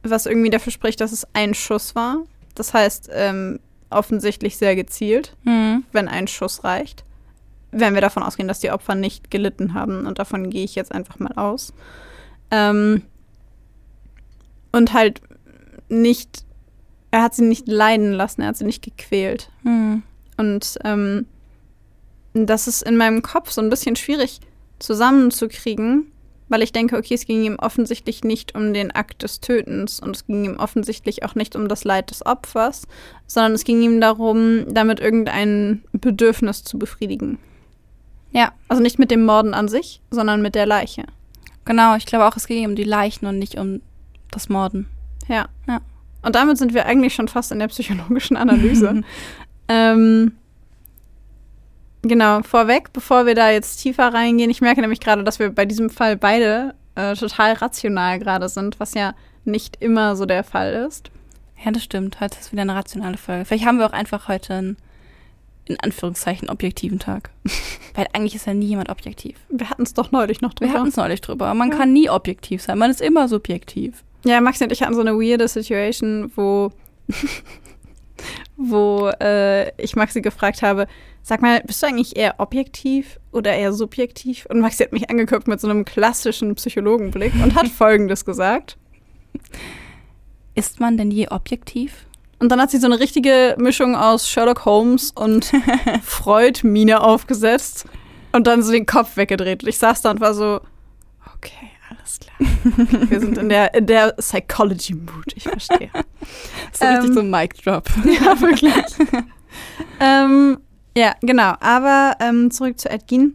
was 0.03 0.27
irgendwie 0.27 0.51
dafür 0.51 0.73
spricht, 0.73 1.01
dass 1.01 1.11
es 1.13 1.27
ein 1.33 1.55
Schuss 1.55 1.95
war. 1.97 2.19
Das 2.55 2.73
heißt, 2.73 3.11
ähm, 3.13 3.59
offensichtlich 3.91 4.57
sehr 4.57 4.77
gezielt, 4.77 5.37
Mhm. 5.45 5.85
wenn 5.93 6.07
ein 6.09 6.29
Schuss 6.29 6.63
reicht. 6.65 7.05
Wenn 7.79 7.95
wir 7.95 8.01
davon 8.01 8.23
ausgehen, 8.23 8.49
dass 8.49 8.61
die 8.61 8.71
Opfer 8.71 8.95
nicht 8.95 9.31
gelitten 9.31 9.75
haben. 9.75 10.07
Und 10.07 10.19
davon 10.19 10.51
gehe 10.51 10.65
ich 10.65 10.75
jetzt 10.75 10.93
einfach 10.93 11.19
mal 11.19 11.33
aus. 11.33 11.75
Ähm, 12.51 13.03
und 14.73 14.93
halt 14.93 15.21
nicht, 15.89 16.45
er 17.11 17.23
hat 17.23 17.35
sie 17.35 17.45
nicht 17.45 17.69
leiden 17.69 18.13
lassen, 18.13 18.43
er 18.43 18.49
hat 18.49 18.57
sie 18.57 18.65
nicht 18.65 18.85
gequält. 18.85 19.51
Mhm. 19.63 20.03
Und 20.37 20.79
ähm, 20.85 21.27
das 22.35 22.69
ist 22.69 22.83
in 22.83 22.97
meinem 22.97 23.23
Kopf 23.23 23.51
so 23.51 23.61
ein 23.61 23.71
bisschen 23.71 23.97
schwierig 23.97 24.41
zusammenzukriegen, 24.79 26.13
weil 26.49 26.63
ich 26.63 26.73
denke, 26.73 26.97
okay, 26.97 27.15
es 27.15 27.27
ging 27.27 27.43
ihm 27.43 27.57
offensichtlich 27.57 28.23
nicht 28.23 28.55
um 28.55 28.73
den 28.73 28.91
Akt 28.91 29.23
des 29.23 29.41
Tötens 29.41 30.01
und 30.01 30.15
es 30.15 30.27
ging 30.27 30.45
ihm 30.45 30.57
offensichtlich 30.59 31.25
auch 31.25 31.35
nicht 31.35 31.57
um 31.57 31.69
das 31.69 31.85
Leid 31.85 32.11
des 32.11 32.25
Opfers, 32.25 32.87
sondern 33.27 33.53
es 33.53 33.65
ging 33.65 33.81
ihm 33.83 34.01
darum, 34.01 34.67
damit 34.69 35.01
irgendein 35.01 35.83
Bedürfnis 35.93 36.63
zu 36.63 36.79
befriedigen. 36.79 37.39
Ja, 38.33 38.53
Also 38.69 38.83
nicht 38.83 38.99
mit 38.99 39.11
dem 39.11 39.25
Morden 39.25 39.55
an 39.55 39.69
sich, 39.69 40.01
sondern 40.11 40.43
mit 40.43 40.55
der 40.55 40.67
Leiche. 40.67 41.05
genau. 41.65 41.97
Ich 41.97 42.07
glaube 42.07 42.27
auch, 42.27 42.37
es 42.37 42.47
ging 42.47 42.67
um 42.67 42.77
die 42.77 42.85
Leichen 42.85 43.27
und 43.27 43.39
nicht 43.39 43.57
um 43.57 43.81
das 44.31 44.49
Morden. 44.49 44.89
Ja. 45.29 45.47
Ja. 45.67 45.81
Und 46.23 46.35
damit 46.35 46.59
sind 46.59 46.75
wir 46.75 46.87
eigentlich 46.87 47.15
schon 47.15 47.29
fast 47.29 47.53
in 47.53 47.59
der 47.61 47.69
psychologischen 47.69 48.37
Analyse. 48.37 49.03
ähm, 49.69 50.33
genau, 52.03 52.43
vorweg, 52.43 52.93
bevor 52.93 53.27
wir 53.27 53.35
da 53.35 53.51
jetzt 53.51 53.77
tiefer 53.79 54.13
reingehen, 54.13 54.51
ich 54.51 54.61
merke 54.61 54.81
nämlich 54.81 55.01
gerade, 55.01 55.25
dass 55.25 55.39
wir 55.39 55.51
bei 55.51 55.65
diesem 55.65 55.89
Fall 55.91 56.17
beide 56.17 56.75
äh, 56.97 57.15
total 57.15 57.53
rational 57.55 58.19
gerade 58.19 58.49
sind, 58.49 58.81
was 58.81 58.95
ja 58.95 59.15
nicht 59.45 59.77
immer 59.81 60.17
so 60.17 60.27
der 60.27 60.43
Fall 60.45 60.87
ist. 60.89 61.11
Ja, 61.65 61.71
das 61.71 61.85
stimmt. 61.85 62.21
Heute 62.21 62.39
ist 62.39 62.53
wieder 62.53 62.63
eine 62.63 62.75
rationale 62.75 63.17
Folge. 63.17 63.45
Vielleicht 63.45 63.65
haben 63.65 63.79
wir 63.79 63.87
auch 63.87 63.93
einfach 63.93 64.29
heute 64.29 64.55
einen, 64.55 64.77
in 65.69 65.79
Anführungszeichen, 65.81 66.49
objektiven 66.51 66.99
Tag. 66.99 67.31
Weil 67.95 68.07
eigentlich 68.13 68.35
ist 68.35 68.47
ja 68.47 68.55
nie 68.55 68.67
jemand 68.67 68.89
objektiv. 68.91 69.37
Wir 69.49 69.69
hatten 69.71 69.83
es 69.83 69.95
doch 69.95 70.13
neulich 70.13 70.41
noch 70.41 70.53
Wir 70.59 70.67
drüber. 70.69 70.79
hatten 70.81 70.89
es 70.89 70.97
neulich 70.97 71.21
drüber. 71.21 71.53
Man 71.55 71.71
Ja. 71.71 71.77
kann 71.77 71.93
nie 71.93 72.09
objektiv 72.11 72.63
sein. 72.63 72.79
Man 72.79 72.91
ist 72.91 73.01
immer 73.01 73.29
subjektiv. 73.29 74.03
Ja, 74.25 74.41
Maxi 74.41 74.65
und 74.65 74.73
ich 74.73 74.83
hatten 74.83 74.95
so 74.95 75.01
eine 75.01 75.13
weirde 75.15 75.47
Situation, 75.49 76.31
wo, 76.35 76.73
wo 78.57 79.09
äh, 79.21 79.71
ich 79.83 79.95
Maxi 79.97 80.21
gefragt 80.23 80.63
habe, 80.63 80.87
sag 81.23 81.43
mal, 81.43 81.61
bist 81.67 81.83
du 81.83 81.87
eigentlich 81.87 82.17
eher 82.17 82.37
objektiv 82.39 83.19
oder 83.33 83.53
eher 83.55 83.73
subjektiv? 83.73 84.47
Und 84.47 84.61
Maxi 84.61 84.83
hat 84.85 84.93
mich 84.93 85.11
angeguckt 85.11 85.47
mit 85.49 85.61
so 85.61 85.69
einem 85.69 85.85
klassischen 85.85 86.55
Psychologenblick 86.55 87.35
und 87.43 87.55
hat 87.55 87.69
Folgendes 87.77 88.25
gesagt. 88.25 88.77
Ist 90.55 90.81
man 90.81 90.97
denn 90.97 91.11
je 91.11 91.29
objektiv? 91.29 92.06
Und 92.39 92.51
dann 92.51 92.61
hat 92.61 92.71
sie 92.71 92.79
so 92.79 92.87
eine 92.87 93.01
richtige 93.01 93.57
Mischung 93.59 93.97
aus 93.97 94.29
Sherlock 94.29 94.65
Holmes 94.65 95.11
und 95.13 95.53
Freud-Mine 96.03 97.01
aufgesetzt 97.01 97.87
und 98.33 98.47
dann 98.47 98.63
so 98.63 98.73
den 98.73 98.87
Kopf 98.87 99.17
weggedreht. 99.17 99.63
Und 99.63 99.69
ich 99.69 99.79
saß 99.79 100.03
da 100.03 100.11
und 100.11 100.21
war 100.21 100.35
so, 100.35 100.61
okay, 101.35 101.71
alles 101.89 102.19
klar. 102.21 103.09
Wir 103.09 103.21
sind 103.21 103.39
in 103.39 103.49
der, 103.49 103.73
in 103.75 103.87
der 103.87 104.13
Psychology-Mood, 104.13 105.33
ich 105.35 105.45
verstehe. 105.45 105.91
So 106.73 106.85
richtig 106.85 107.09
Ähm, 107.09 107.15
so 107.15 107.21
ein 107.21 107.31
Mic-Drop. 107.31 107.89
Ja, 108.05 108.41
wirklich. 108.41 108.75
ähm, 110.01 110.59
ja, 110.97 111.15
genau. 111.23 111.55
Aber 111.61 112.17
ähm, 112.21 112.51
zurück 112.51 112.79
zu 112.79 112.91
Edgin. 112.91 113.35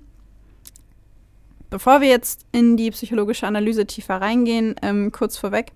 Bevor 1.71 2.01
wir 2.01 2.09
jetzt 2.09 2.45
in 2.51 2.75
die 2.75 2.91
psychologische 2.91 3.47
Analyse 3.47 3.85
tiefer 3.87 4.19
reingehen, 4.19 4.75
ähm, 4.81 5.11
kurz 5.11 5.37
vorweg. 5.37 5.71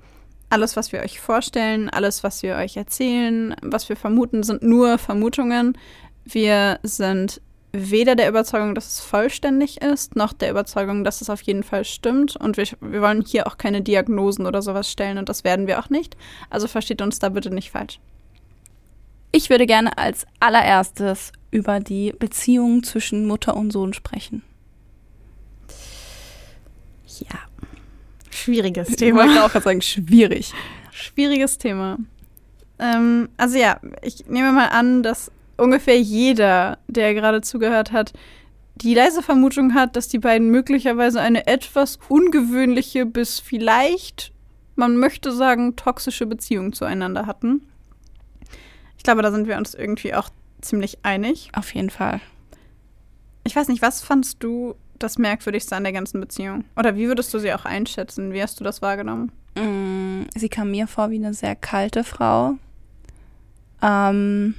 Alles, 0.50 0.76
was 0.76 0.92
wir 0.92 1.02
euch 1.02 1.20
vorstellen, 1.20 1.90
alles, 1.90 2.24
was 2.24 2.44
wir 2.44 2.56
euch 2.56 2.78
erzählen, 2.78 3.56
was 3.62 3.90
wir 3.90 3.96
vermuten, 3.96 4.44
sind 4.44 4.62
nur 4.62 4.98
Vermutungen. 4.98 5.78
Wir 6.24 6.80
sind 6.84 7.42
weder 7.76 8.16
der 8.16 8.30
Überzeugung, 8.30 8.74
dass 8.74 8.88
es 8.88 9.00
vollständig 9.00 9.82
ist, 9.82 10.16
noch 10.16 10.34
der 10.34 10.50
Überzeugung, 10.50 11.04
dass 11.04 11.22
es 11.22 11.30
auf 11.30 11.42
jeden 11.42 11.64
Fall 11.64 11.84
stimmt. 11.84 12.36
Und 12.36 12.58
wir, 12.58 12.66
wir 12.80 13.02
wollen 13.02 13.22
hier 13.22 13.48
auch 13.48 13.58
keine 13.58 13.82
Diagnosen 13.82 14.46
oder 14.46 14.62
sowas 14.62 14.90
stellen 14.90 15.18
und 15.18 15.30
das 15.30 15.44
werden 15.44 15.68
wir 15.68 15.80
auch 15.80 15.90
nicht. 15.90 16.16
Also 16.50 16.68
versteht 16.68 17.02
uns 17.02 17.20
da 17.20 17.30
bitte 17.30 17.54
nicht 17.54 17.72
falsch. 17.72 18.00
Ich 19.32 19.50
würde 19.50 19.66
gerne 19.66 19.98
als 19.98 20.26
allererstes 20.40 21.34
über 21.52 21.82
die 21.82 22.14
Beziehung 22.14 22.84
zwischen 22.84 23.28
Mutter 23.28 23.58
und 23.58 23.72
Sohn 23.72 23.94
sprechen. 23.94 24.44
Ja. 27.20 27.40
Schwieriges 28.36 28.90
Ich 28.90 28.96
Thema. 28.98 29.24
wollte 29.24 29.44
auch 29.44 29.52
gerade 29.52 29.64
sagen, 29.64 29.82
schwierig. 29.82 30.54
Schwieriges 30.92 31.58
Thema. 31.58 31.98
Ähm, 32.80 33.30
also 33.38 33.58
ja, 33.58 33.80
ich 34.02 34.28
nehme 34.28 34.52
mal 34.52 34.68
an, 34.68 35.04
dass 35.04 35.32
ungefähr 35.58 36.00
jeder, 36.00 36.78
der 36.88 37.14
gerade 37.14 37.42
zugehört 37.42 37.92
hat, 37.92 38.14
die 38.76 38.94
leise 38.94 39.22
Vermutung 39.24 39.74
hat, 39.74 39.96
dass 39.96 40.10
die 40.10 40.20
beiden 40.20 40.50
möglicherweise 40.50 41.22
eine 41.22 41.48
etwas 41.48 41.98
ungewöhnliche 42.10 43.06
bis 43.06 43.40
vielleicht, 43.40 44.34
man 44.76 44.98
möchte 44.98 45.32
sagen, 45.32 45.78
toxische 45.78 46.26
Beziehung 46.26 46.74
zueinander 46.74 47.26
hatten. 47.26 47.62
Ich 48.98 49.04
glaube, 49.04 49.22
da 49.22 49.32
sind 49.32 49.48
wir 49.48 49.58
uns 49.58 49.74
irgendwie 49.74 50.14
auch 50.14 50.30
ziemlich 50.62 50.98
einig. 51.04 51.52
Auf 51.54 51.74
jeden 51.74 51.90
Fall. 51.90 52.20
Ich 53.46 53.56
weiß 53.56 53.70
nicht, 53.70 53.82
was 53.82 54.02
fandst 54.02 54.44
du 54.44 54.76
das 55.00 55.18
Merkwürdigste 55.18 55.76
an 55.76 55.84
der 55.84 55.94
ganzen 55.94 56.20
Beziehung? 56.20 56.66
Oder 56.76 56.96
wie 56.96 57.08
würdest 57.08 57.34
du 57.34 57.40
sie 57.40 57.54
auch 57.54 57.66
einschätzen? 57.66 58.34
Wie 58.34 58.42
hast 58.42 58.60
du 58.60 58.64
das 58.64 58.82
wahrgenommen? 58.82 59.32
Mm, 59.56 60.24
Sie 60.36 60.50
kam 60.50 60.72
mir 60.72 60.88
vor 60.88 61.10
wie 61.12 61.18
eine 61.18 61.34
sehr 61.34 61.56
kalte 61.56 62.04
Frau. 62.04 62.56
Ähm, 63.82 64.56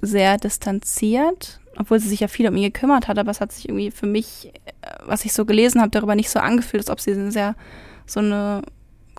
sehr 0.00 0.36
distanziert, 0.36 1.60
obwohl 1.76 1.98
sie 1.98 2.08
sich 2.08 2.20
ja 2.20 2.28
viel 2.28 2.48
um 2.48 2.56
ihn 2.56 2.72
gekümmert 2.72 3.08
hat, 3.08 3.18
aber 3.18 3.30
es 3.30 3.40
hat 3.40 3.52
sich 3.52 3.68
irgendwie 3.68 3.90
für 3.90 4.06
mich, 4.06 4.52
äh, 4.64 4.70
was 5.04 5.24
ich 5.24 5.32
so 5.32 5.44
gelesen 5.44 5.80
habe, 5.80 5.90
darüber 5.90 6.14
nicht 6.14 6.30
so 6.30 6.38
angefühlt, 6.38 6.82
als 6.82 6.90
ob 6.90 7.00
sie 7.00 7.12
eine 7.12 7.32
sehr 7.32 7.56
so 8.06 8.20
eine 8.20 8.62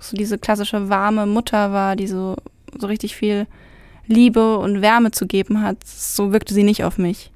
so 0.01 0.15
diese 0.15 0.37
klassische 0.37 0.89
warme 0.89 1.25
Mutter 1.25 1.73
war, 1.73 1.95
die 1.95 2.07
so 2.07 2.37
so 2.77 2.87
richtig 2.87 3.15
viel 3.15 3.47
Liebe 4.07 4.57
und 4.57 4.81
Wärme 4.81 5.11
zu 5.11 5.27
geben 5.27 5.61
hat. 5.61 5.83
So 5.85 6.31
wirkte 6.31 6.53
sie 6.53 6.63
nicht 6.63 6.83
auf 6.83 6.97
mich. 6.97 7.31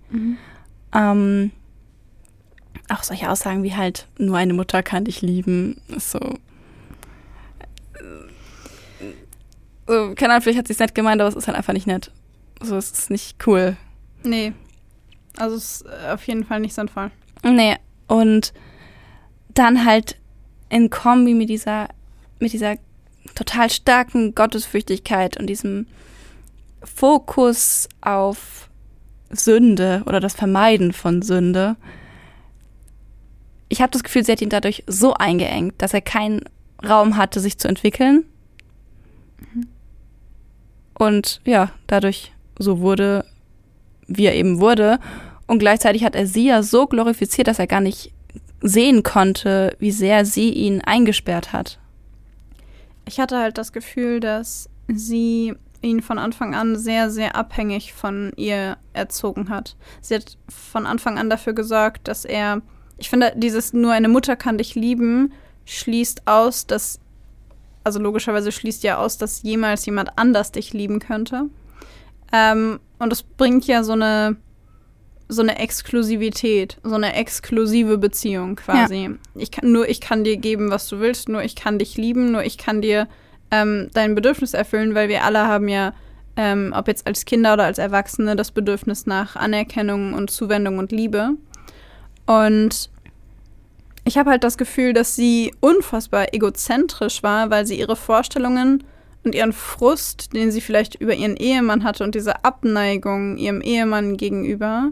Ähm, 0.94 1.52
auch 2.90 3.04
solche 3.04 3.30
Aussagen 3.30 3.64
wie 3.64 3.76
halt, 3.76 4.08
nur 4.18 4.38
eine 4.38 4.54
Mutter 4.54 4.84
kann 4.84 5.06
dich 5.06 5.22
lieben, 5.22 5.82
ist 5.88 6.12
so. 6.12 6.20
so 9.88 10.14
keine 10.16 10.34
Ahnung, 10.34 10.42
vielleicht 10.42 10.60
hat 10.60 10.68
sie 10.68 10.74
es 10.74 10.80
nett 10.80 10.96
gemeint, 10.96 11.22
aber 11.22 11.30
es 11.30 11.36
ist 11.36 11.48
halt 11.48 11.58
einfach 11.58 11.74
nicht 11.74 11.88
nett. 11.88 12.12
So, 12.62 12.78
es 12.78 12.92
ist 12.92 13.10
nicht 13.10 13.46
cool. 13.48 13.78
Nee. 14.24 14.54
Also 15.38 15.56
es 15.56 15.82
ist 15.82 15.86
äh, 15.86 16.12
auf 16.12 16.26
jeden 16.28 16.46
Fall 16.46 16.60
nicht 16.60 16.74
sinnvoll. 16.74 17.12
Nee, 17.44 17.78
und 18.08 18.54
dann 19.54 19.86
halt 19.86 20.18
in 20.70 20.90
Kombi 20.90 21.34
mit 21.34 21.50
dieser, 21.50 21.90
mit 22.40 22.54
dieser 22.54 22.76
total 23.36 23.70
starken 23.70 24.36
Gottesfürchtigkeit 24.36 25.38
und 25.38 25.48
diesem 25.48 25.88
Fokus 26.84 27.88
auf 28.02 28.70
Sünde 29.34 30.04
oder 30.06 30.20
das 30.20 30.34
Vermeiden 30.34 30.94
von 30.94 31.22
Sünde. 31.22 31.76
Ich 33.70 33.82
habe 33.82 33.92
das 33.92 34.04
Gefühl, 34.04 34.24
sie 34.24 34.32
hat 34.32 34.42
ihn 34.42 34.50
dadurch 34.50 34.84
so 34.88 35.14
eingeengt, 35.14 35.82
dass 35.82 35.94
er 35.94 36.02
keinen 36.02 36.42
Raum 36.88 37.18
hatte, 37.18 37.40
sich 37.40 37.58
zu 37.58 37.68
entwickeln. 37.68 38.26
Und 40.94 41.42
ja, 41.46 41.72
dadurch 41.88 42.34
so 42.60 42.80
wurde, 42.80 43.26
wie 44.08 44.26
er 44.26 44.36
eben 44.36 44.60
wurde. 44.60 45.00
Und 45.48 45.60
gleichzeitig 45.60 46.04
hat 46.04 46.16
er 46.16 46.28
sie 46.28 46.48
ja 46.48 46.64
so 46.64 46.88
glorifiziert, 46.88 47.48
dass 47.48 47.60
er 47.60 47.68
gar 47.68 47.82
nicht 47.82 48.12
sehen 48.62 49.04
konnte, 49.04 49.76
wie 49.80 49.92
sehr 49.92 50.26
sie 50.26 50.52
ihn 50.52 50.82
eingesperrt 50.82 51.52
hat. 51.52 51.80
Ich 53.06 53.20
hatte 53.20 53.38
halt 53.38 53.58
das 53.58 53.74
Gefühl, 53.74 54.20
dass 54.20 54.70
sie 54.88 55.54
ihn 55.84 56.02
von 56.02 56.18
Anfang 56.18 56.56
an 56.56 56.76
sehr, 56.76 57.10
sehr 57.10 57.36
abhängig 57.36 57.94
von 57.94 58.32
ihr 58.36 58.78
erzogen 58.94 59.50
hat. 59.50 59.76
Sie 60.02 60.16
hat 60.16 60.38
von 60.50 60.86
Anfang 60.86 61.18
an 61.18 61.30
dafür 61.30 61.54
gesorgt, 61.54 62.08
dass 62.08 62.26
er, 62.26 62.62
ich 62.98 63.10
finde, 63.10 63.34
dieses 63.36 63.74
nur 63.74 63.92
eine 63.92 64.10
Mutter 64.10 64.36
kann 64.36 64.58
dich 64.58 64.76
lieben, 64.76 65.34
schließt 65.66 66.28
aus, 66.28 66.68
dass 66.68 67.00
also 67.84 68.00
logischerweise 68.00 68.52
schließt 68.52 68.84
ja 68.84 68.98
aus, 68.98 69.18
dass 69.18 69.44
jemals 69.44 69.86
jemand 69.86 70.18
anders 70.18 70.52
dich 70.52 70.74
lieben 70.74 71.00
könnte. 71.00 71.50
Ähm, 72.32 72.80
und 72.98 73.12
es 73.12 73.24
bringt 73.24 73.68
ja 73.68 73.84
so 73.84 73.94
eine, 73.94 74.38
so 75.28 75.42
eine 75.42 75.60
Exklusivität, 75.60 76.78
so 76.84 76.96
eine 76.96 77.14
exklusive 77.14 77.98
Beziehung 77.98 78.56
quasi. 78.56 79.04
Ja. 79.04 79.12
Ich 79.36 79.52
kann, 79.52 79.72
nur 79.72 79.88
ich 79.90 80.00
kann 80.00 80.24
dir 80.24 80.38
geben, 80.38 80.72
was 80.72 80.88
du 80.88 81.00
willst, 81.00 81.30
nur 81.30 81.44
ich 81.44 81.56
kann 81.56 81.78
dich 81.78 81.98
lieben, 81.98 82.32
nur 82.32 82.44
ich 82.44 82.58
kann 82.58 82.82
dir 82.82 83.08
ähm, 83.54 83.90
dein 83.94 84.16
Bedürfnis 84.16 84.56
erfüllen, 84.56 84.96
weil 84.96 85.10
wir 85.10 85.24
alle 85.24 85.48
haben 85.48 85.68
ja, 85.68 85.94
ähm, 86.36 86.74
ob 86.76 86.88
jetzt 86.88 87.06
als 87.06 87.26
Kinder 87.26 87.54
oder 87.54 87.66
als 87.66 87.78
Erwachsene, 87.78 88.36
das 88.36 88.50
Bedürfnis 88.50 89.06
nach 89.06 89.36
Anerkennung 89.36 90.16
und 90.16 90.32
Zuwendung 90.32 90.80
und 90.80 90.92
Liebe. 90.92 91.36
Und 92.26 92.90
ich 94.06 94.18
habe 94.18 94.32
halt 94.32 94.44
das 94.44 94.58
Gefühl, 94.58 94.94
dass 94.94 95.16
sie 95.16 95.54
unfassbar 95.60 96.34
egozentrisch 96.34 97.22
war, 97.22 97.52
weil 97.52 97.68
sie 97.68 97.80
ihre 97.80 97.96
Vorstellungen 97.96 98.84
und 99.24 99.36
ihren 99.36 99.54
Frust, 99.54 100.34
den 100.34 100.52
sie 100.52 100.60
vielleicht 100.60 100.96
über 100.96 101.14
ihren 101.14 101.38
Ehemann 101.38 101.84
hatte 101.84 102.04
und 102.04 102.16
diese 102.16 102.44
Abneigung 102.44 103.38
ihrem 103.38 103.62
Ehemann 103.62 104.18
gegenüber 104.18 104.92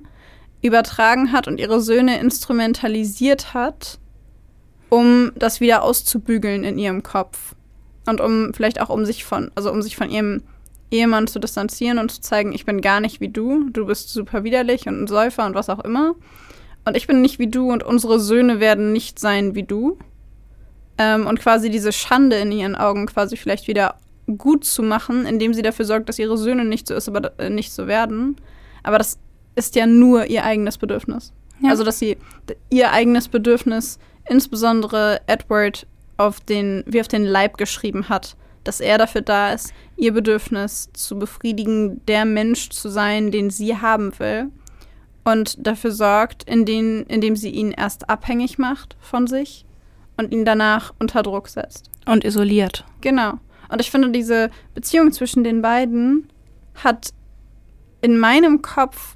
übertragen 0.61 1.31
hat 1.31 1.47
und 1.47 1.59
ihre 1.59 1.81
Söhne 1.81 2.19
instrumentalisiert 2.19 3.55
hat, 3.55 3.97
um 4.89 5.31
das 5.35 5.61
wieder 5.61 5.81
auszubügeln 5.81 6.63
in 6.63 6.77
ihrem 6.77 7.01
Kopf 7.01 7.55
und 8.07 8.21
um 8.21 8.53
vielleicht 8.53 8.81
auch 8.81 8.89
um 8.89 9.05
sich 9.05 9.23
von, 9.23 9.51
also 9.55 9.71
um 9.71 9.81
sich 9.81 9.95
von 9.95 10.09
ihrem 10.09 10.43
Ehemann 10.91 11.27
zu 11.27 11.39
distanzieren 11.39 11.99
und 11.99 12.11
zu 12.11 12.21
zeigen, 12.21 12.53
ich 12.53 12.65
bin 12.65 12.81
gar 12.81 12.99
nicht 12.99 13.21
wie 13.21 13.29
du, 13.29 13.69
du 13.69 13.85
bist 13.85 14.09
super 14.09 14.43
widerlich 14.43 14.87
und 14.87 15.03
ein 15.03 15.07
Säufer 15.07 15.45
und 15.45 15.55
was 15.55 15.69
auch 15.69 15.79
immer. 15.79 16.15
Und 16.83 16.97
ich 16.97 17.07
bin 17.07 17.21
nicht 17.21 17.39
wie 17.39 17.47
du 17.47 17.71
und 17.71 17.83
unsere 17.83 18.19
Söhne 18.19 18.59
werden 18.59 18.91
nicht 18.91 19.19
sein 19.19 19.55
wie 19.55 19.63
du. 19.63 19.97
Ähm, 20.97 21.27
und 21.27 21.39
quasi 21.39 21.69
diese 21.69 21.91
Schande 21.91 22.37
in 22.37 22.51
ihren 22.51 22.75
Augen 22.75 23.05
quasi 23.05 23.37
vielleicht 23.37 23.67
wieder 23.67 23.95
gut 24.37 24.65
zu 24.65 24.83
machen, 24.83 25.25
indem 25.25 25.53
sie 25.53 25.61
dafür 25.61 25.85
sorgt, 25.85 26.09
dass 26.09 26.19
ihre 26.19 26.37
Söhne 26.37 26.65
nicht 26.65 26.87
so 26.87 26.95
ist, 26.95 27.07
aber 27.07 27.39
äh, 27.39 27.49
nicht 27.49 27.71
so 27.71 27.87
werden. 27.87 28.35
Aber 28.83 28.97
das 28.97 29.19
ist 29.55 29.75
ja 29.75 29.85
nur 29.85 30.25
ihr 30.25 30.43
eigenes 30.43 30.77
Bedürfnis. 30.77 31.33
Ja. 31.61 31.69
Also, 31.69 31.83
dass 31.83 31.99
sie 31.99 32.17
ihr 32.69 32.91
eigenes 32.91 33.27
Bedürfnis, 33.27 33.99
insbesondere 34.27 35.21
Edward, 35.27 35.85
auf 36.21 36.39
den, 36.39 36.83
wie 36.85 37.01
auf 37.01 37.07
den 37.07 37.23
Leib 37.23 37.57
geschrieben 37.57 38.09
hat, 38.09 38.35
dass 38.63 38.79
er 38.79 38.97
dafür 38.97 39.21
da 39.21 39.53
ist, 39.53 39.73
ihr 39.97 40.13
Bedürfnis 40.13 40.89
zu 40.93 41.17
befriedigen, 41.17 42.05
der 42.05 42.25
Mensch 42.25 42.69
zu 42.69 42.89
sein, 42.89 43.31
den 43.31 43.49
sie 43.49 43.77
haben 43.77 44.17
will 44.19 44.49
und 45.23 45.65
dafür 45.65 45.91
sorgt, 45.91 46.43
indem, 46.43 47.05
indem 47.07 47.35
sie 47.35 47.49
ihn 47.49 47.71
erst 47.71 48.09
abhängig 48.09 48.57
macht 48.57 48.95
von 48.99 49.27
sich 49.27 49.65
und 50.17 50.31
ihn 50.31 50.45
danach 50.45 50.93
unter 50.99 51.23
Druck 51.23 51.47
setzt. 51.47 51.89
Und 52.05 52.23
isoliert. 52.23 52.85
Genau. 53.01 53.33
Und 53.69 53.79
ich 53.79 53.91
finde, 53.91 54.09
diese 54.09 54.49
Beziehung 54.73 55.11
zwischen 55.11 55.43
den 55.43 55.61
beiden 55.61 56.27
hat 56.75 57.13
in 58.01 58.17
meinem 58.17 58.61
Kopf 58.61 59.15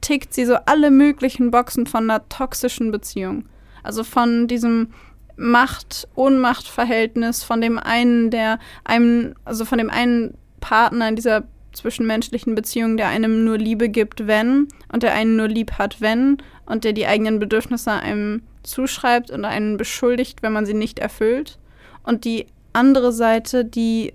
tickt 0.00 0.32
sie 0.32 0.46
so 0.46 0.56
alle 0.66 0.90
möglichen 0.90 1.50
Boxen 1.50 1.86
von 1.86 2.04
einer 2.04 2.28
toxischen 2.28 2.90
Beziehung. 2.90 3.44
Also 3.82 4.04
von 4.04 4.48
diesem 4.48 4.92
Macht-Ohnmacht-Verhältnis, 5.38 7.44
von 7.44 7.60
dem 7.60 7.78
einen, 7.78 8.30
der 8.30 8.58
einem, 8.84 9.34
also 9.44 9.64
von 9.64 9.78
dem 9.78 9.88
einen 9.88 10.36
Partner 10.60 11.08
in 11.08 11.16
dieser 11.16 11.44
zwischenmenschlichen 11.72 12.54
Beziehung, 12.54 12.96
der 12.96 13.08
einem 13.08 13.44
nur 13.44 13.56
Liebe 13.56 13.88
gibt, 13.88 14.26
wenn, 14.26 14.68
und 14.92 15.02
der 15.02 15.14
einen 15.14 15.36
nur 15.36 15.48
lieb 15.48 15.72
hat, 15.72 16.00
wenn, 16.00 16.38
und 16.66 16.84
der 16.84 16.92
die 16.92 17.06
eigenen 17.06 17.38
Bedürfnisse 17.38 17.92
einem 17.92 18.42
zuschreibt 18.62 19.30
und 19.30 19.44
einen 19.44 19.76
beschuldigt, 19.76 20.42
wenn 20.42 20.52
man 20.52 20.66
sie 20.66 20.74
nicht 20.74 20.98
erfüllt. 20.98 21.58
Und 22.02 22.24
die 22.24 22.46
andere 22.72 23.12
Seite, 23.12 23.64
die 23.64 24.12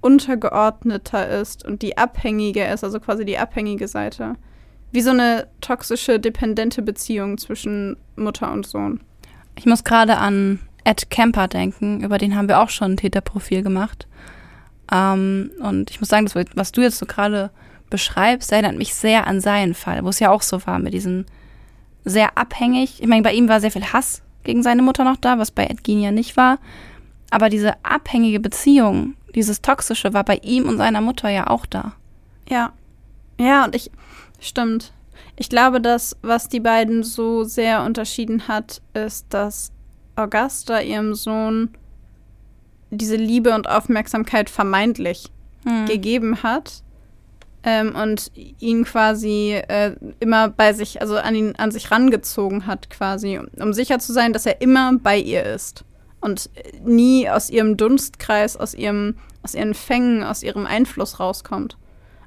untergeordneter 0.00 1.40
ist 1.40 1.64
und 1.64 1.82
die 1.82 1.96
abhängiger 1.96 2.72
ist, 2.72 2.82
also 2.82 2.98
quasi 2.98 3.24
die 3.24 3.38
abhängige 3.38 3.88
Seite. 3.88 4.34
Wie 4.90 5.00
so 5.00 5.10
eine 5.10 5.46
toxische, 5.60 6.18
dependente 6.18 6.82
Beziehung 6.82 7.38
zwischen 7.38 7.96
Mutter 8.16 8.52
und 8.52 8.66
Sohn. 8.66 9.00
Ich 9.56 9.66
muss 9.66 9.84
gerade 9.84 10.18
an 10.18 10.60
Ed 10.84 11.10
Kemper 11.10 11.48
denken, 11.48 12.02
über 12.02 12.18
den 12.18 12.36
haben 12.36 12.48
wir 12.48 12.60
auch 12.60 12.70
schon 12.70 12.92
ein 12.92 12.96
Täterprofil 12.96 13.62
gemacht. 13.62 14.06
Ähm, 14.90 15.50
und 15.60 15.90
ich 15.90 16.00
muss 16.00 16.08
sagen, 16.08 16.26
das, 16.26 16.34
was 16.54 16.72
du 16.72 16.80
jetzt 16.80 16.98
so 16.98 17.06
gerade 17.06 17.50
beschreibst, 17.90 18.52
erinnert 18.52 18.76
mich 18.76 18.94
sehr 18.94 19.26
an 19.26 19.40
seinen 19.40 19.74
Fall, 19.74 20.04
wo 20.04 20.08
es 20.08 20.18
ja 20.18 20.30
auch 20.30 20.42
so 20.42 20.66
war 20.66 20.78
mit 20.78 20.94
diesen 20.94 21.26
sehr 22.04 22.36
abhängig. 22.36 23.00
Ich 23.00 23.06
meine, 23.06 23.22
bei 23.22 23.32
ihm 23.32 23.48
war 23.48 23.60
sehr 23.60 23.70
viel 23.70 23.92
Hass 23.92 24.22
gegen 24.44 24.62
seine 24.62 24.82
Mutter 24.82 25.04
noch 25.04 25.16
da, 25.16 25.38
was 25.38 25.50
bei 25.50 25.66
Edgin 25.66 26.00
ja 26.00 26.10
nicht 26.10 26.36
war. 26.36 26.58
Aber 27.30 27.48
diese 27.48 27.82
abhängige 27.84 28.40
Beziehung, 28.40 29.14
dieses 29.34 29.62
Toxische, 29.62 30.12
war 30.12 30.24
bei 30.24 30.36
ihm 30.42 30.68
und 30.68 30.78
seiner 30.78 31.00
Mutter 31.00 31.28
ja 31.28 31.46
auch 31.46 31.64
da. 31.64 31.92
Ja. 32.48 32.72
Ja, 33.38 33.64
und 33.64 33.74
ich, 33.74 33.90
stimmt. 34.40 34.92
Ich 35.36 35.48
glaube, 35.48 35.80
dass, 35.80 36.16
was 36.22 36.48
die 36.48 36.60
beiden 36.60 37.02
so 37.02 37.44
sehr 37.44 37.82
unterschieden 37.84 38.48
hat, 38.48 38.82
ist, 38.94 39.26
dass 39.30 39.72
Augusta 40.14 40.80
ihrem 40.80 41.14
Sohn 41.14 41.70
diese 42.90 43.16
Liebe 43.16 43.54
und 43.54 43.68
Aufmerksamkeit 43.68 44.50
vermeintlich 44.50 45.30
hm. 45.64 45.86
gegeben 45.86 46.42
hat 46.42 46.82
ähm, 47.62 47.94
und 47.94 48.30
ihn 48.34 48.84
quasi 48.84 49.60
äh, 49.68 49.96
immer 50.20 50.48
bei 50.48 50.74
sich, 50.74 51.00
also 51.00 51.16
an 51.16 51.34
ihn 51.34 51.54
an 51.56 51.70
sich 51.70 51.90
rangezogen 51.90 52.66
hat, 52.66 52.90
quasi, 52.90 53.40
um 53.58 53.72
sicher 53.72 53.98
zu 53.98 54.12
sein, 54.12 54.32
dass 54.32 54.46
er 54.46 54.60
immer 54.60 54.92
bei 54.98 55.16
ihr 55.16 55.44
ist 55.44 55.84
und 56.20 56.50
nie 56.84 57.28
aus 57.28 57.50
ihrem 57.50 57.76
Dunstkreis, 57.76 58.56
aus 58.56 58.74
ihrem, 58.74 59.16
aus 59.42 59.54
ihren 59.54 59.74
Fängen, 59.74 60.22
aus 60.22 60.42
ihrem 60.42 60.66
Einfluss 60.66 61.20
rauskommt. 61.20 61.76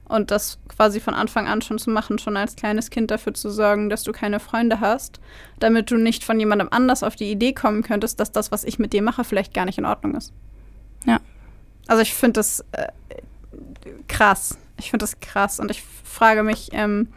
Und 0.07 0.29
das 0.29 0.59
quasi 0.67 0.99
von 0.99 1.15
Anfang 1.15 1.47
an 1.47 1.61
schon 1.61 1.79
zu 1.79 1.89
machen, 1.89 2.19
schon 2.19 2.37
als 2.37 2.55
kleines 2.55 2.91
Kind 2.91 3.09
dafür 3.09 3.33
zu 3.33 3.49
sorgen, 3.49 3.89
dass 3.89 4.03
du 4.03 4.11
keine 4.11 4.39
Freunde 4.39 4.79
hast, 4.79 5.19
damit 5.59 5.89
du 5.89 5.97
nicht 5.97 6.23
von 6.23 6.39
jemandem 6.39 6.67
anders 6.69 7.01
auf 7.01 7.15
die 7.15 7.31
Idee 7.31 7.53
kommen 7.53 7.81
könntest, 7.81 8.19
dass 8.19 8.31
das, 8.31 8.51
was 8.51 8.63
ich 8.63 8.77
mit 8.77 8.93
dir 8.93 9.01
mache, 9.01 9.23
vielleicht 9.23 9.53
gar 9.53 9.65
nicht 9.65 9.79
in 9.79 9.85
Ordnung 9.85 10.13
ist. 10.13 10.31
Ja. 11.05 11.19
Also 11.87 12.03
ich 12.03 12.13
finde 12.13 12.33
das 12.33 12.63
äh, 12.71 12.87
krass. 14.07 14.57
Ich 14.77 14.91
finde 14.91 15.03
das 15.03 15.19
krass 15.19 15.59
und 15.59 15.71
ich 15.71 15.83
frage 16.03 16.43
mich 16.43 16.69
ähm, 16.73 17.07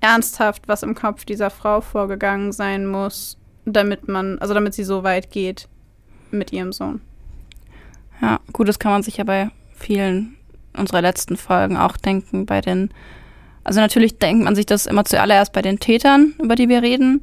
ernsthaft, 0.00 0.68
was 0.68 0.82
im 0.82 0.94
Kopf 0.94 1.24
dieser 1.24 1.50
Frau 1.50 1.80
vorgegangen 1.80 2.52
sein 2.52 2.86
muss, 2.86 3.36
damit 3.64 4.08
man, 4.08 4.38
also 4.38 4.54
damit 4.54 4.74
sie 4.74 4.84
so 4.84 5.02
weit 5.02 5.30
geht 5.30 5.68
mit 6.30 6.52
ihrem 6.52 6.72
Sohn. 6.72 7.00
Ja, 8.22 8.40
gut, 8.52 8.68
das 8.68 8.78
kann 8.78 8.92
man 8.92 9.02
sich 9.02 9.18
ja 9.18 9.24
bei 9.24 9.50
vielen 9.74 10.35
unserer 10.76 11.02
letzten 11.02 11.36
Folgen 11.36 11.76
auch 11.76 11.96
denken, 11.96 12.46
bei 12.46 12.60
den, 12.60 12.90
also 13.64 13.80
natürlich 13.80 14.18
denkt 14.18 14.44
man 14.44 14.54
sich 14.54 14.66
das 14.66 14.86
immer 14.86 15.04
zuallererst 15.04 15.52
bei 15.52 15.62
den 15.62 15.78
Tätern, 15.78 16.34
über 16.42 16.54
die 16.54 16.68
wir 16.68 16.82
reden, 16.82 17.22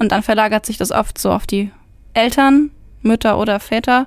und 0.00 0.10
dann 0.10 0.22
verlagert 0.22 0.66
sich 0.66 0.76
das 0.76 0.90
oft 0.90 1.18
so 1.18 1.30
auf 1.30 1.46
die 1.46 1.70
Eltern, 2.14 2.70
Mütter 3.02 3.38
oder 3.38 3.60
Väter 3.60 4.06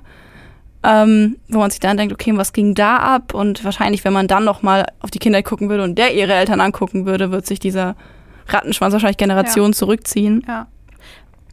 ähm, 0.82 1.36
wo 1.48 1.58
man 1.58 1.70
sich 1.70 1.80
dann 1.80 1.96
denkt, 1.96 2.12
okay, 2.12 2.32
was 2.36 2.52
ging 2.52 2.74
da 2.74 2.98
ab? 2.98 3.34
Und 3.34 3.64
wahrscheinlich, 3.64 4.04
wenn 4.04 4.12
man 4.12 4.28
dann 4.28 4.44
noch 4.44 4.62
mal 4.62 4.86
auf 5.00 5.10
die 5.10 5.18
Kinder 5.18 5.42
gucken 5.42 5.68
würde 5.68 5.82
und 5.82 5.96
der 5.96 6.14
ihre 6.14 6.34
Eltern 6.34 6.60
angucken 6.60 7.04
würde, 7.04 7.30
wird 7.32 7.46
sich 7.46 7.58
dieser 7.58 7.96
Rattenschwanz 8.46 8.92
wahrscheinlich 8.92 9.16
Generationen 9.16 9.72
ja. 9.72 9.76
zurückziehen. 9.76 10.44
Ja. 10.46 10.68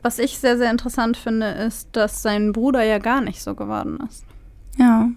Was 0.03 0.19
ich 0.19 0.38
sehr, 0.38 0.57
sehr 0.57 0.69
interessant 0.69 1.17
finde, 1.17 1.47
ist, 1.47 1.89
dass 1.93 2.21
sein 2.21 2.53
Bruder 2.53 2.83
ja 2.83 2.99
gar 2.99 3.21
nicht 3.21 3.41
so 3.41 3.55
geworden 3.55 3.99
ist. 4.07 4.23
Ja. 4.77 5.09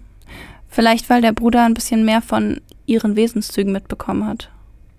Vielleicht, 0.68 1.08
weil 1.10 1.22
der 1.22 1.32
Bruder 1.32 1.64
ein 1.64 1.74
bisschen 1.74 2.04
mehr 2.04 2.22
von 2.22 2.60
ihren 2.86 3.16
Wesenszügen 3.16 3.72
mitbekommen 3.72 4.26
hat. 4.26 4.50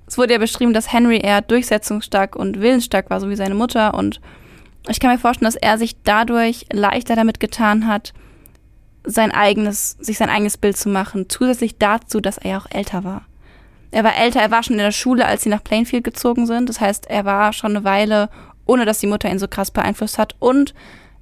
Es 0.07 0.17
wurde 0.17 0.33
ja 0.33 0.39
beschrieben, 0.39 0.73
dass 0.73 0.91
Henry 0.91 1.19
eher 1.19 1.41
durchsetzungsstark 1.41 2.35
und 2.35 2.59
willensstark 2.59 3.09
war, 3.09 3.19
so 3.19 3.29
wie 3.29 3.35
seine 3.35 3.53
Mutter. 3.53 3.93
Und 3.93 4.19
ich 4.87 4.99
kann 4.99 5.11
mir 5.11 5.19
vorstellen, 5.19 5.45
dass 5.51 5.55
er 5.55 5.77
sich 5.77 6.01
dadurch 6.03 6.65
leichter 6.71 7.15
damit 7.15 7.39
getan 7.39 7.87
hat, 7.87 8.13
sein 9.03 9.31
eigenes, 9.31 9.91
sich 9.99 10.17
sein 10.17 10.29
eigenes 10.29 10.57
Bild 10.57 10.77
zu 10.77 10.89
machen, 10.89 11.29
zusätzlich 11.29 11.77
dazu, 11.77 12.19
dass 12.19 12.37
er 12.37 12.51
ja 12.51 12.57
auch 12.57 12.67
älter 12.71 13.03
war. 13.03 13.25
Er 13.91 14.03
war 14.03 14.15
älter, 14.15 14.41
er 14.41 14.51
war 14.51 14.63
schon 14.63 14.75
in 14.75 14.83
der 14.83 14.91
Schule, 14.91 15.25
als 15.25 15.43
sie 15.43 15.49
nach 15.49 15.63
Plainfield 15.63 16.03
gezogen 16.03 16.45
sind. 16.45 16.69
Das 16.69 16.79
heißt, 16.79 17.07
er 17.09 17.25
war 17.25 17.53
schon 17.53 17.75
eine 17.75 17.85
Weile, 17.85 18.29
ohne 18.65 18.85
dass 18.85 18.99
die 18.99 19.07
Mutter 19.07 19.29
ihn 19.29 19.39
so 19.39 19.47
krass 19.47 19.71
beeinflusst 19.71 20.17
hat. 20.17 20.35
Und 20.39 20.73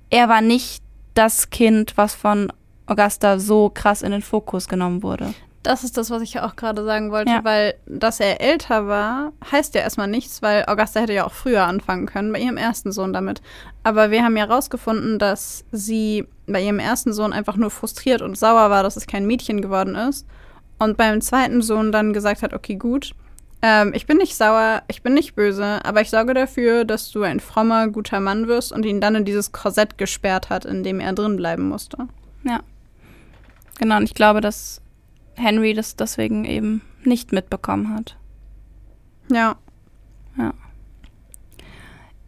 er 0.10 0.28
war 0.28 0.42
nicht 0.42 0.84
das 1.14 1.50
Kind, 1.50 1.94
was 1.96 2.14
von 2.14 2.52
Augusta 2.88 3.40
so 3.40 3.70
krass 3.70 4.02
in 4.02 4.12
den 4.12 4.22
Fokus 4.22 4.68
genommen 4.68 5.04
wurde. 5.04 5.34
Das 5.64 5.84
ist 5.84 5.98
das, 5.98 6.10
was 6.10 6.22
ich 6.22 6.34
ja 6.34 6.48
auch 6.48 6.56
gerade 6.56 6.86
sagen 6.86 7.12
wollte, 7.12 7.32
ja. 7.32 7.44
weil 7.44 7.76
dass 7.86 8.22
er 8.22 8.40
älter 8.40 8.88
war, 8.88 9.34
heißt 9.52 9.76
ja 9.76 9.82
erstmal 9.82 10.08
nichts, 10.08 10.42
weil 10.42 10.64
Augusta 10.66 11.02
hätte 11.02 11.14
ja 11.14 11.26
auch 11.26 11.34
früher 11.34 11.66
anfangen 11.66 12.06
können, 12.06 12.32
bei 12.32 12.40
ihrem 12.40 12.56
ersten 12.56 12.92
Sohn 12.94 13.12
damit. 13.12 13.42
Aber 13.84 14.10
wir 14.10 14.24
haben 14.24 14.38
ja 14.38 14.46
rausgefunden, 14.46 15.20
dass 15.20 15.66
sie 15.72 16.26
bei 16.46 16.62
ihrem 16.62 16.80
ersten 16.80 17.12
Sohn 17.12 17.34
einfach 17.34 17.58
nur 17.58 17.70
frustriert 17.70 18.22
und 18.22 18.38
sauer 18.38 18.70
war, 18.70 18.84
dass 18.84 18.96
es 18.96 19.08
kein 19.08 19.28
Mädchen 19.28 19.62
geworden 19.62 19.96
ist. 19.96 20.26
Und 20.80 20.96
beim 20.96 21.20
zweiten 21.22 21.62
Sohn 21.62 21.92
dann 21.92 22.14
gesagt 22.14 22.44
hat, 22.44 22.54
okay, 22.54 22.76
gut, 22.76 23.14
ähm, 23.62 23.92
ich 23.94 24.06
bin 24.06 24.18
nicht 24.18 24.36
sauer, 24.36 24.84
ich 24.88 25.02
bin 25.02 25.14
nicht 25.14 25.36
böse, 25.36 25.84
aber 25.84 26.02
ich 26.02 26.10
sorge 26.10 26.34
dafür, 26.34 26.86
dass 26.86 27.12
du 27.12 27.24
ein 27.24 27.40
frommer, 27.40 27.88
guter 27.88 28.20
Mann 28.20 28.48
wirst 28.48 28.72
und 28.72 28.86
ihn 28.86 29.02
dann 29.02 29.16
in 29.16 29.26
dieses 29.26 29.52
Korsett 29.52 29.98
gesperrt 29.98 30.50
hat, 30.50 30.66
in 30.66 30.84
dem 30.84 31.00
er 31.00 31.14
drin 31.14 31.36
bleiben 31.36 31.68
musste. 31.68 32.08
Ja. 32.44 32.62
Genau, 33.80 33.98
und 33.98 34.04
ich 34.04 34.14
glaube, 34.14 34.42
dass 34.42 34.82
Henry 35.36 35.74
das 35.74 35.96
deswegen 35.96 36.46
eben 36.46 36.82
nicht 37.04 37.32
mitbekommen 37.32 37.94
hat. 37.94 38.18
Ja. 39.32 39.56
Ja. 40.38 40.54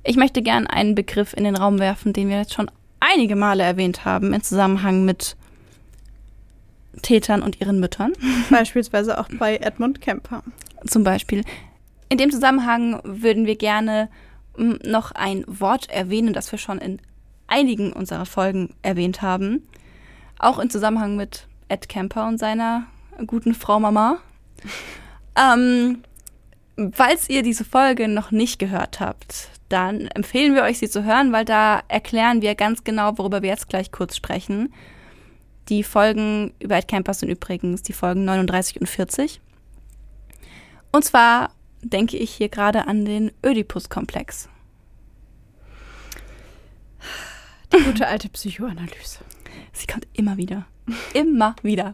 Ich 0.03 0.15
möchte 0.15 0.41
gern 0.41 0.67
einen 0.67 0.95
Begriff 0.95 1.33
in 1.33 1.43
den 1.43 1.55
Raum 1.55 1.79
werfen, 1.79 2.13
den 2.13 2.29
wir 2.29 2.37
jetzt 2.37 2.53
schon 2.53 2.71
einige 2.99 3.35
Male 3.35 3.63
erwähnt 3.63 4.05
haben, 4.05 4.33
im 4.33 4.43
Zusammenhang 4.43 5.05
mit 5.05 5.35
Tätern 7.01 7.41
und 7.41 7.59
ihren 7.61 7.79
Müttern. 7.79 8.13
Beispielsweise 8.49 9.19
auch 9.19 9.29
bei 9.37 9.57
Edmund 9.57 10.01
Kemper. 10.01 10.43
Zum 10.85 11.03
Beispiel. 11.03 11.43
In 12.09 12.17
dem 12.17 12.31
Zusammenhang 12.31 12.99
würden 13.03 13.45
wir 13.45 13.55
gerne 13.55 14.09
mm, 14.57 14.75
noch 14.83 15.11
ein 15.11 15.43
Wort 15.47 15.89
erwähnen, 15.89 16.33
das 16.33 16.51
wir 16.51 16.59
schon 16.59 16.79
in 16.79 16.99
einigen 17.47 17.93
unserer 17.93 18.25
Folgen 18.25 18.73
erwähnt 18.81 19.21
haben. 19.21 19.67
Auch 20.39 20.57
im 20.57 20.69
Zusammenhang 20.69 21.15
mit 21.15 21.47
Ed 21.67 21.89
Kemper 21.89 22.27
und 22.27 22.37
seiner 22.37 22.87
guten 23.27 23.53
Frau 23.53 23.79
Mama. 23.79 24.17
Ähm, 25.35 26.03
falls 26.93 27.29
ihr 27.29 27.43
diese 27.43 27.65
Folge 27.65 28.07
noch 28.07 28.31
nicht 28.31 28.57
gehört 28.57 28.99
habt, 28.99 29.49
dann 29.67 30.07
empfehlen 30.07 30.55
wir 30.55 30.63
euch, 30.63 30.79
sie 30.79 30.89
zu 30.89 31.03
hören, 31.03 31.31
weil 31.31 31.45
da 31.45 31.81
erklären 31.87 32.41
wir 32.41 32.55
ganz 32.55 32.83
genau, 32.83 33.17
worüber 33.17 33.41
wir 33.41 33.49
jetzt 33.49 33.69
gleich 33.69 33.91
kurz 33.91 34.15
sprechen. 34.15 34.73
Die 35.67 35.83
Folgen 35.83 36.53
über 36.59 36.77
Ed 36.77 36.87
Camper 36.87 37.13
sind 37.13 37.29
übrigens 37.29 37.83
die 37.83 37.93
Folgen 37.93 38.25
39 38.25 38.81
und 38.81 38.87
40. 38.87 39.39
Und 40.91 41.05
zwar 41.05 41.51
denke 41.81 42.17
ich 42.17 42.31
hier 42.31 42.49
gerade 42.49 42.87
an 42.87 43.05
den 43.05 43.31
Oedipus-Komplex. 43.43 44.49
Die 47.71 47.83
gute 47.83 48.07
alte 48.07 48.29
Psychoanalyse. 48.29 49.19
Sie 49.73 49.87
kommt 49.87 50.07
immer 50.13 50.37
wieder. 50.37 50.65
Immer 51.13 51.55
wieder. 51.61 51.93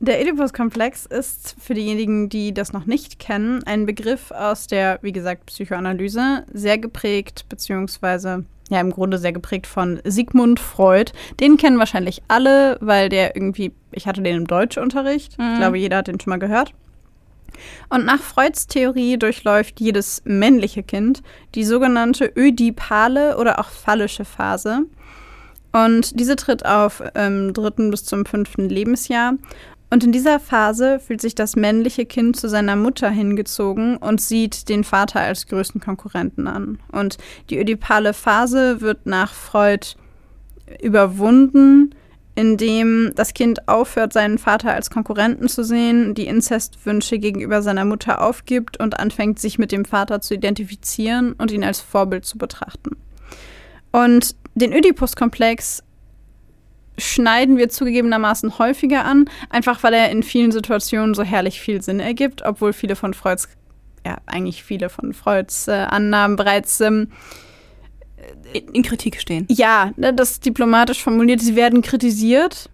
Der 0.00 0.18
Oedipus-Komplex 0.18 1.06
ist 1.06 1.56
für 1.58 1.74
diejenigen, 1.74 2.28
die 2.28 2.52
das 2.52 2.72
noch 2.72 2.84
nicht 2.84 3.18
kennen, 3.18 3.62
ein 3.64 3.86
Begriff 3.86 4.32
aus 4.32 4.66
der, 4.66 4.98
wie 5.02 5.12
gesagt, 5.12 5.46
Psychoanalyse, 5.46 6.44
sehr 6.52 6.76
geprägt, 6.76 7.46
beziehungsweise 7.48 8.44
ja 8.70 8.80
im 8.80 8.90
Grunde 8.90 9.18
sehr 9.18 9.32
geprägt 9.32 9.66
von 9.66 10.00
Sigmund 10.04 10.60
Freud. 10.60 11.12
Den 11.40 11.56
kennen 11.56 11.78
wahrscheinlich 11.78 12.22
alle, 12.28 12.76
weil 12.80 13.08
der 13.08 13.36
irgendwie, 13.36 13.72
ich 13.92 14.06
hatte 14.06 14.22
den 14.22 14.36
im 14.36 14.46
Deutschunterricht. 14.46 15.38
Mhm. 15.38 15.52
Ich 15.52 15.58
glaube, 15.58 15.78
jeder 15.78 15.98
hat 15.98 16.08
den 16.08 16.20
schon 16.20 16.30
mal 16.30 16.38
gehört. 16.38 16.74
Und 17.88 18.04
nach 18.04 18.20
Freuds 18.20 18.66
Theorie 18.66 19.16
durchläuft 19.16 19.80
jedes 19.80 20.22
männliche 20.24 20.82
Kind 20.82 21.22
die 21.54 21.64
sogenannte 21.64 22.30
ödipale 22.36 23.38
oder 23.38 23.58
auch 23.60 23.68
phallische 23.68 24.24
Phase. 24.24 24.82
Und 25.74 26.20
diese 26.20 26.36
tritt 26.36 26.64
auf 26.64 27.02
im 27.14 27.52
dritten 27.52 27.90
bis 27.90 28.04
zum 28.04 28.24
fünften 28.24 28.68
Lebensjahr. 28.68 29.34
Und 29.90 30.04
in 30.04 30.12
dieser 30.12 30.38
Phase 30.38 31.00
fühlt 31.00 31.20
sich 31.20 31.34
das 31.34 31.56
männliche 31.56 32.06
Kind 32.06 32.36
zu 32.36 32.48
seiner 32.48 32.76
Mutter 32.76 33.10
hingezogen 33.10 33.96
und 33.96 34.20
sieht 34.20 34.68
den 34.68 34.84
Vater 34.84 35.20
als 35.20 35.48
größten 35.48 35.80
Konkurrenten 35.80 36.46
an. 36.46 36.78
Und 36.92 37.18
die 37.50 37.58
ödipale 37.58 38.14
Phase 38.14 38.80
wird 38.80 39.06
nach 39.06 39.34
Freud 39.34 39.96
überwunden, 40.80 41.94
indem 42.36 43.12
das 43.16 43.34
Kind 43.34 43.68
aufhört, 43.68 44.12
seinen 44.12 44.38
Vater 44.38 44.72
als 44.72 44.90
Konkurrenten 44.90 45.48
zu 45.48 45.64
sehen, 45.64 46.14
die 46.14 46.26
Inzestwünsche 46.26 47.18
gegenüber 47.18 47.62
seiner 47.62 47.84
Mutter 47.84 48.22
aufgibt 48.22 48.78
und 48.78 49.00
anfängt, 49.00 49.40
sich 49.40 49.58
mit 49.58 49.72
dem 49.72 49.84
Vater 49.84 50.20
zu 50.20 50.34
identifizieren 50.34 51.32
und 51.32 51.50
ihn 51.50 51.64
als 51.64 51.80
Vorbild 51.80 52.24
zu 52.24 52.38
betrachten. 52.38 52.96
Und 53.90 54.34
den 54.54 54.72
Oedipus-Komplex 54.72 55.82
schneiden 56.96 57.56
wir 57.56 57.68
zugegebenermaßen 57.68 58.58
häufiger 58.58 59.04
an, 59.04 59.28
einfach 59.50 59.82
weil 59.82 59.94
er 59.94 60.10
in 60.10 60.22
vielen 60.22 60.52
Situationen 60.52 61.14
so 61.14 61.22
herrlich 61.22 61.60
viel 61.60 61.82
Sinn 61.82 62.00
ergibt, 62.00 62.42
obwohl 62.44 62.72
viele 62.72 62.96
von 62.96 63.14
Freuds, 63.14 63.48
ja, 64.06 64.18
eigentlich 64.26 64.62
viele 64.62 64.88
von 64.88 65.12
Freuds 65.12 65.68
äh, 65.68 65.72
Annahmen 65.72 66.36
bereits, 66.36 66.80
ähm, 66.80 67.08
In, 68.52 68.82
Kritik 68.82 69.20
stehen. 69.20 69.46
ja, 69.48 69.92
ne, 69.96 70.14
das 70.14 70.40
diplomatisch 70.40 71.02
formuliert, 71.02 71.40
sie 71.40 71.56
werden 71.56 71.82
kritisiert, 71.82 72.70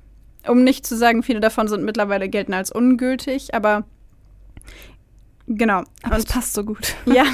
um 0.46 0.64
nicht 0.64 0.86
zu 0.86 0.96
sagen, 0.96 1.22
viele 1.22 1.40
davon 1.40 1.68
sind 1.68 1.84
mittlerweile 1.84 2.28
gelten 2.28 2.52
als 2.52 2.70
ungültig, 2.70 3.54
aber 3.54 3.84
genau. 5.46 5.82
Aber 6.02 6.16
es 6.18 6.26
passt 6.26 6.52
so 6.52 6.64
gut. 6.64 6.94
ja, 7.06 7.24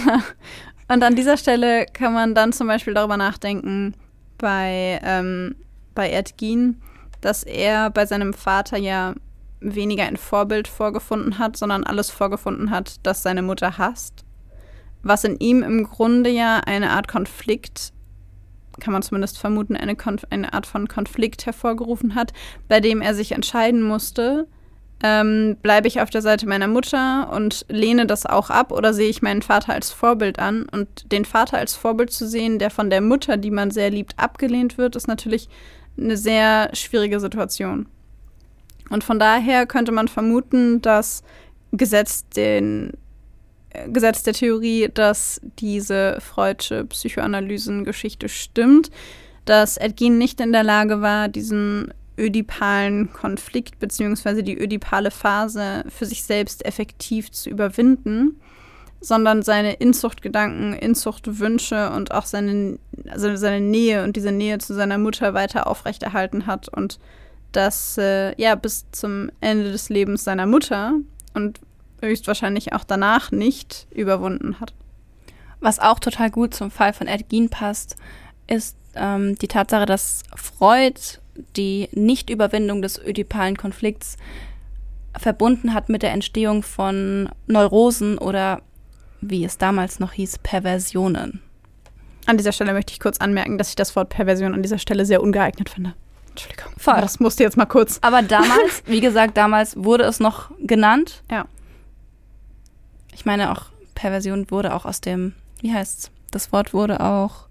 und 0.89 1.03
an 1.03 1.17
dieser 1.17 1.37
Stelle 1.37 1.87
kann 1.93 2.13
man 2.13 2.35
dann 2.35 2.53
zum 2.53 2.69
Beispiel 2.69 2.95
darüber 2.95 3.17
nachdenken, 3.17 3.95
bei, 4.39 5.01
ähm, 5.03 5.57
bei 5.95 6.11
Ed 6.11 6.39
Gein, 6.39 6.81
dass 7.21 7.43
er 7.43 7.91
bei 7.91 8.07
seinem 8.07 8.33
Vater 8.33 8.77
ja 8.77 9.15
weniger 9.61 10.05
ein 10.05 10.17
Vorbild 10.17 10.69
vorgefunden 10.69 11.39
hat, 11.39 11.57
sondern 11.57 11.85
alles 11.85 12.11
vorgefunden 12.11 12.71
hat, 12.71 12.97
das 13.03 13.23
seine 13.23 13.43
Mutter 13.43 13.79
hasst. 13.79 14.25
Was 15.03 15.25
in 15.25 15.37
ihm 15.39 15.63
im 15.63 15.85
Grunde 15.85 16.31
ja 16.31 16.61
eine 16.67 16.91
Art 16.91 17.09
Konflikt, 17.09 17.93
kann 18.81 18.93
man 18.93 19.03
zumindest 19.03 19.39
vermuten, 19.39 19.77
eine, 19.77 19.97
Konf 19.97 20.25
eine 20.31 20.53
Art 20.53 20.67
von 20.67 20.89
Konflikt 20.89 21.47
hervorgerufen 21.47 22.15
hat, 22.15 22.33
bei 22.69 22.81
dem 22.81 23.01
er 23.01 23.15
sich 23.15 23.33
entscheiden 23.33 23.83
musste, 23.83 24.47
ähm, 25.03 25.57
bleibe 25.61 25.89
ich 25.89 26.01
auf 26.01 26.11
der 26.11 26.23
Seite 26.23 26.49
meiner 26.49 26.69
Mutter 26.69 27.31
und 27.33 27.67
lehne 27.69 28.07
das 28.07 28.25
auch 28.25 28.49
ab 28.49 28.73
oder 28.73 28.95
sehe 28.95 29.11
ich 29.11 29.21
meinen 29.21 29.43
Vater 29.43 29.75
als 29.75 29.91
Vorbild 29.91 30.39
an? 30.39 30.67
Und 30.71 31.13
den 31.13 31.25
Vater 31.25 31.59
als 31.59 31.75
Vorbild 31.75 32.11
zu 32.11 32.27
sehen, 32.27 32.59
der 32.59 32.71
von 32.71 32.89
der 32.89 33.03
Mutter, 33.03 33.37
die 33.37 33.51
man 33.51 33.71
sehr 33.71 33.91
liebt, 33.91 34.19
abgelehnt 34.19 34.79
wird, 34.79 34.97
ist 34.97 35.07
natürlich 35.07 35.49
eine 35.99 36.17
sehr 36.17 36.71
schwierige 36.73 37.21
Situation. 37.21 37.87
Und 38.89 39.05
von 39.05 39.19
daher 39.19 39.67
könnte 39.67 39.93
man 39.93 40.09
vermuten, 40.09 40.81
dass 40.81 41.23
Gesetz 41.73 42.27
den 42.29 42.93
äh, 43.71 43.89
Gesetz 43.91 44.23
der 44.23 44.35
Theorie, 44.35 44.89
dass 44.93 45.41
diese 45.59 46.19
Freudsche 46.21 46.85
Psychoanalysengeschichte 46.85 48.29
stimmt, 48.29 48.91
dass 49.45 49.77
Edgin 49.77 50.19
nicht 50.19 50.41
in 50.41 50.53
der 50.53 50.65
Lage 50.65 51.01
war, 51.03 51.29
diesen 51.29 51.93
ödipalen 52.19 53.13
Konflikt 53.13 53.79
bzw. 53.79 54.43
die 54.43 54.59
ödipale 54.59 55.11
Phase 55.11 55.85
für 55.89 56.07
sich 56.07 56.25
selbst 56.25 56.65
effektiv 56.65 57.31
zu 57.31 57.51
überwinden, 57.51 58.41
sondern 59.01 59.43
seine 59.43 59.75
Inzuchtgedanken, 59.75 60.73
Inzuchtwünsche 60.73 61.91
und 61.91 62.13
auch 62.13 62.25
seine, 62.25 62.79
also 63.09 63.37
seine 63.37 63.61
Nähe 63.61 64.05
und 64.05 64.17
diese 64.17 64.33
Nähe 64.33 64.59
zu 64.59 64.75
seiner 64.75 64.99
Mutter 64.99 65.35
weiter 65.35 65.67
aufrechterhalten 65.67 66.47
hat 66.47 66.69
und 66.69 66.99
das 67.53 67.97
äh, 67.99 68.41
ja 68.41 68.55
bis 68.55 68.87
zum 68.93 69.31
Ende 69.41 69.73
des 69.73 69.89
Lebens 69.89 70.25
seiner 70.25 70.47
Mutter 70.47 70.95
und 71.35 71.61
höchstwahrscheinlich 72.01 72.73
auch 72.73 72.85
danach 72.85 73.31
nicht 73.31 73.87
überwunden 73.91 74.61
hat. 74.61 74.75
Was 75.61 75.79
auch 75.79 75.99
total 75.99 76.31
gut 76.31 76.55
zum 76.55 76.71
Fall 76.71 76.93
von 76.93 77.07
Ed 77.07 77.29
Gein 77.31 77.49
passt, 77.49 77.97
ist 78.47 78.77
ähm, 78.95 79.37
die 79.37 79.49
Tatsache, 79.49 79.87
dass 79.87 80.23
Freud 80.35 81.01
die 81.57 81.89
Nichtüberwindung 81.93 82.83
des 82.83 82.99
ödipalen 82.99 83.57
Konflikts 83.57 84.17
verbunden 85.17 85.75
hat 85.75 85.89
mit 85.89 86.03
der 86.03 86.13
Entstehung 86.13 86.63
von 86.63 87.29
Neurosen 87.47 88.19
oder 88.19 88.63
wie 89.21 89.45
es 89.45 89.59
damals 89.59 89.99
noch 89.99 90.13
hieß, 90.13 90.39
Perversionen. 90.39 91.41
An 92.27 92.37
dieser 92.37 92.53
Stelle 92.53 92.73
möchte 92.73 92.93
ich 92.93 93.01
kurz 93.01 93.19
anmerken, 93.19 93.57
dass 93.57 93.71
ich 93.71 93.77
das 93.77 93.95
Wort 93.97 94.09
Perversion 94.11 94.55
an 94.55 94.63
dieser 94.63 94.79
Stelle 94.79 95.07
sehr 95.07 95.23
ungeeignet 95.23 95.71
finde. 95.71 95.95
Entschuldigung. 96.31 96.73
Voll. 96.77 97.01
Das 97.01 97.19
musste 97.19 97.45
jetzt 97.45 97.57
mal 97.57 97.67
kurz. 97.67 97.99
Aber 98.03 98.23
damals, 98.23 98.83
wie 98.87 99.01
gesagt, 99.01 99.37
damals 99.37 99.77
wurde 99.77 100.05
es 100.05 100.21
noch 100.21 100.51
genannt. 100.59 101.23
Ja. 101.31 101.47
Ich 103.15 103.25
meine 103.25 103.53
auch, 103.53 103.67
Perversion 103.95 104.51
wurde 104.51 104.75
auch 104.75 104.85
aus 104.85 105.01
dem, 105.01 105.33
wie 105.61 105.73
heißt's? 105.73 106.11
Das 106.31 106.53
Wort 106.53 106.75
wurde 106.75 107.01
auch 107.01 107.46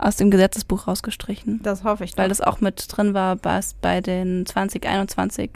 aus 0.00 0.16
dem 0.16 0.30
Gesetzesbuch 0.30 0.88
rausgestrichen. 0.88 1.60
Das 1.62 1.84
hoffe 1.84 2.04
ich. 2.04 2.16
Weil 2.16 2.28
doch. 2.28 2.36
das 2.36 2.40
auch 2.40 2.60
mit 2.60 2.84
drin 2.88 3.14
war 3.14 3.36
bei, 3.36 3.60
bei 3.80 4.00
den 4.00 4.46
2021. 4.46 5.50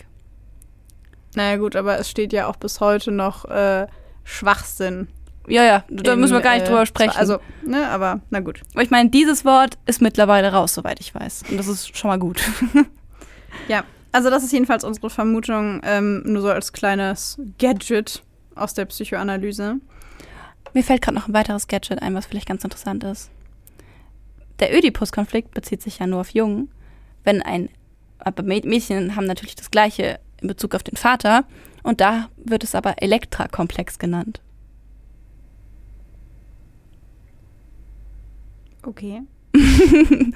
Naja, 1.34 1.56
gut, 1.56 1.74
aber 1.74 1.98
es 1.98 2.10
steht 2.10 2.32
ja 2.32 2.46
auch 2.46 2.56
bis 2.56 2.80
heute 2.80 3.10
noch 3.10 3.44
äh, 3.46 3.86
Schwachsinn. 4.22 5.08
Ja, 5.46 5.62
ja, 5.64 5.84
da 5.88 6.14
im, 6.14 6.20
müssen 6.20 6.32
wir 6.32 6.40
gar 6.40 6.54
nicht 6.54 6.64
äh, 6.64 6.68
drüber 6.68 6.86
sprechen. 6.86 7.16
Also, 7.16 7.38
ne, 7.64 7.88
aber 7.88 8.20
na 8.30 8.40
gut. 8.40 8.62
Aber 8.72 8.82
ich 8.82 8.90
meine, 8.90 9.10
dieses 9.10 9.44
Wort 9.44 9.76
ist 9.86 10.00
mittlerweile 10.00 10.52
raus, 10.52 10.74
soweit 10.74 11.00
ich 11.00 11.14
weiß. 11.14 11.44
Und 11.50 11.58
das 11.58 11.66
ist 11.66 11.96
schon 11.96 12.08
mal 12.08 12.18
gut. 12.18 12.42
Ja, 13.68 13.84
also 14.12 14.30
das 14.30 14.42
ist 14.42 14.52
jedenfalls 14.52 14.84
unsere 14.84 15.10
Vermutung, 15.10 15.80
ähm, 15.84 16.22
nur 16.24 16.42
so 16.42 16.50
als 16.50 16.72
kleines 16.72 17.38
Gadget 17.58 18.22
aus 18.54 18.74
der 18.74 18.84
Psychoanalyse. 18.86 19.76
Mir 20.72 20.82
fällt 20.82 21.02
gerade 21.02 21.16
noch 21.16 21.28
ein 21.28 21.34
weiteres 21.34 21.68
Gadget 21.68 22.02
ein, 22.02 22.14
was 22.14 22.26
vielleicht 22.26 22.48
ganz 22.48 22.64
interessant 22.64 23.04
ist. 23.04 23.30
Der 24.60 24.76
Ödipus-Konflikt 24.76 25.52
bezieht 25.52 25.82
sich 25.82 25.98
ja 25.98 26.06
nur 26.06 26.20
auf 26.20 26.30
Jungen. 26.30 26.70
Wenn 27.24 27.42
ein, 27.42 27.68
aber 28.18 28.42
Mä- 28.42 28.66
Mädchen 28.66 29.16
haben 29.16 29.26
natürlich 29.26 29.56
das 29.56 29.70
Gleiche 29.70 30.20
in 30.40 30.48
Bezug 30.48 30.74
auf 30.74 30.82
den 30.82 30.96
Vater. 30.96 31.44
Und 31.82 32.00
da 32.00 32.28
wird 32.36 32.64
es 32.64 32.74
aber 32.74 33.02
Elektra-Komplex 33.02 33.98
genannt. 33.98 34.40
Okay. 38.82 39.22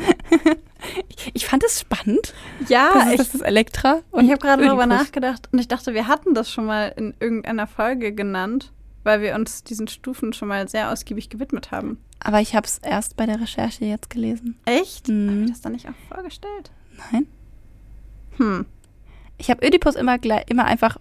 Ich 1.34 1.46
fand 1.46 1.64
es 1.64 1.80
spannend. 1.80 2.34
Ja, 2.68 2.92
das 2.94 3.04
ist, 3.06 3.10
ich, 3.10 3.16
das 3.18 3.34
ist 3.34 3.40
Elektra. 3.42 4.00
und 4.12 4.24
ich 4.24 4.30
habe 4.30 4.40
gerade 4.40 4.64
darüber 4.64 4.86
nachgedacht 4.86 5.48
und 5.52 5.58
ich 5.58 5.66
dachte, 5.66 5.92
wir 5.92 6.06
hatten 6.06 6.34
das 6.34 6.50
schon 6.52 6.66
mal 6.66 6.94
in 6.96 7.14
irgendeiner 7.18 7.66
Folge 7.66 8.12
genannt, 8.14 8.72
weil 9.04 9.20
wir 9.20 9.34
uns 9.34 9.64
diesen 9.64 9.88
Stufen 9.88 10.32
schon 10.32 10.48
mal 10.48 10.68
sehr 10.68 10.92
ausgiebig 10.92 11.30
gewidmet 11.30 11.70
haben. 11.70 11.98
Aber 12.20 12.40
ich 12.40 12.54
habe 12.54 12.66
es 12.66 12.78
erst 12.78 13.16
bei 13.16 13.26
der 13.26 13.40
Recherche 13.40 13.84
jetzt 13.84 14.10
gelesen. 14.10 14.58
Echt? 14.64 15.08
Mhm. 15.08 15.28
Haben 15.28 15.40
wir 15.40 15.48
das 15.48 15.60
dann 15.60 15.72
nicht 15.72 15.88
auch 15.88 16.14
vorgestellt? 16.14 16.70
Nein. 17.12 17.26
Hm. 18.36 18.66
Ich 19.36 19.50
habe 19.50 19.66
Ödipus 19.66 19.94
immer, 19.94 20.18
gleich, 20.18 20.44
immer 20.48 20.64
einfach 20.64 20.98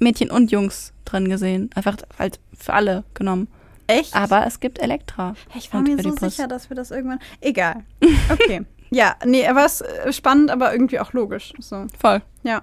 Mädchen 0.00 0.30
und 0.30 0.50
Jungs 0.50 0.92
drin 1.04 1.28
gesehen. 1.28 1.70
Einfach 1.74 1.96
halt 2.18 2.40
für 2.58 2.72
alle 2.72 3.04
genommen. 3.14 3.48
Echt? 3.86 4.14
Aber 4.14 4.46
es 4.46 4.60
gibt 4.60 4.78
Elektra. 4.78 5.34
Ich 5.54 5.72
war 5.72 5.82
mir 5.82 5.96
so 6.02 6.08
Ödipus. 6.08 6.36
sicher, 6.36 6.48
dass 6.48 6.70
wir 6.70 6.76
das 6.76 6.90
irgendwann. 6.90 7.20
Egal. 7.40 7.84
Okay. 8.30 8.64
ja, 8.90 9.16
nee, 9.26 9.46
aber 9.46 9.64
es 9.66 9.82
ist 9.82 10.16
spannend, 10.16 10.50
aber 10.50 10.72
irgendwie 10.72 11.00
auch 11.00 11.12
logisch. 11.12 11.52
So. 11.58 11.86
Voll. 11.98 12.22
Ja. 12.42 12.62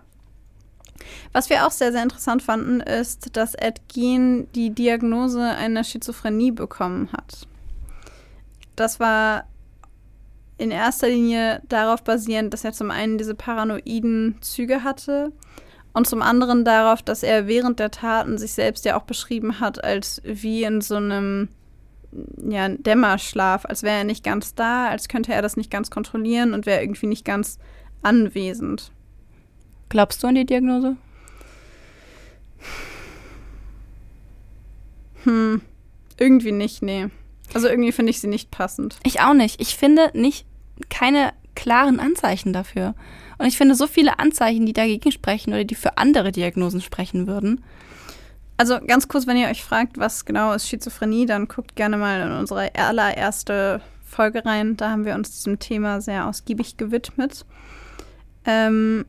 Was 1.33 1.49
wir 1.49 1.65
auch 1.65 1.71
sehr, 1.71 1.91
sehr 1.91 2.03
interessant 2.03 2.41
fanden, 2.41 2.81
ist, 2.81 3.35
dass 3.35 3.55
Ed 3.55 3.81
Gein 3.93 4.47
die 4.55 4.69
Diagnose 4.71 5.41
einer 5.41 5.83
Schizophrenie 5.83 6.51
bekommen 6.51 7.09
hat. 7.13 7.47
Das 8.75 8.99
war 8.99 9.45
in 10.57 10.71
erster 10.71 11.09
Linie 11.09 11.61
darauf 11.69 12.03
basierend, 12.03 12.53
dass 12.53 12.63
er 12.63 12.71
zum 12.71 12.91
einen 12.91 13.17
diese 13.17 13.35
paranoiden 13.35 14.37
Züge 14.41 14.83
hatte 14.83 15.31
und 15.93 16.07
zum 16.07 16.21
anderen 16.21 16.63
darauf, 16.63 17.01
dass 17.01 17.23
er 17.23 17.47
während 17.47 17.79
der 17.79 17.91
Taten 17.91 18.37
sich 18.37 18.53
selbst 18.53 18.85
ja 18.85 18.97
auch 18.97 19.03
beschrieben 19.03 19.59
hat 19.59 19.83
als 19.83 20.21
wie 20.23 20.63
in 20.63 20.81
so 20.81 20.95
einem 20.95 21.49
ja, 22.47 22.69
Dämmerschlaf, 22.69 23.65
als 23.65 23.83
wäre 23.83 23.99
er 23.99 24.03
nicht 24.03 24.23
ganz 24.23 24.53
da, 24.53 24.87
als 24.87 25.07
könnte 25.07 25.33
er 25.33 25.41
das 25.41 25.57
nicht 25.57 25.71
ganz 25.71 25.89
kontrollieren 25.89 26.53
und 26.53 26.65
wäre 26.65 26.81
irgendwie 26.81 27.07
nicht 27.07 27.25
ganz 27.25 27.57
anwesend. 28.01 28.91
Glaubst 29.91 30.23
du 30.23 30.27
an 30.27 30.35
die 30.35 30.45
Diagnose? 30.45 30.95
Hm, 35.25 35.59
irgendwie 36.17 36.53
nicht, 36.53 36.81
nee. 36.81 37.07
Also 37.53 37.67
irgendwie 37.67 37.91
finde 37.91 38.11
ich 38.11 38.21
sie 38.21 38.27
nicht 38.27 38.51
passend. 38.51 38.97
Ich 39.03 39.19
auch 39.19 39.33
nicht. 39.33 39.59
Ich 39.59 39.75
finde 39.75 40.09
nicht 40.13 40.45
keine 40.89 41.33
klaren 41.55 41.99
Anzeichen 41.99 42.53
dafür. 42.53 42.95
Und 43.37 43.47
ich 43.47 43.57
finde 43.57 43.75
so 43.75 43.85
viele 43.85 44.17
Anzeichen, 44.17 44.65
die 44.65 44.71
dagegen 44.71 45.11
sprechen 45.11 45.51
oder 45.51 45.65
die 45.65 45.75
für 45.75 45.97
andere 45.97 46.31
Diagnosen 46.31 46.79
sprechen 46.79 47.27
würden. 47.27 47.61
Also 48.55 48.79
ganz 48.79 49.09
kurz, 49.09 49.27
wenn 49.27 49.35
ihr 49.35 49.49
euch 49.49 49.61
fragt, 49.61 49.97
was 49.97 50.23
genau 50.23 50.53
ist 50.53 50.69
Schizophrenie, 50.69 51.25
dann 51.25 51.49
guckt 51.49 51.75
gerne 51.75 51.97
mal 51.97 52.21
in 52.21 52.31
unsere 52.31 52.73
allererste 52.75 53.81
Folge 54.05 54.45
rein. 54.45 54.77
Da 54.77 54.91
haben 54.91 55.03
wir 55.03 55.15
uns 55.15 55.31
diesem 55.31 55.59
Thema 55.59 55.99
sehr 55.99 56.27
ausgiebig 56.27 56.77
gewidmet. 56.77 57.45
Ähm, 58.45 59.03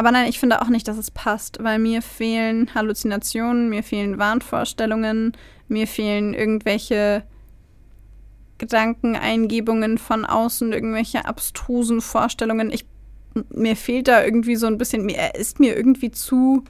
aber 0.00 0.12
nein, 0.12 0.30
ich 0.30 0.38
finde 0.38 0.62
auch 0.62 0.68
nicht, 0.68 0.88
dass 0.88 0.96
es 0.96 1.10
passt, 1.10 1.62
weil 1.62 1.78
mir 1.78 2.00
fehlen 2.00 2.74
Halluzinationen, 2.74 3.68
mir 3.68 3.82
fehlen 3.82 4.18
Wahnvorstellungen, 4.18 5.32
mir 5.68 5.86
fehlen 5.86 6.32
irgendwelche 6.32 7.22
Gedankeneingebungen 8.56 9.98
von 9.98 10.24
außen, 10.24 10.72
irgendwelche 10.72 11.26
abstrusen 11.26 12.00
Vorstellungen. 12.00 12.70
Ich, 12.70 12.86
mir 13.50 13.76
fehlt 13.76 14.08
da 14.08 14.24
irgendwie 14.24 14.56
so 14.56 14.68
ein 14.68 14.78
bisschen, 14.78 15.06
er 15.10 15.34
ist 15.34 15.60
mir 15.60 15.76
irgendwie 15.76 16.10
zu, 16.10 16.64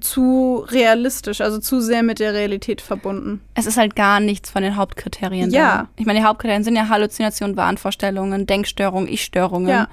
zu 0.00 0.64
realistisch, 0.68 1.40
also 1.42 1.60
zu 1.60 1.80
sehr 1.80 2.02
mit 2.02 2.18
der 2.18 2.34
Realität 2.34 2.80
verbunden. 2.80 3.40
Es 3.54 3.66
ist 3.66 3.76
halt 3.76 3.94
gar 3.94 4.18
nichts 4.18 4.50
von 4.50 4.64
den 4.64 4.74
Hauptkriterien 4.74 5.52
Ja. 5.52 5.76
da. 5.76 5.88
Ich 5.96 6.06
meine, 6.06 6.18
die 6.18 6.24
Hauptkriterien 6.24 6.64
sind 6.64 6.74
ja 6.74 6.88
Halluzinationen, 6.88 7.56
Wahnvorstellungen, 7.56 8.48
Denkstörungen, 8.48 9.06
Ich-Störungen. 9.08 9.68
Ja. 9.68 9.88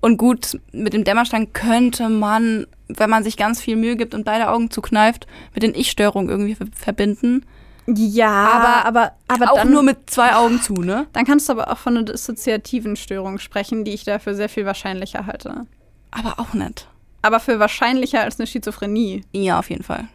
Und 0.00 0.16
gut, 0.16 0.58
mit 0.72 0.92
dem 0.92 1.04
Dämmerstein 1.04 1.52
könnte 1.52 2.08
man, 2.08 2.66
wenn 2.88 3.10
man 3.10 3.24
sich 3.24 3.36
ganz 3.36 3.60
viel 3.60 3.76
Mühe 3.76 3.96
gibt 3.96 4.14
und 4.14 4.24
beide 4.24 4.48
Augen 4.50 4.70
zukneift, 4.70 5.26
mit 5.54 5.62
den 5.62 5.74
Ich-Störungen 5.74 6.28
irgendwie 6.28 6.54
ver- 6.54 6.66
verbinden. 6.72 7.44
Ja, 7.86 8.28
Aber- 8.28 8.86
aber, 8.86 9.12
aber 9.28 9.52
auch 9.52 9.56
dann, 9.56 9.70
nur 9.72 9.82
mit 9.82 10.10
zwei 10.10 10.34
Augen 10.34 10.60
zu, 10.60 10.74
ne? 10.74 11.06
dann 11.14 11.24
kannst 11.24 11.48
du 11.48 11.54
aber 11.54 11.70
auch 11.72 11.78
von 11.78 11.96
einer 11.96 12.04
dissoziativen 12.04 12.96
Störung 12.96 13.38
sprechen, 13.38 13.84
die 13.84 13.92
ich 13.94 14.04
dafür 14.04 14.34
sehr 14.34 14.48
viel 14.50 14.66
wahrscheinlicher 14.66 15.26
halte. 15.26 15.66
Aber 16.10 16.38
auch 16.38 16.52
nicht. 16.54 16.86
Aber 17.22 17.40
für 17.40 17.58
wahrscheinlicher 17.58 18.20
als 18.22 18.38
eine 18.38 18.46
Schizophrenie. 18.46 19.24
Ja, 19.32 19.58
auf 19.58 19.70
jeden 19.70 19.82
Fall. 19.82 20.06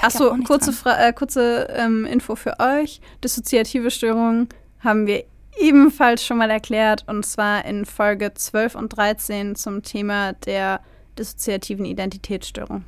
Achso, 0.00 0.34
kurze. 0.46 0.72
Fra 0.72 0.96
äh, 1.08 1.12
kurze 1.12 1.68
ähm, 1.76 2.04
Info 2.06 2.34
für 2.36 2.58
euch. 2.60 3.00
Dissoziative 3.24 3.90
Störungen 3.90 4.48
haben 4.80 5.06
wir 5.06 5.24
ebenfalls 5.58 6.24
schon 6.24 6.38
mal 6.38 6.50
erklärt 6.50 7.04
und 7.06 7.24
zwar 7.24 7.64
in 7.64 7.84
Folge 7.84 8.32
12 8.34 8.74
und 8.74 8.88
13 8.96 9.54
zum 9.54 9.82
Thema 9.82 10.32
der 10.32 10.80
dissoziativen 11.18 11.84
Identitätsstörung. 11.84 12.84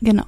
Genau. 0.00 0.26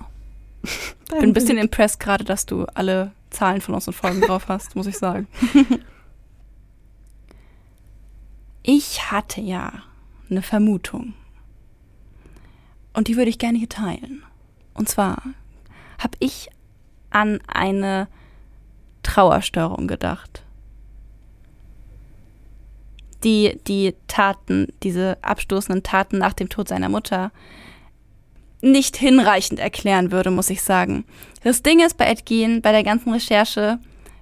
Bin 1.11 1.19
ein 1.21 1.33
bisschen 1.33 1.59
impressed 1.59 2.01
gerade, 2.01 2.25
dass 2.25 2.47
du 2.47 2.65
alle 2.75 3.13
Zahlen 3.31 3.61
von 3.61 3.75
unseren 3.75 3.95
Folgen 3.95 4.21
drauf 4.27 4.49
hast, 4.49 4.77
muss 4.77 4.87
ich 4.87 4.99
sagen. 4.99 5.27
Ich 8.65 9.11
hatte 9.11 9.41
ja 9.41 9.73
eine 10.31 10.41
Vermutung. 10.41 11.15
Und 12.93 13.09
die 13.09 13.17
würde 13.17 13.29
ich 13.29 13.39
gerne 13.39 13.59
hier 13.59 13.69
teilen. 13.69 14.23
Und 14.75 14.89
zwar 14.89 15.21
habe 15.99 16.17
ich 16.21 16.49
an 17.11 17.41
eine 17.49 18.07
Trauerstörung 19.03 19.89
gedacht. 19.89 20.42
Die 23.25 23.59
die 23.67 23.95
Taten, 24.09 24.69
diese 24.83 25.19
abstoßenden 25.23 25.83
Taten 25.83 26.19
nach 26.19 26.33
dem 26.33 26.49
Tod 26.49 26.69
seiner 26.69 26.89
Mutter 26.89 27.31
nicht 28.63 28.97
hinreichend 28.97 29.59
erklären 29.59 30.13
würde, 30.13 30.31
muss 30.31 30.49
ich 30.49 30.63
sagen. 30.63 31.05
Das 31.43 31.63
Ding 31.63 31.85
ist 31.85 31.97
bei 31.97 32.07
Ed 32.07 32.25
bei 32.63 32.73
der 32.73 32.85
ganzen 32.85 33.13
Recherche, 33.13 33.79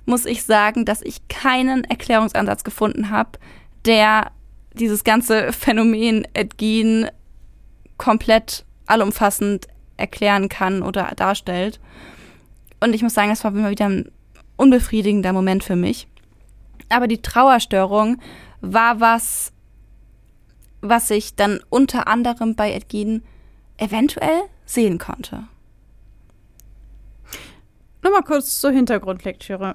muss 0.07 0.25
ich 0.25 0.45
sagen, 0.45 0.85
dass 0.85 1.03
ich 1.03 1.29
keinen 1.29 1.85
Erklärungsansatz 1.85 2.65
gefunden 2.65 3.11
habe, 3.11 3.39
der 3.85 4.33
dieses 4.73 5.05
ganze 5.05 5.53
Phänomen 5.53 6.27
Ed 6.35 6.55
komplett 7.99 8.65
allumfassend 8.87 9.69
erklären 9.97 10.49
kann 10.49 10.83
oder 10.83 11.13
darstellt. 11.15 11.79
Und 12.81 12.95
ich 12.95 13.03
muss 13.03 13.15
sagen, 13.15 13.29
das 13.29 13.45
war 13.45 13.53
immer 13.53 13.71
wieder 13.71 13.89
ein 13.89 14.11
unbefriedigender 14.57 15.35
Moment 15.35 15.63
für 15.63 15.77
mich. 15.77 16.09
Aber 16.89 17.07
die 17.07 17.21
Trauerstörung 17.21 18.21
war 18.61 19.01
was, 19.01 19.53
was 20.81 21.11
ich 21.11 21.35
dann 21.35 21.61
unter 21.69 22.07
anderem 22.07 22.55
bei 22.55 22.73
Ed 22.73 22.89
Gein 22.89 23.23
eventuell 23.77 24.43
sehen 24.65 24.99
konnte. 24.99 25.45
Nochmal 28.03 28.23
kurz 28.23 28.61
zur 28.61 28.71
Hintergrundlektüre. 28.71 29.75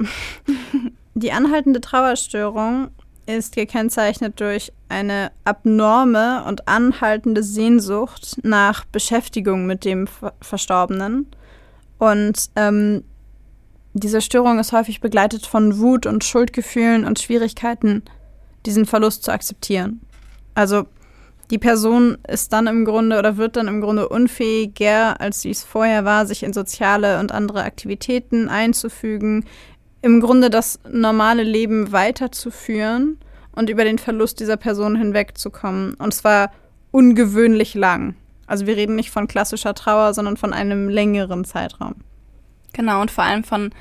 Die 1.13 1.31
anhaltende 1.31 1.79
Trauerstörung 1.79 2.89
ist 3.25 3.55
gekennzeichnet 3.55 4.39
durch 4.39 4.71
eine 4.89 5.31
abnorme 5.45 6.43
und 6.45 6.67
anhaltende 6.67 7.43
Sehnsucht 7.43 8.37
nach 8.43 8.85
Beschäftigung 8.85 9.65
mit 9.65 9.85
dem 9.85 10.07
Ver- 10.07 10.33
Verstorbenen. 10.41 11.27
Und 11.97 12.49
ähm, 12.55 13.03
diese 13.93 14.21
Störung 14.21 14.59
ist 14.59 14.73
häufig 14.73 14.99
begleitet 14.99 15.45
von 15.45 15.79
Wut 15.79 16.05
und 16.05 16.23
Schuldgefühlen 16.23 17.05
und 17.05 17.19
Schwierigkeiten, 17.19 18.03
diesen 18.65 18.85
Verlust 18.85 19.23
zu 19.23 19.31
akzeptieren. 19.31 20.01
Also 20.53 20.85
die 21.51 21.57
Person 21.59 22.17
ist 22.27 22.53
dann 22.53 22.67
im 22.67 22.85
Grunde 22.85 23.19
oder 23.19 23.37
wird 23.37 23.55
dann 23.55 23.67
im 23.67 23.81
Grunde 23.81 24.09
unfähiger, 24.09 25.21
als 25.21 25.41
sie 25.41 25.51
es 25.51 25.63
vorher 25.63 26.03
war, 26.03 26.25
sich 26.25 26.43
in 26.43 26.53
soziale 26.53 27.19
und 27.19 27.31
andere 27.31 27.63
Aktivitäten 27.63 28.49
einzufügen, 28.49 29.45
im 30.01 30.21
Grunde 30.21 30.49
das 30.49 30.79
normale 30.89 31.43
Leben 31.43 31.91
weiterzuführen 31.91 33.19
und 33.55 33.69
über 33.69 33.83
den 33.83 33.99
Verlust 33.99 34.39
dieser 34.39 34.57
Person 34.57 34.95
hinwegzukommen. 34.95 35.93
Und 35.95 36.13
zwar 36.13 36.51
ungewöhnlich 36.91 37.73
lang. 37.73 38.15
Also 38.47 38.65
wir 38.65 38.75
reden 38.75 38.95
nicht 38.95 39.11
von 39.11 39.27
klassischer 39.27 39.73
Trauer, 39.73 40.13
sondern 40.13 40.37
von 40.37 40.53
einem 40.53 40.89
längeren 40.89 41.45
Zeitraum. 41.45 41.95
Genau, 42.73 43.01
und 43.01 43.11
vor 43.11 43.23
allem 43.23 43.43
von 43.43 43.71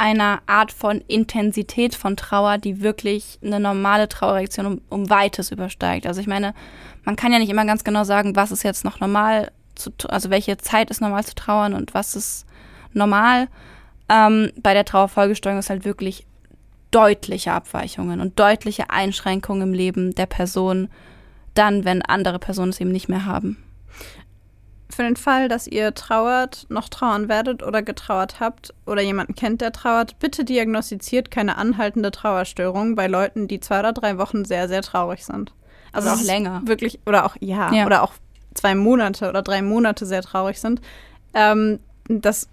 einer 0.00 0.40
Art 0.46 0.72
von 0.72 1.02
Intensität 1.08 1.94
von 1.94 2.16
Trauer, 2.16 2.56
die 2.56 2.80
wirklich 2.80 3.38
eine 3.44 3.60
normale 3.60 4.08
Trauerreaktion 4.08 4.64
um, 4.64 4.80
um 4.88 5.10
weites 5.10 5.52
übersteigt. 5.52 6.06
Also 6.06 6.22
ich 6.22 6.26
meine, 6.26 6.54
man 7.04 7.16
kann 7.16 7.32
ja 7.32 7.38
nicht 7.38 7.50
immer 7.50 7.66
ganz 7.66 7.84
genau 7.84 8.04
sagen, 8.04 8.34
was 8.34 8.50
ist 8.50 8.62
jetzt 8.62 8.82
noch 8.82 9.00
normal, 9.00 9.52
zu, 9.74 9.90
also 10.08 10.30
welche 10.30 10.56
Zeit 10.56 10.90
ist 10.90 11.02
normal 11.02 11.26
zu 11.26 11.34
trauern 11.34 11.74
und 11.74 11.92
was 11.92 12.16
ist 12.16 12.46
normal. 12.94 13.48
Ähm, 14.08 14.50
bei 14.56 14.72
der 14.72 14.86
Trauerfolgesteuerung 14.86 15.58
ist 15.58 15.68
halt 15.68 15.84
wirklich 15.84 16.26
deutliche 16.90 17.52
Abweichungen 17.52 18.22
und 18.22 18.38
deutliche 18.40 18.88
Einschränkungen 18.88 19.68
im 19.68 19.74
Leben 19.74 20.14
der 20.14 20.26
Person, 20.26 20.88
dann, 21.52 21.84
wenn 21.84 22.00
andere 22.00 22.38
Personen 22.38 22.70
es 22.70 22.80
eben 22.80 22.90
nicht 22.90 23.10
mehr 23.10 23.26
haben. 23.26 23.58
Für 24.90 25.02
den 25.02 25.16
Fall, 25.16 25.48
dass 25.48 25.66
ihr 25.66 25.94
trauert, 25.94 26.66
noch 26.68 26.88
trauern 26.88 27.28
werdet 27.28 27.62
oder 27.62 27.82
getrauert 27.82 28.40
habt 28.40 28.74
oder 28.86 29.02
jemanden 29.02 29.34
kennt, 29.34 29.60
der 29.60 29.72
trauert, 29.72 30.18
bitte 30.18 30.44
diagnostiziert 30.44 31.30
keine 31.30 31.56
anhaltende 31.56 32.10
Trauerstörung 32.10 32.94
bei 32.96 33.06
Leuten, 33.06 33.48
die 33.48 33.60
zwei 33.60 33.80
oder 33.80 33.92
drei 33.92 34.18
Wochen 34.18 34.44
sehr, 34.44 34.68
sehr 34.68 34.82
traurig 34.82 35.24
sind. 35.24 35.52
Also 35.92 36.10
auch 36.10 36.22
länger. 36.22 36.62
Wirklich, 36.64 37.00
oder 37.06 37.24
auch, 37.24 37.36
ja, 37.40 37.72
Ja. 37.72 37.86
oder 37.86 38.02
auch 38.02 38.12
zwei 38.54 38.74
Monate 38.74 39.28
oder 39.28 39.42
drei 39.42 39.62
Monate 39.62 40.06
sehr 40.06 40.22
traurig 40.22 40.60
sind. 40.60 40.80
Ähm, 41.34 41.78
das, 42.08 42.48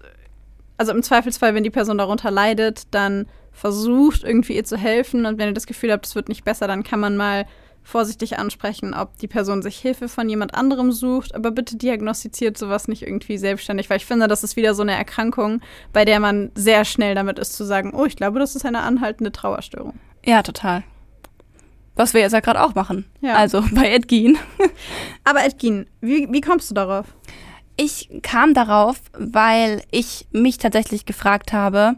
also 0.76 0.92
im 0.92 1.02
Zweifelsfall, 1.02 1.54
wenn 1.54 1.64
die 1.64 1.70
Person 1.70 1.98
darunter 1.98 2.30
leidet, 2.30 2.86
dann 2.92 3.26
versucht 3.52 4.22
irgendwie 4.22 4.54
ihr 4.54 4.64
zu 4.64 4.76
helfen 4.76 5.26
und 5.26 5.38
wenn 5.38 5.48
ihr 5.48 5.54
das 5.54 5.66
Gefühl 5.66 5.90
habt, 5.92 6.06
es 6.06 6.14
wird 6.14 6.28
nicht 6.28 6.44
besser, 6.44 6.68
dann 6.68 6.84
kann 6.84 7.00
man 7.00 7.16
mal 7.16 7.46
vorsichtig 7.88 8.38
ansprechen, 8.38 8.92
ob 8.92 9.16
die 9.16 9.28
Person 9.28 9.62
sich 9.62 9.78
Hilfe 9.78 10.08
von 10.08 10.28
jemand 10.28 10.54
anderem 10.54 10.92
sucht, 10.92 11.34
aber 11.34 11.50
bitte 11.50 11.76
diagnostiziert 11.76 12.58
sowas 12.58 12.86
nicht 12.86 13.02
irgendwie 13.02 13.38
selbstständig, 13.38 13.88
weil 13.88 13.96
ich 13.96 14.04
finde, 14.04 14.28
das 14.28 14.44
ist 14.44 14.56
wieder 14.56 14.74
so 14.74 14.82
eine 14.82 14.92
Erkrankung, 14.92 15.62
bei 15.94 16.04
der 16.04 16.20
man 16.20 16.52
sehr 16.54 16.84
schnell 16.84 17.14
damit 17.14 17.38
ist 17.38 17.54
zu 17.54 17.64
sagen, 17.64 17.94
oh, 17.94 18.04
ich 18.04 18.16
glaube, 18.16 18.40
das 18.40 18.56
ist 18.56 18.66
eine 18.66 18.80
anhaltende 18.80 19.32
Trauerstörung. 19.32 19.98
Ja, 20.24 20.42
total. 20.42 20.84
Was 21.96 22.12
wir 22.12 22.20
jetzt 22.20 22.32
ja 22.32 22.40
gerade 22.40 22.62
auch 22.62 22.74
machen. 22.74 23.06
Ja. 23.22 23.36
Also 23.36 23.64
bei 23.72 23.90
Edgin. 23.90 24.36
Aber 25.24 25.42
Edgin, 25.42 25.86
wie, 26.02 26.28
wie 26.30 26.42
kommst 26.42 26.70
du 26.70 26.74
darauf? 26.74 27.06
Ich 27.78 28.10
kam 28.22 28.52
darauf, 28.52 29.00
weil 29.18 29.82
ich 29.90 30.26
mich 30.30 30.58
tatsächlich 30.58 31.06
gefragt 31.06 31.54
habe, 31.54 31.96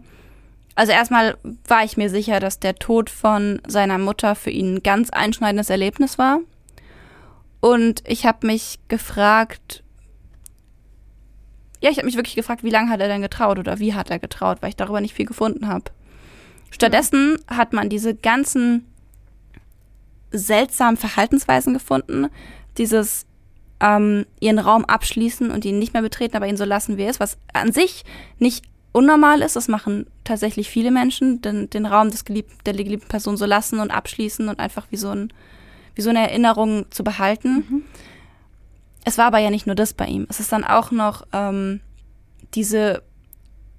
also 0.81 0.93
erstmal 0.93 1.37
war 1.69 1.85
ich 1.85 1.99
mir 1.99 2.09
sicher, 2.09 2.41
dass 2.41 2.59
der 2.59 2.75
Tod 2.75 3.11
von 3.11 3.61
seiner 3.67 3.99
Mutter 3.99 4.35
für 4.35 4.49
ihn 4.49 4.77
ein 4.77 4.83
ganz 4.83 5.11
einschneidendes 5.11 5.69
Erlebnis 5.69 6.17
war. 6.17 6.41
Und 7.61 8.03
ich 8.07 8.25
habe 8.25 8.47
mich 8.47 8.79
gefragt, 8.89 9.83
ja, 11.83 11.91
ich 11.91 11.99
habe 11.99 12.07
mich 12.07 12.17
wirklich 12.17 12.35
gefragt, 12.35 12.65
wie 12.65 12.71
lange 12.71 12.89
hat 12.89 12.99
er 12.99 13.09
denn 13.09 13.21
getraut 13.21 13.59
oder 13.59 13.79
wie 13.79 13.93
hat 13.93 14.09
er 14.09 14.19
getraut, 14.19 14.63
weil 14.63 14.71
ich 14.71 14.77
darüber 14.77 15.03
nicht 15.03 15.13
viel 15.13 15.27
gefunden 15.27 15.69
habe. 15.69 15.85
Stattdessen 16.71 17.37
hat 17.47 17.75
man 17.75 17.91
diese 17.91 18.15
ganzen 18.15 18.87
seltsamen 20.31 20.97
Verhaltensweisen 20.97 21.75
gefunden. 21.75 22.29
Dieses 22.79 23.27
ähm, 23.81 24.25
ihren 24.41 24.59
Raum 24.59 24.87
abschließen 24.87 25.51
und 25.51 25.67
ihn 25.67 25.79
nicht 25.79 25.93
mehr 25.93 26.01
betreten, 26.01 26.39
aber 26.39 26.47
ihn 26.47 26.57
so 26.57 26.65
lassen, 26.65 26.97
wie 26.97 27.03
er 27.03 27.11
ist, 27.11 27.21
was 27.21 27.37
an 27.53 27.71
sich 27.71 28.03
nicht 28.39 28.65
unnormal 28.93 29.43
ist. 29.43 29.57
Das 29.57 29.69
machen 29.69 30.07
tatsächlich 30.25 30.69
viele 30.69 30.91
Menschen, 30.91 31.41
den, 31.43 31.71
den 31.71 31.87
Raum 31.87 32.11
des 32.11 32.25
geliebten, 32.25 32.57
der 32.65 32.75
geliebten 32.75 33.09
Person 33.09 33.37
so 33.37 33.47
lassen 33.47 33.81
und 33.81 33.91
abschließen 33.91 34.49
und 34.49 34.59
einfach 34.59 34.87
wie 34.91 34.97
so, 34.97 35.11
ein, 35.11 35.33
wie 35.95 36.03
so 36.03 36.11
eine 36.11 36.21
Erinnerung 36.21 36.87
zu 36.91 37.05
behalten. 37.05 37.85
Es 39.05 39.19
war 39.19 39.27
aber 39.27 39.39
ja 39.39 39.51
nicht 39.51 39.67
nur 39.67 39.77
das 39.77 39.95
bei 39.95 40.07
ihm. 40.07 40.27
Es 40.29 40.41
ist 40.41 40.53
dann 40.53 40.65
auch 40.65 40.91
noch 40.91 41.27
ähm, 41.33 41.81
diese 42.55 43.03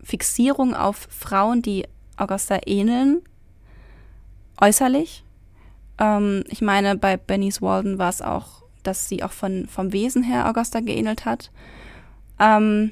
Fixierung 0.04 0.74
auf 0.74 1.08
Frauen, 1.10 1.62
die 1.62 1.86
Augusta 2.18 2.60
ähneln, 2.66 3.22
äußerlich. 4.60 5.24
Ähm, 6.00 6.44
ich 6.48 6.62
meine, 6.62 6.96
bei 6.96 7.18
Bernice 7.18 7.62
Walden 7.62 7.98
war 7.98 8.10
es 8.10 8.22
auch, 8.22 8.64
dass 8.84 9.08
sie 9.08 9.24
auch 9.24 9.32
von, 9.32 9.68
vom 9.68 9.94
Wesen 9.94 10.24
her 10.24 10.48
Augusta 10.48 10.80
geähnelt 10.80 11.26
hat. 11.26 11.52
Ähm, 12.40 12.92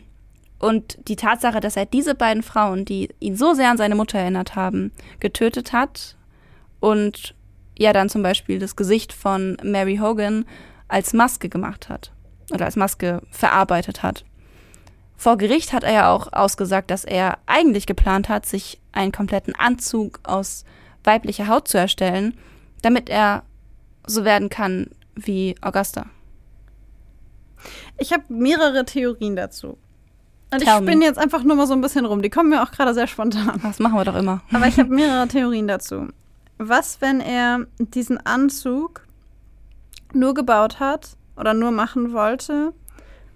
und 0.59 0.97
die 1.07 1.15
Tatsache, 1.15 1.61
dass 1.61 1.77
er 1.77 1.85
diese 1.85 2.15
beiden 2.15 2.43
Frauen, 2.43 2.85
die 2.85 3.09
ihn 3.19 3.35
so 3.35 3.53
sehr 3.53 3.71
an 3.71 3.77
seine 3.77 3.95
Mutter 3.95 4.19
erinnert 4.19 4.55
haben, 4.55 4.91
getötet 5.19 5.73
hat 5.73 6.17
und 6.79 7.33
ja 7.77 7.93
dann 7.93 8.09
zum 8.09 8.21
Beispiel 8.21 8.59
das 8.59 8.75
Gesicht 8.75 9.13
von 9.13 9.57
Mary 9.63 9.97
Hogan 9.97 10.45
als 10.89 11.13
Maske 11.13 11.49
gemacht 11.49 11.87
hat 11.87 12.11
oder 12.51 12.65
als 12.65 12.75
Maske 12.75 13.21
verarbeitet 13.31 14.03
hat. 14.03 14.25
Vor 15.15 15.37
Gericht 15.37 15.73
hat 15.73 15.83
er 15.83 15.93
ja 15.93 16.13
auch 16.13 16.31
ausgesagt, 16.31 16.91
dass 16.91 17.05
er 17.05 17.39
eigentlich 17.45 17.85
geplant 17.85 18.29
hat, 18.29 18.45
sich 18.45 18.79
einen 18.91 19.11
kompletten 19.11 19.55
Anzug 19.55 20.19
aus 20.23 20.65
weiblicher 21.03 21.47
Haut 21.47 21.67
zu 21.67 21.77
erstellen, 21.77 22.37
damit 22.81 23.09
er 23.09 23.43
so 24.05 24.25
werden 24.25 24.49
kann 24.49 24.87
wie 25.15 25.55
Augusta. 25.61 26.05
Ich 27.97 28.13
habe 28.13 28.23
mehrere 28.29 28.85
Theorien 28.85 29.35
dazu. 29.35 29.77
Und 30.51 30.61
ich 30.61 30.67
Tell 30.67 30.81
spinne 30.81 31.05
jetzt 31.05 31.19
einfach 31.19 31.43
nur 31.43 31.55
mal 31.55 31.67
so 31.67 31.73
ein 31.73 31.81
bisschen 31.81 32.05
rum. 32.05 32.21
Die 32.21 32.29
kommen 32.29 32.49
mir 32.49 32.63
auch 32.63 32.71
gerade 32.71 32.93
sehr 32.93 33.07
spontan. 33.07 33.59
Das 33.61 33.79
machen 33.79 33.95
wir 33.95 34.05
doch 34.05 34.15
immer. 34.15 34.41
Aber 34.51 34.67
ich 34.67 34.79
habe 34.79 34.89
mehrere 34.93 35.27
Theorien 35.27 35.67
dazu. 35.67 36.07
Was, 36.57 37.01
wenn 37.01 37.21
er 37.21 37.67
diesen 37.77 38.17
Anzug 38.25 39.05
nur 40.13 40.33
gebaut 40.33 40.79
hat 40.79 41.11
oder 41.37 41.53
nur 41.53 41.71
machen 41.71 42.13
wollte, 42.13 42.73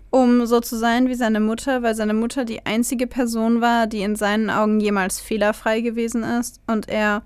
um 0.10 0.46
so 0.46 0.60
zu 0.60 0.78
sein 0.78 1.08
wie 1.08 1.16
seine 1.16 1.40
Mutter, 1.40 1.84
weil 1.84 1.96
seine 1.96 2.14
Mutter 2.14 2.46
die 2.46 2.66
einzige 2.66 3.08
Person 3.08 3.62
war, 3.62 3.88
die 3.88 4.02
in 4.02 4.16
seinen 4.16 4.50
Augen 4.50 4.80
jemals 4.80 5.20
fehlerfrei 5.20 5.82
gewesen 5.82 6.24
ist 6.24 6.62
und 6.68 6.90
er 6.90 7.24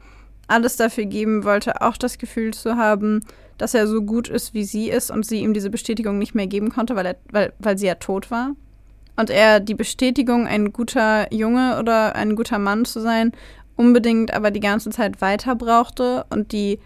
alles 0.47 0.77
dafür 0.77 1.05
geben 1.05 1.43
wollte, 1.43 1.81
auch 1.81 1.97
das 1.97 2.17
Gefühl 2.17 2.53
zu 2.53 2.77
haben, 2.77 3.25
dass 3.57 3.73
er 3.73 3.87
so 3.87 4.01
gut 4.01 4.29
ist, 4.29 4.53
wie 4.53 4.63
sie 4.63 4.89
ist 4.89 5.11
und 5.11 5.25
sie 5.25 5.39
ihm 5.39 5.53
diese 5.53 5.69
Bestätigung 5.69 6.17
nicht 6.17 6.35
mehr 6.35 6.47
geben 6.47 6.69
konnte, 6.69 6.95
weil, 6.95 7.07
er, 7.07 7.15
weil, 7.31 7.53
weil 7.59 7.77
sie 7.77 7.87
ja 7.87 7.95
tot 7.95 8.31
war. 8.31 8.51
Und 9.17 9.29
er 9.29 9.59
die 9.59 9.73
Bestätigung, 9.73 10.47
ein 10.47 10.71
guter 10.71 11.33
Junge 11.33 11.79
oder 11.79 12.15
ein 12.15 12.35
guter 12.35 12.59
Mann 12.59 12.85
zu 12.85 13.01
sein, 13.01 13.33
unbedingt 13.75 14.33
aber 14.33 14.51
die 14.51 14.59
ganze 14.59 14.89
Zeit 14.91 15.21
weiter 15.21 15.55
brauchte. 15.55 16.25
Und 16.29 16.51
die 16.51 16.79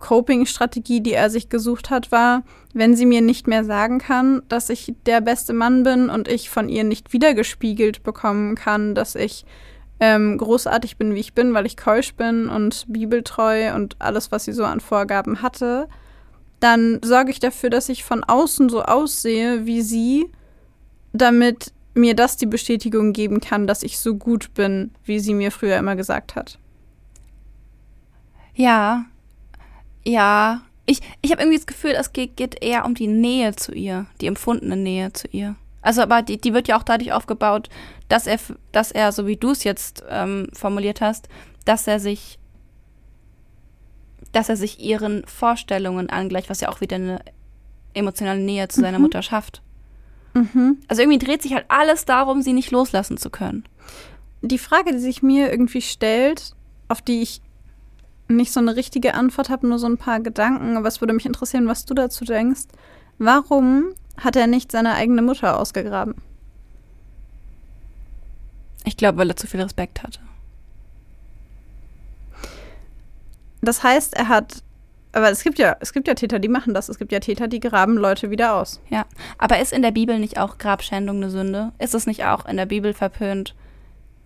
Coping-Strategie, 0.00 1.00
die 1.00 1.12
er 1.12 1.30
sich 1.30 1.48
gesucht 1.48 1.90
hat, 1.90 2.10
war, 2.10 2.42
wenn 2.74 2.96
sie 2.96 3.06
mir 3.06 3.20
nicht 3.20 3.46
mehr 3.46 3.64
sagen 3.64 3.98
kann, 3.98 4.42
dass 4.48 4.68
ich 4.68 4.94
der 5.06 5.20
beste 5.20 5.52
Mann 5.52 5.82
bin 5.84 6.10
und 6.10 6.28
ich 6.28 6.50
von 6.50 6.68
ihr 6.68 6.84
nicht 6.84 7.12
wiedergespiegelt 7.12 8.02
bekommen 8.02 8.54
kann, 8.54 8.94
dass 8.94 9.14
ich 9.14 9.44
ähm, 10.00 10.36
großartig 10.36 10.96
bin, 10.96 11.14
wie 11.14 11.20
ich 11.20 11.34
bin, 11.34 11.54
weil 11.54 11.64
ich 11.64 11.76
keusch 11.76 12.14
bin 12.14 12.48
und 12.48 12.86
bibeltreu 12.88 13.74
und 13.74 13.96
alles, 14.00 14.32
was 14.32 14.44
sie 14.44 14.52
so 14.52 14.64
an 14.64 14.80
Vorgaben 14.80 15.42
hatte, 15.42 15.88
dann 16.58 17.00
sorge 17.04 17.30
ich 17.30 17.38
dafür, 17.38 17.70
dass 17.70 17.88
ich 17.88 18.02
von 18.02 18.24
außen 18.24 18.68
so 18.68 18.82
aussehe 18.82 19.66
wie 19.66 19.82
sie, 19.82 20.30
damit 21.12 21.72
mir 21.94 22.14
das 22.14 22.36
die 22.36 22.46
Bestätigung 22.46 23.12
geben 23.12 23.40
kann, 23.40 23.66
dass 23.66 23.82
ich 23.82 23.98
so 23.98 24.14
gut 24.14 24.54
bin, 24.54 24.90
wie 25.04 25.20
sie 25.20 25.34
mir 25.34 25.50
früher 25.50 25.76
immer 25.76 25.96
gesagt 25.96 26.36
hat. 26.36 26.58
Ja, 28.54 29.04
ja. 30.04 30.62
Ich, 30.84 31.00
ich 31.20 31.30
habe 31.30 31.42
irgendwie 31.42 31.58
das 31.58 31.66
Gefühl, 31.66 31.92
es 31.92 32.12
geht, 32.12 32.36
geht 32.36 32.62
eher 32.62 32.84
um 32.84 32.94
die 32.94 33.06
Nähe 33.06 33.54
zu 33.54 33.72
ihr, 33.72 34.06
die 34.20 34.26
empfundene 34.26 34.76
Nähe 34.76 35.12
zu 35.12 35.28
ihr. 35.28 35.54
Also, 35.80 36.02
aber 36.02 36.22
die, 36.22 36.40
die 36.40 36.54
wird 36.54 36.68
ja 36.68 36.78
auch 36.78 36.82
dadurch 36.82 37.12
aufgebaut, 37.12 37.68
dass 38.08 38.26
er, 38.26 38.38
dass 38.72 38.90
er, 38.90 39.12
so 39.12 39.26
wie 39.26 39.36
du 39.36 39.50
es 39.50 39.64
jetzt 39.64 40.02
ähm, 40.08 40.48
formuliert 40.52 41.00
hast, 41.00 41.28
dass 41.64 41.86
er 41.86 42.00
sich, 42.00 42.38
dass 44.32 44.48
er 44.48 44.56
sich 44.56 44.80
ihren 44.80 45.24
Vorstellungen 45.26 46.10
angleicht, 46.10 46.50
was 46.50 46.60
ja 46.60 46.68
auch 46.68 46.80
wieder 46.80 46.96
eine 46.96 47.20
emotionale 47.94 48.40
Nähe 48.40 48.68
zu 48.68 48.80
seiner 48.80 48.98
Mhm. 48.98 49.02
Mutter 49.04 49.22
schafft. 49.22 49.62
Mhm. 50.34 50.78
Also 50.88 51.02
irgendwie 51.02 51.24
dreht 51.24 51.42
sich 51.42 51.54
halt 51.54 51.66
alles 51.68 52.04
darum, 52.04 52.42
sie 52.42 52.52
nicht 52.52 52.70
loslassen 52.70 53.16
zu 53.16 53.30
können. 53.30 53.64
Die 54.40 54.58
Frage, 54.58 54.92
die 54.92 54.98
sich 54.98 55.22
mir 55.22 55.50
irgendwie 55.50 55.82
stellt, 55.82 56.54
auf 56.88 57.02
die 57.02 57.22
ich 57.22 57.42
nicht 58.28 58.52
so 58.52 58.60
eine 58.60 58.76
richtige 58.76 59.14
Antwort 59.14 59.50
habe, 59.50 59.66
nur 59.66 59.78
so 59.78 59.86
ein 59.86 59.98
paar 59.98 60.20
Gedanken, 60.20 60.76
aber 60.76 60.88
es 60.88 61.00
würde 61.00 61.12
mich 61.12 61.26
interessieren, 61.26 61.68
was 61.68 61.84
du 61.84 61.94
dazu 61.94 62.24
denkst. 62.24 62.62
Warum 63.18 63.92
hat 64.16 64.36
er 64.36 64.46
nicht 64.46 64.72
seine 64.72 64.94
eigene 64.94 65.22
Mutter 65.22 65.58
ausgegraben? 65.58 66.14
Ich 68.84 68.96
glaube, 68.96 69.18
weil 69.18 69.30
er 69.30 69.36
zu 69.36 69.46
viel 69.46 69.60
Respekt 69.60 70.02
hatte. 70.02 70.20
Das 73.60 73.82
heißt, 73.82 74.14
er 74.14 74.28
hat. 74.28 74.62
Aber 75.12 75.30
es 75.30 75.42
gibt 75.44 75.58
ja, 75.58 75.76
es 75.80 75.92
gibt 75.92 76.08
ja 76.08 76.14
Täter, 76.14 76.38
die 76.38 76.48
machen 76.48 76.72
das. 76.72 76.88
Es 76.88 76.98
gibt 76.98 77.12
ja 77.12 77.20
Täter, 77.20 77.46
die 77.46 77.60
graben 77.60 77.96
Leute 77.96 78.30
wieder 78.30 78.54
aus. 78.54 78.80
Ja, 78.88 79.04
aber 79.38 79.60
ist 79.60 79.72
in 79.72 79.82
der 79.82 79.90
Bibel 79.90 80.18
nicht 80.18 80.38
auch 80.38 80.58
Grabschändung 80.58 81.16
eine 81.16 81.30
Sünde? 81.30 81.72
Ist 81.78 81.94
es 81.94 82.06
nicht 82.06 82.24
auch 82.24 82.46
in 82.46 82.56
der 82.56 82.66
Bibel 82.66 82.94
verpönt, 82.94 83.54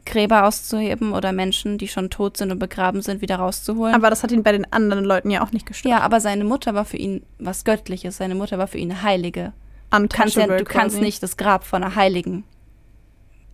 Gräber 0.05 0.45
auszuheben 0.45 1.13
oder 1.13 1.33
Menschen, 1.33 1.79
die 1.79 1.89
schon 1.89 2.09
tot 2.09 2.37
sind 2.37 2.53
und 2.53 2.61
begraben 2.61 3.03
sind, 3.03 3.21
wieder 3.21 3.37
rauszuholen? 3.37 3.95
Aber 3.95 4.11
das 4.11 4.23
hat 4.23 4.31
ihn 4.31 4.45
bei 4.45 4.53
den 4.53 4.73
anderen 4.73 5.05
Leuten 5.05 5.31
ja 5.31 5.43
auch 5.43 5.51
nicht 5.51 5.67
gestört. 5.67 5.91
ja, 5.91 6.01
aber 6.01 6.21
seine 6.21 6.45
Mutter 6.45 6.75
war 6.75 6.85
für 6.85 6.99
ihn 6.99 7.25
was 7.39 7.65
Göttliches. 7.65 8.17
Seine 8.17 8.37
Mutter 8.37 8.57
war 8.57 8.69
für 8.69 8.79
ihn 8.79 8.93
eine 8.93 9.03
Heilige. 9.03 9.53
Du 9.91 10.07
kannst, 10.09 10.37
ja, 10.37 10.47
du 10.47 10.65
kannst 10.65 11.01
nicht 11.01 11.23
das 11.23 11.37
Grab 11.37 11.65
von 11.65 11.83
einer 11.83 11.97
Heiligen. 11.97 12.45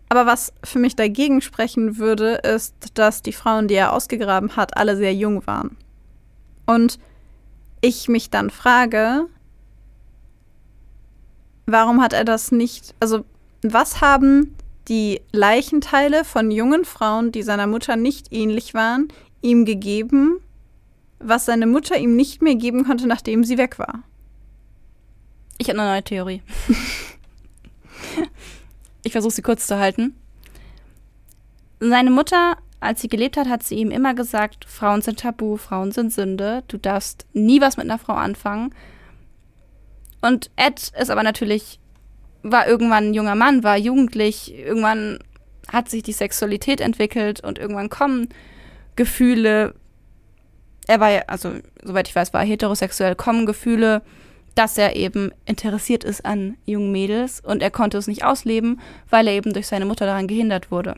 Aber 0.09 0.27
was 0.27 0.53
für 0.63 0.79
mich 0.79 0.95
dagegen 0.95 1.41
sprechen 1.41 1.97
würde, 1.97 2.35
ist, 2.35 2.75
dass 2.99 3.23
die 3.23 3.33
Frauen, 3.33 3.69
die 3.69 3.75
er 3.75 3.95
ausgegraben 3.95 4.57
hat, 4.57 4.77
alle 4.77 4.97
sehr 4.97 5.15
jung 5.15 5.47
waren. 5.47 5.79
Und 6.67 6.99
ich 7.83 8.09
mich 8.09 8.31
dann 8.31 8.49
frage, 8.49 9.27
warum 11.67 12.01
hat 12.01 12.15
er 12.15 12.25
das 12.25 12.51
nicht, 12.51 12.95
also 13.01 13.25
was 13.63 14.01
haben 14.01 14.57
die 14.89 15.21
Leichenteile 15.33 16.25
von 16.25 16.51
jungen 16.51 16.85
Frauen, 16.85 17.33
die 17.33 17.43
seiner 17.43 17.67
Mutter 17.67 17.97
nicht 17.97 18.33
ähnlich 18.33 18.73
waren, 18.73 19.09
ihm 19.43 19.65
gegeben, 19.65 20.39
was 21.19 21.45
seine 21.45 21.67
Mutter 21.67 21.99
ihm 21.99 22.17
nicht 22.17 22.41
mehr 22.41 22.55
geben 22.55 22.85
konnte, 22.85 23.07
nachdem 23.07 23.45
sie 23.45 23.59
weg 23.59 23.79
war? 23.79 24.03
Ich 25.59 25.69
habe 25.69 25.79
eine 25.79 25.91
neue 25.91 26.03
Theorie. 26.03 26.43
Ich 29.05 29.13
versuche 29.13 29.33
sie 29.33 29.43
kurz 29.43 29.67
zu 29.67 29.79
halten. 29.79 30.15
Seine 31.81 32.11
Mutter, 32.11 32.57
als 32.83 33.01
sie 33.01 33.09
gelebt 33.09 33.37
hat, 33.37 33.49
hat 33.49 33.63
sie 33.63 33.77
ihm 33.77 33.91
immer 33.91 34.13
gesagt, 34.15 34.65
Frauen 34.65 35.03
sind 35.03 35.21
tabu, 35.21 35.57
Frauen 35.57 35.93
sind 35.93 36.13
Sünde, 36.13 36.65
du 36.67 36.79
darfst 36.79 37.27
nie 37.33 37.61
was 37.61 37.77
mit 37.77 37.87
einer 37.87 37.99
Frau 37.99 38.15
anfangen. 38.15 38.75
Und 40.21 40.51
Ed 40.57 40.93
ist 40.99 41.11
aber 41.11 41.23
natürlich, 41.23 41.79
war 42.43 42.67
irgendwann 42.67 43.11
ein 43.11 43.15
junger 43.15 43.37
Mann, 43.37 43.63
war 43.63 43.77
jugendlich, 43.77 44.57
irgendwann 44.59 45.21
hat 45.73 45.89
sich 45.89 46.03
die 46.03 46.13
Sexualität 46.13 46.81
entwickelt 46.81 47.43
und 47.43 47.59
irgendwann 47.59 47.89
kommen 47.89 48.29
Gefühle. 48.97 49.75
Er 50.89 50.99
war 50.99 51.11
ja, 51.11 51.23
also 51.29 51.53
soweit 51.83 52.09
ich 52.09 52.17
weiß, 52.17 52.33
war 52.35 52.41
er 52.41 52.49
heterosexuell, 52.49 53.15
kommen 53.15 53.47
Gefühle, 53.47 54.03
dass 54.57 54.77
er 54.77 54.97
eben 54.97 55.31
interessiert 55.47 56.03
ist 56.03 56.27
an 56.27 56.57
jungen 56.67 56.91
Mädels 56.91 57.41
und 57.41 57.63
er 57.63 57.71
konnte 57.71 57.97
es 57.97 58.09
nicht 58.09 58.25
ausleben, 58.25 58.81
weil 59.09 59.29
er 59.29 59.35
eben 59.35 59.53
durch 59.53 59.69
seine 59.69 59.87
Mutter 59.87 60.05
daran 60.05 60.27
gehindert 60.27 60.73
wurde. 60.73 60.97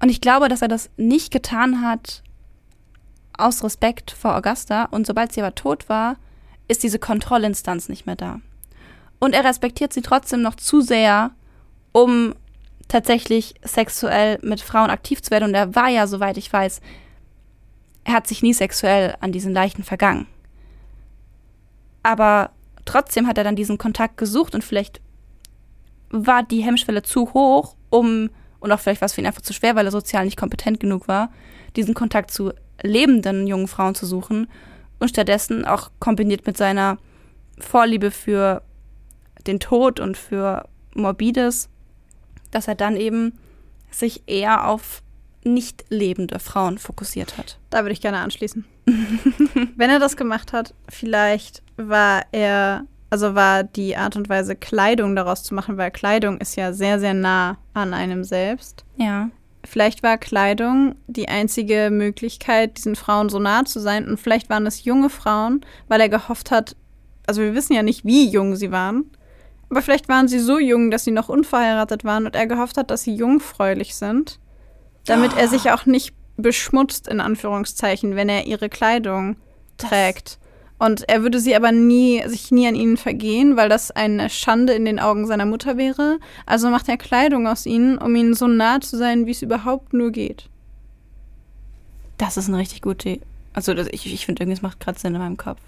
Und 0.00 0.08
ich 0.08 0.20
glaube, 0.20 0.48
dass 0.48 0.62
er 0.62 0.68
das 0.68 0.90
nicht 0.96 1.32
getan 1.32 1.82
hat 1.82 2.22
aus 3.36 3.62
Respekt 3.64 4.10
vor 4.10 4.36
Augusta 4.36 4.84
und 4.84 5.06
sobald 5.06 5.32
sie 5.32 5.40
aber 5.40 5.54
tot 5.54 5.88
war, 5.88 6.16
ist 6.68 6.82
diese 6.82 6.98
Kontrollinstanz 6.98 7.88
nicht 7.88 8.06
mehr 8.06 8.16
da. 8.16 8.40
Und 9.18 9.34
er 9.34 9.44
respektiert 9.44 9.92
sie 9.92 10.02
trotzdem 10.02 10.42
noch 10.42 10.54
zu 10.54 10.80
sehr, 10.80 11.32
um 11.92 12.34
tatsächlich 12.88 13.54
sexuell 13.62 14.38
mit 14.42 14.60
Frauen 14.60 14.90
aktiv 14.90 15.22
zu 15.22 15.30
werden. 15.30 15.44
Und 15.44 15.54
er 15.54 15.74
war 15.74 15.88
ja, 15.88 16.06
soweit 16.06 16.36
ich 16.36 16.52
weiß, 16.52 16.80
er 18.04 18.14
hat 18.14 18.26
sich 18.26 18.42
nie 18.42 18.54
sexuell 18.54 19.16
an 19.20 19.32
diesen 19.32 19.52
Leichen 19.52 19.84
vergangen. 19.84 20.26
Aber 22.02 22.50
trotzdem 22.84 23.26
hat 23.26 23.38
er 23.38 23.44
dann 23.44 23.56
diesen 23.56 23.76
Kontakt 23.76 24.16
gesucht 24.16 24.54
und 24.54 24.64
vielleicht 24.64 25.00
war 26.10 26.42
die 26.42 26.62
Hemmschwelle 26.62 27.02
zu 27.02 27.34
hoch, 27.34 27.74
um, 27.90 28.30
und 28.60 28.72
auch 28.72 28.80
vielleicht 28.80 29.00
war 29.00 29.06
es 29.06 29.14
für 29.14 29.20
ihn 29.20 29.26
einfach 29.26 29.42
zu 29.42 29.52
schwer, 29.52 29.76
weil 29.76 29.86
er 29.86 29.92
sozial 29.92 30.24
nicht 30.24 30.36
kompetent 30.36 30.80
genug 30.80 31.08
war, 31.08 31.30
diesen 31.76 31.94
Kontakt 31.94 32.30
zu 32.30 32.52
lebenden 32.82 33.46
jungen 33.46 33.68
Frauen 33.68 33.94
zu 33.94 34.06
suchen 34.06 34.48
und 34.98 35.08
stattdessen 35.08 35.64
auch 35.64 35.90
kombiniert 36.00 36.46
mit 36.46 36.56
seiner 36.56 36.98
Vorliebe 37.58 38.10
für 38.10 38.62
den 39.46 39.60
Tod 39.60 40.00
und 40.00 40.16
für 40.16 40.68
Morbides 40.94 41.68
dass 42.50 42.68
er 42.68 42.74
dann 42.74 42.96
eben 42.96 43.38
sich 43.90 44.22
eher 44.26 44.68
auf 44.68 45.02
nicht 45.44 45.84
lebende 45.88 46.38
Frauen 46.38 46.78
fokussiert 46.78 47.38
hat. 47.38 47.58
Da 47.70 47.82
würde 47.82 47.92
ich 47.92 48.00
gerne 48.00 48.18
anschließen. 48.18 48.64
Wenn 49.76 49.90
er 49.90 49.98
das 49.98 50.16
gemacht 50.16 50.52
hat, 50.52 50.74
vielleicht 50.88 51.62
war 51.76 52.24
er, 52.32 52.84
also 53.10 53.34
war 53.34 53.64
die 53.64 53.96
Art 53.96 54.16
und 54.16 54.28
Weise, 54.28 54.56
Kleidung 54.56 55.16
daraus 55.16 55.42
zu 55.42 55.54
machen, 55.54 55.76
weil 55.76 55.90
Kleidung 55.90 56.38
ist 56.38 56.56
ja 56.56 56.72
sehr, 56.72 57.00
sehr 57.00 57.14
nah 57.14 57.58
an 57.74 57.94
einem 57.94 58.24
selbst. 58.24 58.84
Ja. 58.96 59.30
Vielleicht 59.64 60.02
war 60.02 60.18
Kleidung 60.18 60.94
die 61.06 61.28
einzige 61.28 61.90
Möglichkeit, 61.90 62.76
diesen 62.76 62.96
Frauen 62.96 63.28
so 63.28 63.38
nah 63.38 63.64
zu 63.64 63.80
sein. 63.80 64.06
Und 64.08 64.18
vielleicht 64.18 64.50
waren 64.50 64.66
es 64.66 64.84
junge 64.84 65.10
Frauen, 65.10 65.62
weil 65.88 66.00
er 66.00 66.08
gehofft 66.08 66.50
hat, 66.50 66.76
also 67.26 67.42
wir 67.42 67.54
wissen 67.54 67.74
ja 67.74 67.82
nicht, 67.82 68.04
wie 68.04 68.28
jung 68.28 68.56
sie 68.56 68.70
waren, 68.70 69.10
aber 69.70 69.82
vielleicht 69.82 70.08
waren 70.08 70.28
sie 70.28 70.38
so 70.38 70.58
jung, 70.58 70.90
dass 70.90 71.04
sie 71.04 71.10
noch 71.10 71.28
unverheiratet 71.28 72.04
waren 72.04 72.26
und 72.26 72.34
er 72.34 72.46
gehofft 72.46 72.76
hat, 72.76 72.90
dass 72.90 73.02
sie 73.02 73.14
jungfräulich 73.14 73.96
sind, 73.96 74.38
damit 75.04 75.32
oh. 75.34 75.38
er 75.38 75.48
sich 75.48 75.70
auch 75.70 75.84
nicht 75.84 76.14
beschmutzt, 76.36 77.08
in 77.08 77.20
Anführungszeichen, 77.20 78.16
wenn 78.16 78.28
er 78.28 78.46
ihre 78.46 78.68
Kleidung 78.68 79.36
trägt. 79.76 80.38
Und 80.78 81.08
er 81.08 81.22
würde 81.22 81.40
sie 81.40 81.56
aber 81.56 81.72
nie, 81.72 82.22
sich 82.26 82.50
nie 82.52 82.68
an 82.68 82.76
ihnen 82.76 82.96
vergehen, 82.96 83.56
weil 83.56 83.68
das 83.68 83.90
eine 83.90 84.30
Schande 84.30 84.74
in 84.74 84.84
den 84.84 85.00
Augen 85.00 85.26
seiner 85.26 85.46
Mutter 85.46 85.76
wäre. 85.76 86.20
Also 86.46 86.70
macht 86.70 86.88
er 86.88 86.96
Kleidung 86.96 87.48
aus 87.48 87.66
ihnen, 87.66 87.98
um 87.98 88.14
ihnen 88.14 88.34
so 88.34 88.46
nah 88.46 88.80
zu 88.80 88.96
sein, 88.96 89.26
wie 89.26 89.32
es 89.32 89.42
überhaupt 89.42 89.92
nur 89.92 90.12
geht. 90.12 90.48
Das 92.16 92.36
ist 92.36 92.48
eine 92.48 92.58
richtig 92.58 92.82
gute. 92.82 93.20
Also 93.54 93.72
ich, 93.76 94.12
ich 94.12 94.26
finde, 94.26 94.42
irgendwas 94.42 94.62
macht 94.62 94.78
gerade 94.80 94.98
Sinn 94.98 95.14
in 95.14 95.20
meinem 95.20 95.36
Kopf. 95.36 95.60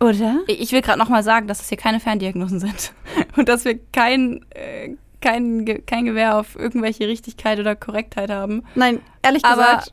Oder? 0.00 0.40
Ich 0.46 0.72
will 0.72 0.82
gerade 0.82 0.98
nochmal 0.98 1.22
sagen, 1.22 1.48
dass 1.48 1.60
es 1.60 1.68
hier 1.68 1.78
keine 1.78 1.98
Ferndiagnosen 1.98 2.60
sind. 2.60 2.92
Und 3.36 3.48
dass 3.48 3.64
wir 3.64 3.78
kein, 3.92 4.44
äh, 4.50 4.90
kein, 5.20 5.64
kein 5.86 6.04
Gewehr 6.04 6.36
auf 6.36 6.56
irgendwelche 6.56 7.08
Richtigkeit 7.08 7.58
oder 7.58 7.74
Korrektheit 7.74 8.30
haben. 8.30 8.64
Nein, 8.74 9.00
ehrlich 9.22 9.42
gesagt. 9.42 9.90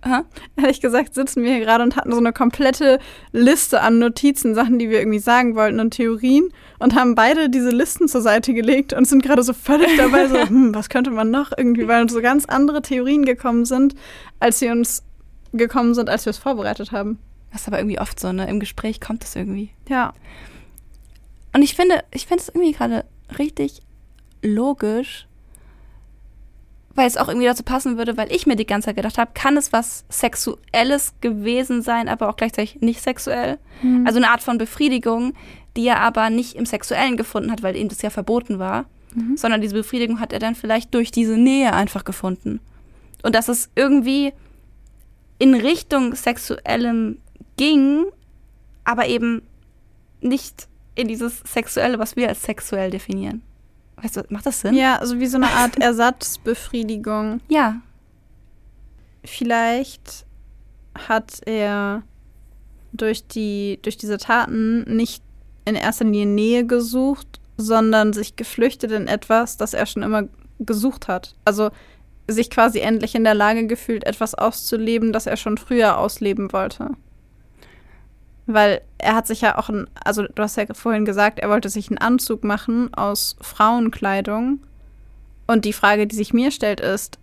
Aber, 0.00 0.24
ehrlich 0.56 0.80
gesagt 0.80 1.14
sitzen 1.14 1.42
wir 1.42 1.50
hier 1.50 1.64
gerade 1.64 1.82
und 1.82 1.96
hatten 1.96 2.12
so 2.12 2.18
eine 2.18 2.32
komplette 2.32 2.98
Liste 3.32 3.80
an 3.80 3.98
Notizen, 3.98 4.54
Sachen, 4.54 4.78
die 4.78 4.90
wir 4.90 4.98
irgendwie 5.00 5.18
sagen 5.18 5.56
wollten 5.56 5.80
und 5.80 5.92
Theorien 5.92 6.48
und 6.78 6.94
haben 6.94 7.14
beide 7.14 7.48
diese 7.48 7.70
Listen 7.70 8.08
zur 8.08 8.20
Seite 8.20 8.54
gelegt 8.54 8.92
und 8.92 9.06
sind 9.06 9.22
gerade 9.22 9.42
so 9.42 9.52
völlig 9.52 9.96
dabei, 9.96 10.28
so, 10.28 10.36
hm, 10.48 10.74
was 10.74 10.88
könnte 10.88 11.10
man 11.10 11.30
noch 11.30 11.52
irgendwie, 11.56 11.88
weil 11.88 12.02
uns 12.02 12.12
so 12.12 12.20
ganz 12.20 12.44
andere 12.46 12.82
Theorien 12.82 13.24
gekommen 13.24 13.64
sind, 13.64 13.94
als 14.38 14.58
sie 14.58 14.68
uns 14.68 15.02
gekommen 15.52 15.94
sind, 15.94 16.08
als 16.10 16.26
wir 16.26 16.30
es 16.30 16.38
vorbereitet 16.38 16.92
haben. 16.92 17.18
Das 17.50 17.62
ist 17.62 17.68
aber 17.68 17.78
irgendwie 17.78 17.98
oft 17.98 18.20
so, 18.20 18.32
ne? 18.32 18.48
Im 18.48 18.60
Gespräch 18.60 19.00
kommt 19.00 19.22
das 19.22 19.34
irgendwie. 19.34 19.70
Ja. 19.88 20.12
Und 21.54 21.62
ich 21.62 21.74
finde, 21.74 22.04
ich 22.12 22.26
finde 22.26 22.42
es 22.42 22.48
irgendwie 22.48 22.72
gerade 22.72 23.04
richtig 23.38 23.80
logisch, 24.42 25.26
weil 26.96 27.06
es 27.06 27.16
auch 27.16 27.28
irgendwie 27.28 27.46
dazu 27.46 27.62
passen 27.62 27.98
würde, 27.98 28.16
weil 28.16 28.32
ich 28.32 28.46
mir 28.46 28.56
die 28.56 28.66
ganze 28.66 28.86
Zeit 28.86 28.96
gedacht 28.96 29.18
habe, 29.18 29.30
kann 29.34 29.56
es 29.56 29.72
was 29.72 30.04
Sexuelles 30.08 31.12
gewesen 31.20 31.82
sein, 31.82 32.08
aber 32.08 32.28
auch 32.28 32.36
gleichzeitig 32.36 32.80
nicht 32.80 33.02
sexuell? 33.02 33.58
Mhm. 33.82 34.06
Also 34.06 34.18
eine 34.18 34.30
Art 34.30 34.42
von 34.42 34.58
Befriedigung, 34.58 35.34
die 35.76 35.86
er 35.86 36.00
aber 36.00 36.30
nicht 36.30 36.56
im 36.56 36.64
Sexuellen 36.64 37.16
gefunden 37.16 37.52
hat, 37.52 37.62
weil 37.62 37.76
ihm 37.76 37.88
das 37.88 38.02
ja 38.02 38.10
verboten 38.10 38.58
war, 38.58 38.86
mhm. 39.14 39.36
sondern 39.36 39.60
diese 39.60 39.74
Befriedigung 39.74 40.20
hat 40.20 40.32
er 40.32 40.38
dann 40.38 40.54
vielleicht 40.54 40.94
durch 40.94 41.10
diese 41.10 41.36
Nähe 41.36 41.74
einfach 41.74 42.04
gefunden. 42.04 42.60
Und 43.22 43.34
dass 43.34 43.48
es 43.48 43.68
irgendwie 43.74 44.32
in 45.38 45.54
Richtung 45.54 46.14
sexuellem 46.14 47.18
ging, 47.58 48.06
aber 48.84 49.06
eben 49.06 49.42
nicht 50.22 50.66
in 50.94 51.08
dieses 51.08 51.40
Sexuelle, 51.40 51.98
was 51.98 52.16
wir 52.16 52.28
als 52.28 52.42
sexuell 52.42 52.90
definieren. 52.90 53.42
Weißt 54.02 54.16
du, 54.16 54.22
macht 54.28 54.46
das 54.46 54.60
Sinn? 54.60 54.74
Ja, 54.74 54.96
also 54.96 55.18
wie 55.18 55.26
so 55.26 55.36
eine 55.36 55.48
Art 55.48 55.76
Ersatzbefriedigung. 55.80 57.40
Ja. 57.48 57.80
Vielleicht 59.24 60.26
hat 61.08 61.40
er 61.46 62.02
durch, 62.92 63.26
die, 63.26 63.78
durch 63.82 63.96
diese 63.96 64.18
Taten 64.18 64.82
nicht 64.96 65.22
in 65.64 65.74
erster 65.74 66.04
Linie 66.04 66.26
Nähe 66.26 66.66
gesucht, 66.66 67.40
sondern 67.56 68.12
sich 68.12 68.36
geflüchtet 68.36 68.92
in 68.92 69.08
etwas, 69.08 69.56
das 69.56 69.74
er 69.74 69.86
schon 69.86 70.02
immer 70.02 70.24
gesucht 70.58 71.08
hat. 71.08 71.34
Also 71.44 71.70
sich 72.28 72.50
quasi 72.50 72.80
endlich 72.80 73.14
in 73.14 73.24
der 73.24 73.34
Lage 73.34 73.66
gefühlt, 73.66 74.04
etwas 74.04 74.34
auszuleben, 74.34 75.12
das 75.12 75.26
er 75.26 75.36
schon 75.36 75.58
früher 75.58 75.98
ausleben 75.98 76.52
wollte. 76.52 76.90
Weil 78.46 78.80
er 78.98 79.14
hat 79.14 79.26
sich 79.26 79.40
ja 79.40 79.58
auch 79.58 79.68
ein, 79.68 79.88
also 80.04 80.22
du 80.22 80.42
hast 80.42 80.56
ja 80.56 80.66
vorhin 80.72 81.04
gesagt, 81.04 81.40
er 81.40 81.48
wollte 81.48 81.68
sich 81.68 81.88
einen 81.88 81.98
Anzug 81.98 82.44
machen 82.44 82.94
aus 82.94 83.36
Frauenkleidung. 83.40 84.60
Und 85.46 85.64
die 85.64 85.72
Frage, 85.72 86.06
die 86.06 86.16
sich 86.16 86.32
mir 86.32 86.50
stellt, 86.50 86.80
ist, 86.80 87.18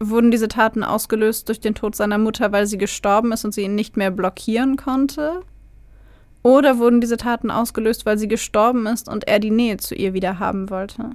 wurden 0.00 0.30
diese 0.30 0.48
Taten 0.48 0.84
ausgelöst 0.84 1.48
durch 1.48 1.60
den 1.60 1.74
Tod 1.74 1.94
seiner 1.94 2.18
Mutter, 2.18 2.52
weil 2.52 2.66
sie 2.66 2.78
gestorben 2.78 3.32
ist 3.32 3.44
und 3.44 3.52
sie 3.52 3.62
ihn 3.62 3.74
nicht 3.74 3.96
mehr 3.96 4.10
blockieren 4.10 4.76
konnte? 4.76 5.42
Oder 6.42 6.78
wurden 6.78 7.00
diese 7.00 7.16
Taten 7.16 7.50
ausgelöst, 7.50 8.04
weil 8.04 8.18
sie 8.18 8.28
gestorben 8.28 8.86
ist 8.86 9.08
und 9.08 9.28
er 9.28 9.38
die 9.38 9.50
Nähe 9.50 9.76
zu 9.76 9.94
ihr 9.94 10.12
wieder 10.12 10.38
haben 10.38 10.70
wollte? 10.70 11.10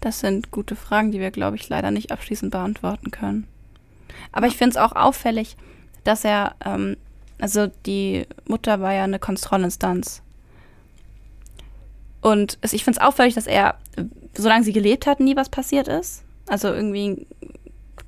Das 0.00 0.20
sind 0.20 0.50
gute 0.50 0.76
Fragen, 0.76 1.10
die 1.10 1.20
wir, 1.20 1.30
glaube 1.30 1.56
ich, 1.56 1.68
leider 1.68 1.90
nicht 1.90 2.10
abschließend 2.10 2.50
beantworten 2.52 3.10
können. 3.10 3.46
Aber 4.32 4.46
ich 4.46 4.56
finde 4.56 4.70
es 4.70 4.76
auch 4.76 4.92
auffällig, 4.92 5.56
dass 6.04 6.24
er 6.24 6.54
ähm, 6.64 6.96
also 7.40 7.68
die 7.86 8.26
Mutter 8.46 8.80
war 8.80 8.92
ja 8.92 9.04
eine 9.04 9.18
Kontrollinstanz. 9.18 10.22
Und 12.20 12.58
es, 12.60 12.72
ich 12.72 12.84
finde 12.84 12.98
es 12.98 13.06
auffällig, 13.06 13.34
dass 13.34 13.46
er, 13.46 13.76
solange 14.36 14.64
sie 14.64 14.72
gelebt 14.72 15.06
hat, 15.06 15.20
nie 15.20 15.36
was 15.36 15.48
passiert 15.48 15.88
ist. 15.88 16.24
Also 16.48 16.68
irgendwie 16.68 17.26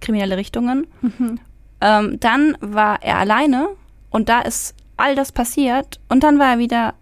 kriminelle 0.01 0.36
Richtungen. 0.36 0.86
Mhm. 1.01 1.39
Ähm, 1.81 2.20
dann 2.20 2.57
war 2.61 3.02
er 3.02 3.19
alleine 3.19 3.69
und 4.11 4.28
da 4.28 4.40
ist 4.40 4.74
all 4.97 5.15
das 5.15 5.32
passiert. 5.32 6.01
Und 6.09 6.23
dann 6.23 6.39
war 6.39 6.52
er 6.52 6.59
wieder 6.59 6.94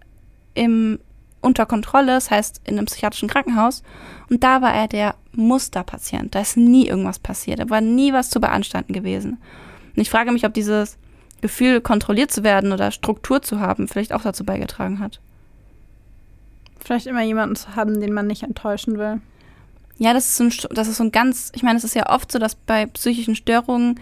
im, 0.53 0.99
unter 1.41 1.65
Kontrolle, 1.65 2.13
das 2.13 2.31
heißt 2.31 2.61
in 2.65 2.77
einem 2.77 2.85
psychiatrischen 2.85 3.29
Krankenhaus. 3.29 3.83
Und 4.29 4.43
da 4.43 4.61
war 4.61 4.73
er 4.73 4.87
der 4.87 5.15
Musterpatient. 5.33 6.35
Da 6.35 6.41
ist 6.41 6.57
nie 6.57 6.87
irgendwas 6.87 7.19
passiert. 7.19 7.59
Da 7.59 7.69
war 7.69 7.81
nie 7.81 8.13
was 8.13 8.29
zu 8.29 8.39
beanstanden 8.39 8.93
gewesen. 8.93 9.41
Und 9.95 10.01
ich 10.01 10.09
frage 10.09 10.31
mich, 10.31 10.45
ob 10.45 10.53
dieses 10.53 10.97
Gefühl, 11.41 11.81
kontrolliert 11.81 12.31
zu 12.31 12.43
werden 12.43 12.71
oder 12.71 12.91
Struktur 12.91 13.41
zu 13.41 13.59
haben, 13.59 13.87
vielleicht 13.87 14.13
auch 14.13 14.21
dazu 14.21 14.43
beigetragen 14.43 14.99
hat. 14.99 15.19
Vielleicht 16.79 17.07
immer 17.07 17.21
jemanden 17.21 17.55
zu 17.55 17.75
haben, 17.75 17.99
den 17.99 18.13
man 18.13 18.27
nicht 18.27 18.43
enttäuschen 18.43 18.97
will. 18.97 19.21
Ja, 19.97 20.13
das 20.13 20.27
ist 20.27 20.37
so 20.37 20.43
ein, 20.45 20.75
das 20.75 20.87
ist 20.87 20.97
so 20.97 21.03
ein 21.03 21.11
ganz, 21.11 21.51
ich 21.53 21.63
meine, 21.63 21.77
es 21.77 21.83
ist 21.83 21.93
ja 21.93 22.09
oft 22.09 22.31
so, 22.31 22.39
dass 22.39 22.55
bei 22.55 22.85
psychischen 22.85 23.35
Störungen 23.35 23.99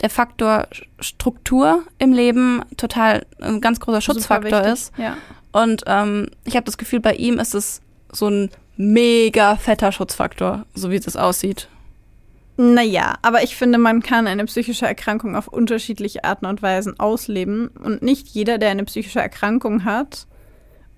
der 0.00 0.10
Faktor 0.10 0.66
Struktur 1.00 1.82
im 1.98 2.12
Leben 2.12 2.62
total 2.76 3.24
ein 3.40 3.60
ganz 3.60 3.80
großer 3.80 4.00
Schutzfaktor 4.00 4.62
ist. 4.62 4.92
Ja. 4.96 5.16
Und 5.52 5.84
ähm, 5.86 6.28
ich 6.44 6.54
habe 6.54 6.64
das 6.64 6.78
Gefühl, 6.78 7.00
bei 7.00 7.14
ihm 7.14 7.38
ist 7.38 7.54
es 7.54 7.80
so 8.12 8.28
ein 8.28 8.50
mega 8.76 9.56
fetter 9.56 9.92
Schutzfaktor, 9.92 10.66
so 10.74 10.90
wie 10.90 11.00
das 11.00 11.16
aussieht. 11.16 11.68
Naja, 12.60 13.14
aber 13.22 13.44
ich 13.44 13.56
finde, 13.56 13.78
man 13.78 14.02
kann 14.02 14.26
eine 14.26 14.44
psychische 14.46 14.84
Erkrankung 14.84 15.36
auf 15.36 15.46
unterschiedliche 15.46 16.24
Arten 16.24 16.44
und 16.44 16.60
Weisen 16.60 16.98
ausleben. 16.98 17.68
Und 17.68 18.02
nicht 18.02 18.26
jeder, 18.26 18.58
der 18.58 18.70
eine 18.70 18.84
psychische 18.84 19.20
Erkrankung 19.20 19.84
hat 19.84 20.26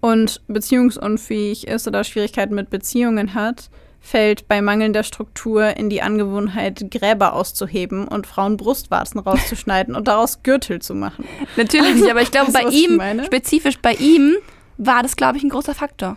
und 0.01 0.41
beziehungsunfähig 0.49 1.69
ist 1.69 1.87
oder 1.87 2.03
Schwierigkeiten 2.03 2.55
mit 2.55 2.71
Beziehungen 2.71 3.35
hat, 3.35 3.69
fällt 4.01 4.49
bei 4.49 4.63
mangelnder 4.63 5.03
Struktur 5.03 5.77
in 5.77 5.91
die 5.91 6.01
Angewohnheit, 6.01 6.91
Gräber 6.91 7.35
auszuheben 7.35 8.09
und 8.09 8.27
Frauen 8.27 8.57
Brustwarzen 8.57 9.21
rauszuschneiden 9.21 9.95
und 9.95 10.09
daraus 10.09 10.43
Gürtel 10.43 10.81
zu 10.81 10.95
machen. 10.95 11.27
Natürlich 11.59 11.97
nicht, 11.97 12.11
aber 12.11 12.23
ich 12.23 12.31
glaube, 12.31 12.53
bei 12.53 12.63
ihm, 12.71 12.97
meine? 12.97 13.27
spezifisch 13.27 13.79
bei 13.81 13.93
ihm, 13.93 14.37
war 14.79 15.03
das, 15.03 15.15
glaube 15.15 15.37
ich, 15.37 15.45
ein 15.45 15.51
großer 15.51 15.75
Faktor. 15.75 16.17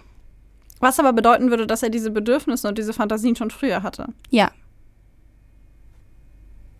Was 0.79 1.01
aber 1.01 1.11
bedeuten 1.11 1.49
würde, 1.49 1.67
dass 1.67 1.83
er 1.83 1.89
diese 1.89 2.11
Bedürfnisse 2.11 2.69
und 2.69 2.77
diese 2.77 2.93
Fantasien 2.93 3.35
schon 3.35 3.51
früher 3.51 3.83
hatte. 3.83 4.07
Ja. 4.29 4.49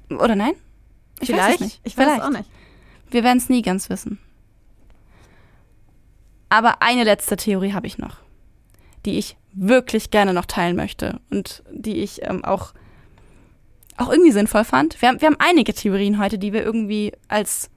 Oder 0.09 0.35
nein? 0.35 0.53
Ich 1.19 1.29
weiß 1.29 1.35
Vielleicht? 1.35 1.55
es 1.55 1.61
nicht. 1.61 1.81
Ich 1.83 1.97
weiß 1.97 2.05
Vielleicht. 2.05 2.21
es 2.21 2.25
auch 2.25 2.37
nicht. 2.37 2.49
Wir 3.09 3.23
werden 3.23 3.37
es 3.37 3.49
nie 3.49 3.61
ganz 3.61 3.89
wissen. 3.89 4.19
Aber 6.49 6.81
eine 6.81 7.03
letzte 7.03 7.35
Theorie 7.35 7.73
habe 7.73 7.87
ich 7.87 7.97
noch, 7.97 8.17
die 9.05 9.17
ich 9.17 9.37
wirklich 9.53 10.11
gerne 10.11 10.33
noch 10.33 10.45
teilen 10.45 10.75
möchte 10.75 11.19
und 11.29 11.63
die 11.71 11.97
ich 11.97 12.23
ähm, 12.23 12.43
auch, 12.43 12.73
auch 13.97 14.09
irgendwie 14.09 14.31
sinnvoll 14.31 14.63
fand. 14.63 15.01
Wir 15.01 15.09
haben, 15.09 15.21
wir 15.21 15.27
haben 15.27 15.37
einige 15.39 15.73
Theorien 15.73 16.19
heute, 16.19 16.37
die 16.37 16.53
wir 16.53 16.63
irgendwie 16.63 17.13
als 17.27 17.69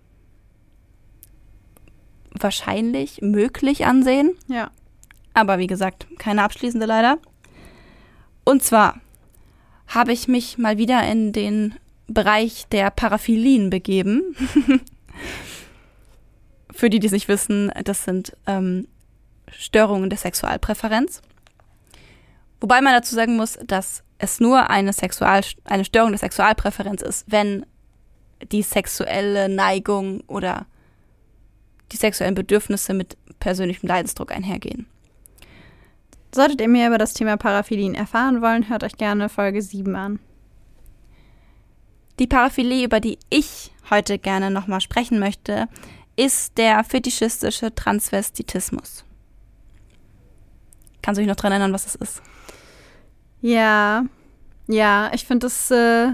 wahrscheinlich 2.33 3.21
möglich 3.23 3.87
ansehen. 3.87 4.37
Ja. 4.49 4.71
Aber 5.35 5.59
wie 5.59 5.67
gesagt, 5.67 6.07
keine 6.19 6.43
abschließende 6.43 6.87
leider. 6.87 7.19
Und 8.45 8.63
zwar 8.63 9.01
habe 9.87 10.13
ich 10.13 10.29
mich 10.29 10.59
mal 10.59 10.79
wieder 10.79 11.07
in 11.07 11.33
den 11.33 11.75
Bereich 12.09 12.67
der 12.69 12.91
Paraphilien 12.91 13.71
begeben. 13.71 14.37
Für 16.73 16.91
die, 16.91 16.99
die 17.01 17.07
es 17.07 17.13
nicht 17.13 17.29
wissen, 17.29 17.73
das 17.85 18.05
sind 18.05 18.37
ähm, 18.47 18.87
Störungen 19.51 20.11
der 20.11 20.19
Sexualpräferenz. 20.19 21.23
Wobei 22.61 22.81
man 22.81 22.93
dazu 22.93 23.15
sagen 23.15 23.37
muss, 23.37 23.59
dass 23.67 24.03
es 24.19 24.41
nur 24.41 24.71
eine, 24.71 24.93
Sexual 24.93 25.43
eine 25.65 25.85
Störung 25.85 26.11
der 26.11 26.19
Sexualpräferenz 26.19 27.03
ist, 27.03 27.31
wenn 27.31 27.67
die 28.53 28.63
sexuelle 28.63 29.49
Neigung 29.49 30.23
oder 30.27 30.67
die 31.93 31.97
sexuellen 31.97 32.35
Bedürfnisse 32.35 32.95
mit 32.95 33.17
persönlichem 33.41 33.89
Leidensdruck 33.89 34.33
einhergehen. 34.33 34.87
Solltet 36.35 36.61
ihr 36.61 36.69
mehr 36.69 36.89
über 36.89 36.99
das 36.99 37.15
Thema 37.15 37.37
Paraphilien 37.37 37.95
erfahren 37.95 38.43
wollen, 38.43 38.69
hört 38.69 38.85
euch 38.85 38.97
gerne 38.97 39.29
Folge 39.29 39.63
7 39.63 39.95
an. 39.97 40.19
Die 42.19 42.27
Paraphilie, 42.27 42.85
über 42.85 43.01
die 43.01 43.19
ich 43.31 43.73
heute 43.91 44.19
gerne 44.19 44.51
nochmal 44.51 44.81
sprechen 44.81 45.19
möchte, 45.19 45.69
ist 46.17 46.57
der 46.59 46.83
fetischistische 46.83 47.75
Transvestitismus. 47.75 49.05
Kannst 51.03 51.19
du 51.19 51.23
dich 51.23 51.29
noch 51.29 51.37
dran 51.37 51.53
erinnern, 51.53 51.73
was 51.73 51.85
das 51.85 51.95
ist? 51.95 52.23
Ja, 53.43 54.05
ja, 54.67 55.11
ich 55.13 55.25
finde 55.25 55.47
es 55.47 55.71
äh, 55.71 56.13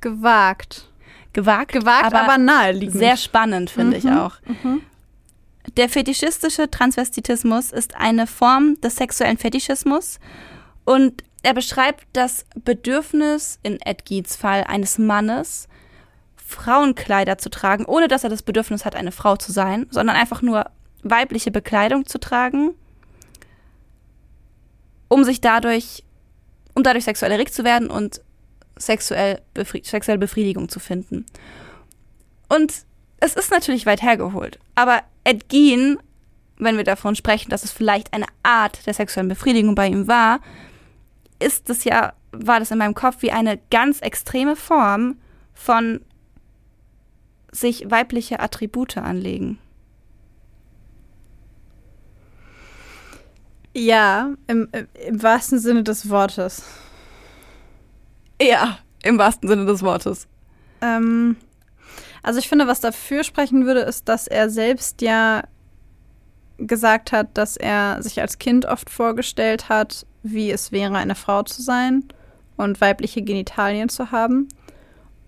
gewagt. 0.00 0.88
Gewagt, 1.32 1.72
Gewagt, 1.72 2.04
aber, 2.04 2.24
aber 2.24 2.38
naheliegend. 2.38 2.98
sehr 2.98 3.16
spannend, 3.16 3.70
finde 3.70 3.96
ich 3.96 4.04
Mhm, 4.04 4.18
auch. 4.18 4.34
Der 5.78 5.88
fetischistische 5.88 6.70
Transvestitismus 6.70 7.72
ist 7.72 7.96
eine 7.96 8.26
Form 8.26 8.78
des 8.82 8.96
sexuellen 8.96 9.38
Fetischismus 9.38 10.18
und 10.84 11.22
er 11.42 11.54
beschreibt 11.54 12.06
das 12.12 12.44
Bedürfnis, 12.54 13.58
in 13.62 13.80
Ed 13.80 14.02
Fall, 14.28 14.64
eines 14.64 14.98
Mannes, 14.98 15.68
Frauenkleider 16.36 17.38
zu 17.38 17.50
tragen, 17.50 17.84
ohne 17.84 18.08
dass 18.08 18.24
er 18.24 18.30
das 18.30 18.42
Bedürfnis 18.42 18.84
hat, 18.84 18.94
eine 18.94 19.12
Frau 19.12 19.36
zu 19.36 19.52
sein, 19.52 19.86
sondern 19.90 20.16
einfach 20.16 20.42
nur 20.42 20.66
weibliche 21.02 21.50
Bekleidung 21.50 22.06
zu 22.06 22.18
tragen, 22.18 22.74
um 25.08 25.24
sich 25.24 25.40
dadurch, 25.40 26.04
um 26.74 26.82
dadurch 26.82 27.04
sexuell 27.04 27.32
erregt 27.32 27.54
zu 27.54 27.64
werden 27.64 27.90
und 27.90 28.20
sexuell 28.76 29.40
befri 29.54 29.82
sexuelle 29.84 30.18
Befriedigung 30.18 30.68
zu 30.68 30.78
finden. 30.78 31.26
Und 32.48 32.72
es 33.18 33.34
ist 33.34 33.50
natürlich 33.50 33.86
weit 33.86 34.02
hergeholt, 34.02 34.58
aber 34.74 35.02
Ed 35.24 35.44
wenn 35.50 36.76
wir 36.76 36.84
davon 36.84 37.16
sprechen, 37.16 37.50
dass 37.50 37.64
es 37.64 37.72
vielleicht 37.72 38.12
eine 38.12 38.26
Art 38.42 38.86
der 38.86 38.94
sexuellen 38.94 39.28
Befriedigung 39.28 39.74
bei 39.74 39.88
ihm 39.88 40.06
war, 40.06 40.40
ist 41.42 41.68
es 41.70 41.84
ja, 41.84 42.12
war 42.32 42.58
das 42.58 42.70
in 42.70 42.78
meinem 42.78 42.94
Kopf 42.94 43.16
wie 43.20 43.32
eine 43.32 43.58
ganz 43.70 44.00
extreme 44.00 44.56
Form 44.56 45.18
von 45.54 46.00
sich 47.50 47.90
weibliche 47.90 48.40
Attribute 48.40 48.96
anlegen. 48.96 49.58
Ja, 53.74 54.34
im, 54.46 54.68
im, 54.72 54.88
im 55.06 55.22
wahrsten 55.22 55.58
Sinne 55.58 55.82
des 55.82 56.08
Wortes. 56.10 56.64
Ja, 58.40 58.78
im 59.02 59.18
wahrsten 59.18 59.48
Sinne 59.48 59.64
des 59.64 59.82
Wortes. 59.82 60.26
Ähm, 60.80 61.36
also 62.22 62.38
ich 62.38 62.48
finde, 62.48 62.66
was 62.66 62.80
dafür 62.80 63.24
sprechen 63.24 63.66
würde, 63.66 63.80
ist, 63.80 64.08
dass 64.08 64.26
er 64.26 64.50
selbst 64.50 65.00
ja 65.00 65.44
gesagt 66.58 67.12
hat, 67.12 67.36
dass 67.36 67.56
er 67.56 68.02
sich 68.02 68.20
als 68.20 68.38
Kind 68.38 68.66
oft 68.66 68.90
vorgestellt 68.90 69.68
hat, 69.68 70.06
wie 70.22 70.50
es 70.50 70.72
wäre, 70.72 70.96
eine 70.96 71.14
Frau 71.14 71.42
zu 71.42 71.62
sein 71.62 72.04
und 72.56 72.80
weibliche 72.80 73.22
Genitalien 73.22 73.88
zu 73.88 74.10
haben. 74.10 74.48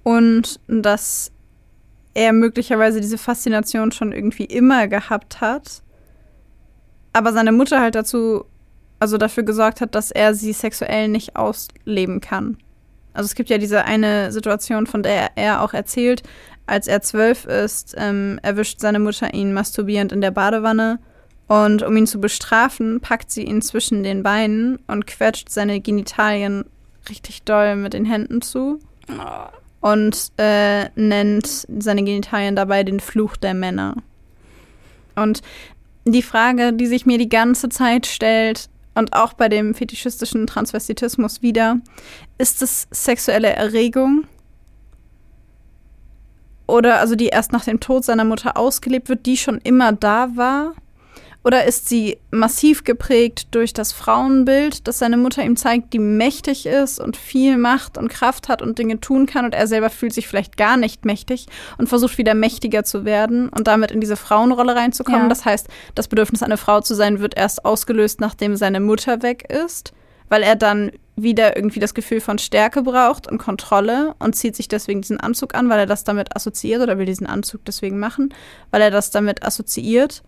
Und 0.03 0.61
dass 0.67 1.33
er 2.15 2.33
möglicherweise 2.33 3.01
diese 3.01 3.19
Faszination 3.19 3.91
schon 3.93 4.13
irgendwie 4.13 4.45
immer 4.45 4.87
gehabt 4.87 5.41
hat, 5.41 5.83
aber 7.13 7.33
seine 7.33 7.53
Mutter 7.53 7.81
halt 7.81 7.95
dazu, 7.95 8.45
also 8.99 9.19
dafür 9.19 9.43
gesorgt 9.43 9.81
hat, 9.81 9.95
dass 9.95 10.11
er 10.11 10.35
sie 10.35 10.53
sexuell 10.53 11.09
nicht 11.09 11.37
ausleben 11.37 12.21
kann. 12.21 12.59
Also 13.13 13.27
es 13.27 13.35
gibt 13.35 13.51
ja 13.51 13.59
diese 13.59 13.85
eine 13.85 14.33
Situation, 14.33 14.87
von 14.87 15.03
der 15.03 15.37
er 15.37 15.63
auch 15.63 15.73
erzählt, 15.73 16.23
als 16.67 16.89
er 16.89 17.03
zwölf 17.03 17.45
ist, 17.45 17.95
ähm, 17.97 18.41
erwischt 18.43 18.81
seine 18.81 18.99
Mutter 18.99 19.33
ihn 19.33 19.53
masturbierend 19.53 20.13
in 20.13 20.21
der 20.21 20.33
Badewanne 20.33 20.99
und 21.47 21.83
um 21.83 21.97
ihn 21.97 22.07
zu 22.07 22.21
bestrafen, 22.21 23.01
packt 23.01 23.31
sie 23.31 23.45
ihn 23.45 23.63
zwischen 23.63 24.03
den 24.03 24.23
Beinen 24.23 24.79
und 24.87 25.07
quetscht 25.07 25.51
seine 25.51 25.81
Genitalien 25.81 26.65
richtig 27.09 27.43
doll 27.43 27.77
mit 27.77 27.93
den 27.93 28.05
Händen 28.07 28.41
zu 28.41 28.79
und 29.81 30.33
äh, 30.39 30.89
nennt 30.95 31.67
seine 31.79 32.03
Genitalien 32.03 32.57
dabei 32.57 32.85
den 32.85 33.01
Fluch 33.01 33.37
der 33.37 33.53
Männer. 33.53 33.97
Und 35.15 35.43
die 36.07 36.23
Frage, 36.23 36.73
die 36.73 36.87
sich 36.87 37.07
mir 37.07 37.19
die 37.19 37.29
ganze 37.29 37.69
Zeit 37.69 38.07
stellt, 38.07 38.69
und 38.95 39.13
auch 39.13 39.33
bei 39.33 39.49
dem 39.49 39.75
fetischistischen 39.75 40.47
Transvestitismus 40.47 41.43
wieder, 41.43 41.81
ist 42.39 42.63
es 42.63 42.87
sexuelle 42.91 43.51
Erregung? 43.51 44.25
Oder 46.67 47.01
also 47.01 47.15
die 47.15 47.27
erst 47.27 47.53
nach 47.53 47.65
dem 47.65 47.81
Tod 47.81 48.05
seiner 48.05 48.25
Mutter 48.25 48.57
ausgelebt 48.57 49.09
wird, 49.09 49.27
die 49.27 49.37
schon 49.37 49.59
immer 49.59 49.93
da 49.93 50.37
war? 50.37 50.75
Oder 51.45 51.67
ist 51.67 51.91
sie 51.91 52.17
massiv 52.31 52.85
geprägt 52.85 53.49
durch 53.51 53.75
das 53.75 53.93
Frauenbild, 53.93 54.89
das 54.89 54.99
seine 54.99 55.19
Mutter 55.19 55.45
ihm 55.45 55.57
zeigt, 55.57 55.93
die 55.93 55.99
mächtig 55.99 56.65
ist 56.65 56.99
und 56.99 57.19
viel 57.19 57.59
Macht 57.59 57.99
und 57.99 58.09
Kraft 58.09 58.49
hat 58.49 58.63
und 58.63 58.79
Dinge 58.79 58.99
tun 58.99 59.27
kann 59.27 59.45
und 59.45 59.55
er 59.55 59.67
selber 59.67 59.91
fühlt 59.91 60.15
sich 60.15 60.27
vielleicht 60.27 60.57
gar 60.57 60.79
nicht 60.79 61.05
mächtig 61.05 61.47
und 61.77 61.89
versucht 61.89 62.17
wieder 62.17 62.33
mächtiger 62.33 62.83
zu 62.83 63.05
werden 63.05 63.51
und 63.51 63.67
damit 63.67 63.91
in 63.91 64.01
diese 64.01 64.17
Frauenrolle 64.17 64.75
reinzukommen. 64.75 65.25
Ja. 65.25 65.29
Das 65.29 65.45
heißt, 65.45 65.69
das 65.95 66.09
Bedürfnis, 66.09 66.43
eine 66.43 66.57
Frau 66.57 66.81
zu 66.81 66.95
sein, 66.95 67.21
wird 67.21 67.37
erst 67.37 67.67
ausgelöst, 67.67 68.23
nachdem 68.23 68.57
seine 68.57 68.81
Mutter 68.81 69.23
weg 69.23 69.53
ist, 69.53 69.93
weil 70.31 70.43
er 70.43 70.57
dann 70.57 70.93
wieder 71.15 71.57
irgendwie 71.57 71.79
das 71.79 71.93
Gefühl 71.93 72.21
von 72.21 72.39
Stärke 72.39 72.83
braucht 72.83 73.31
und 73.31 73.37
Kontrolle 73.37 74.15
und 74.19 74.35
zieht 74.35 74.57
sich 74.57 74.69
deswegen 74.69 75.03
diesen 75.03 75.21
Anzug 75.21 75.55
an, 75.55 75.69
weil 75.69 75.81
er 75.81 75.87
das 75.87 76.05
damit 76.05 76.35
assoziiert 76.35 76.81
oder 76.81 76.99
will 76.99 77.07
diesen 77.07 77.27
Anzug 77.27 77.67
deswegen 77.67 77.99
machen, 77.99 78.33
weil 78.71 78.81
er 78.81 78.91
das 78.91 79.11
damit 79.11 79.45
assoziiert. 79.45 80.23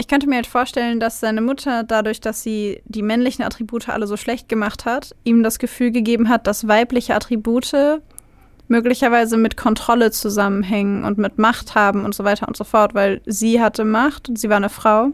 Ich 0.00 0.06
könnte 0.06 0.28
mir 0.28 0.36
halt 0.36 0.46
vorstellen, 0.46 1.00
dass 1.00 1.20
seine 1.20 1.40
Mutter 1.40 1.82
dadurch, 1.82 2.20
dass 2.20 2.42
sie 2.42 2.80
die 2.84 3.02
männlichen 3.02 3.44
Attribute 3.44 3.88
alle 3.88 4.06
so 4.06 4.16
schlecht 4.16 4.48
gemacht 4.48 4.84
hat, 4.84 5.14
ihm 5.24 5.42
das 5.42 5.58
Gefühl 5.58 5.90
gegeben 5.90 6.28
hat, 6.28 6.46
dass 6.46 6.68
weibliche 6.68 7.14
Attribute 7.16 8.00
möglicherweise 8.68 9.36
mit 9.36 9.56
Kontrolle 9.56 10.10
zusammenhängen 10.10 11.04
und 11.04 11.18
mit 11.18 11.38
Macht 11.38 11.74
haben 11.74 12.04
und 12.04 12.14
so 12.14 12.22
weiter 12.22 12.46
und 12.46 12.56
so 12.56 12.64
fort, 12.64 12.94
weil 12.94 13.20
sie 13.26 13.60
hatte 13.60 13.84
Macht 13.84 14.28
und 14.28 14.38
sie 14.38 14.48
war 14.48 14.58
eine 14.58 14.68
Frau. 14.68 15.04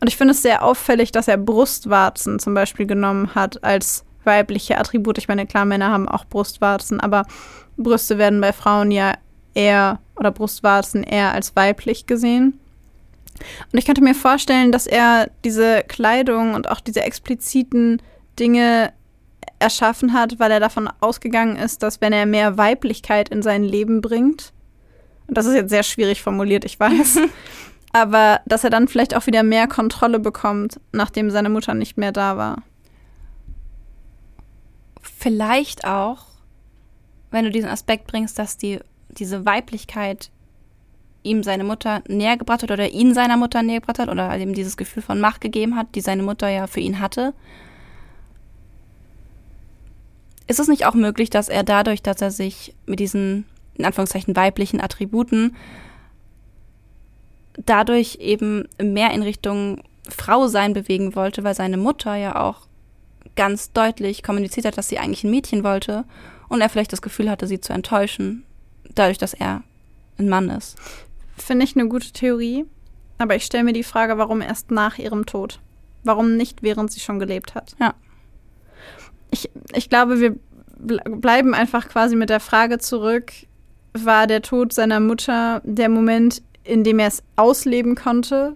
Und 0.00 0.08
ich 0.08 0.16
finde 0.16 0.32
es 0.32 0.42
sehr 0.42 0.64
auffällig, 0.64 1.12
dass 1.12 1.28
er 1.28 1.36
Brustwarzen 1.36 2.38
zum 2.38 2.52
Beispiel 2.52 2.86
genommen 2.86 3.34
hat 3.34 3.62
als 3.64 4.04
weibliche 4.24 4.78
Attribute. 4.78 5.18
Ich 5.18 5.28
meine, 5.28 5.46
klar, 5.46 5.64
Männer 5.64 5.90
haben 5.90 6.08
auch 6.08 6.24
Brustwarzen, 6.24 7.00
aber 7.00 7.24
Brüste 7.76 8.18
werden 8.18 8.40
bei 8.40 8.52
Frauen 8.52 8.90
ja 8.90 9.14
eher 9.54 10.00
oder 10.16 10.30
Brustwarzen 10.30 11.04
eher 11.04 11.32
als 11.32 11.56
weiblich 11.56 12.06
gesehen. 12.06 12.58
Und 13.72 13.78
ich 13.78 13.84
könnte 13.84 14.02
mir 14.02 14.14
vorstellen, 14.14 14.72
dass 14.72 14.86
er 14.86 15.30
diese 15.44 15.82
Kleidung 15.88 16.54
und 16.54 16.68
auch 16.68 16.80
diese 16.80 17.02
expliziten 17.02 18.00
Dinge 18.38 18.92
erschaffen 19.58 20.12
hat, 20.12 20.38
weil 20.38 20.50
er 20.50 20.60
davon 20.60 20.88
ausgegangen 21.00 21.56
ist, 21.56 21.82
dass 21.82 22.00
wenn 22.00 22.12
er 22.12 22.26
mehr 22.26 22.56
Weiblichkeit 22.56 23.28
in 23.28 23.42
sein 23.42 23.62
Leben 23.62 24.00
bringt, 24.00 24.52
und 25.28 25.36
das 25.36 25.46
ist 25.46 25.54
jetzt 25.54 25.70
sehr 25.70 25.82
schwierig 25.82 26.22
formuliert, 26.22 26.64
ich 26.64 26.80
weiß, 26.80 27.20
aber 27.92 28.40
dass 28.46 28.64
er 28.64 28.70
dann 28.70 28.88
vielleicht 28.88 29.14
auch 29.14 29.26
wieder 29.26 29.42
mehr 29.42 29.68
Kontrolle 29.68 30.18
bekommt, 30.18 30.80
nachdem 30.92 31.30
seine 31.30 31.50
Mutter 31.50 31.74
nicht 31.74 31.98
mehr 31.98 32.12
da 32.12 32.36
war. 32.36 32.62
Vielleicht 35.02 35.84
auch, 35.84 36.26
wenn 37.30 37.44
du 37.44 37.50
diesen 37.50 37.68
Aspekt 37.68 38.06
bringst, 38.06 38.38
dass 38.38 38.56
die, 38.56 38.80
diese 39.08 39.44
Weiblichkeit 39.44 40.30
ihm 41.22 41.42
seine 41.42 41.64
Mutter 41.64 42.02
näher 42.08 42.36
gebracht 42.36 42.62
hat 42.62 42.70
oder 42.70 42.90
ihn 42.90 43.14
seiner 43.14 43.36
Mutter 43.36 43.62
näher 43.62 43.80
gebracht 43.80 43.98
hat 43.98 44.08
oder 44.08 44.36
ihm 44.36 44.54
dieses 44.54 44.76
Gefühl 44.76 45.02
von 45.02 45.20
Macht 45.20 45.40
gegeben 45.40 45.76
hat, 45.76 45.94
die 45.94 46.00
seine 46.00 46.22
Mutter 46.22 46.48
ja 46.48 46.66
für 46.66 46.80
ihn 46.80 47.00
hatte. 47.00 47.34
Ist 50.46 50.60
es 50.60 50.68
nicht 50.68 50.86
auch 50.86 50.94
möglich, 50.94 51.30
dass 51.30 51.48
er 51.48 51.62
dadurch, 51.62 52.02
dass 52.02 52.20
er 52.20 52.30
sich 52.30 52.74
mit 52.86 52.98
diesen, 52.98 53.44
in 53.74 53.84
Anführungszeichen, 53.84 54.34
weiblichen 54.34 54.80
Attributen 54.80 55.56
dadurch 57.66 58.16
eben 58.16 58.68
mehr 58.82 59.12
in 59.12 59.22
Richtung 59.22 59.82
Frau 60.08 60.48
sein 60.48 60.72
bewegen 60.72 61.14
wollte, 61.14 61.44
weil 61.44 61.54
seine 61.54 61.76
Mutter 61.76 62.16
ja 62.16 62.40
auch 62.40 62.66
ganz 63.36 63.72
deutlich 63.72 64.22
kommuniziert 64.22 64.66
hat, 64.66 64.78
dass 64.78 64.88
sie 64.88 64.98
eigentlich 64.98 65.24
ein 65.24 65.30
Mädchen 65.30 65.62
wollte 65.62 66.04
und 66.48 66.60
er 66.60 66.68
vielleicht 66.68 66.92
das 66.92 67.02
Gefühl 67.02 67.30
hatte, 67.30 67.46
sie 67.46 67.60
zu 67.60 67.72
enttäuschen, 67.72 68.44
dadurch, 68.94 69.18
dass 69.18 69.34
er 69.34 69.62
ein 70.18 70.28
Mann 70.28 70.50
ist. 70.50 70.76
Finde 71.42 71.64
ich 71.64 71.76
eine 71.76 71.88
gute 71.88 72.12
Theorie, 72.12 72.66
aber 73.18 73.36
ich 73.36 73.44
stelle 73.44 73.64
mir 73.64 73.72
die 73.72 73.82
Frage, 73.82 74.18
warum 74.18 74.40
erst 74.40 74.70
nach 74.70 74.98
ihrem 74.98 75.26
Tod? 75.26 75.60
Warum 76.04 76.36
nicht, 76.36 76.62
während 76.62 76.92
sie 76.92 77.00
schon 77.00 77.18
gelebt 77.18 77.54
hat? 77.54 77.74
Ja 77.80 77.94
ich, 79.30 79.50
ich 79.74 79.88
glaube, 79.88 80.20
wir 80.20 80.36
bleiben 80.78 81.54
einfach 81.54 81.88
quasi 81.88 82.16
mit 82.16 82.30
der 82.30 82.40
Frage 82.40 82.78
zurück, 82.78 83.32
war 83.92 84.26
der 84.26 84.42
Tod 84.42 84.72
seiner 84.72 85.00
Mutter 85.00 85.60
der 85.64 85.88
Moment, 85.88 86.42
in 86.64 86.84
dem 86.84 86.98
er 86.98 87.08
es 87.08 87.22
ausleben 87.36 87.94
konnte, 87.94 88.54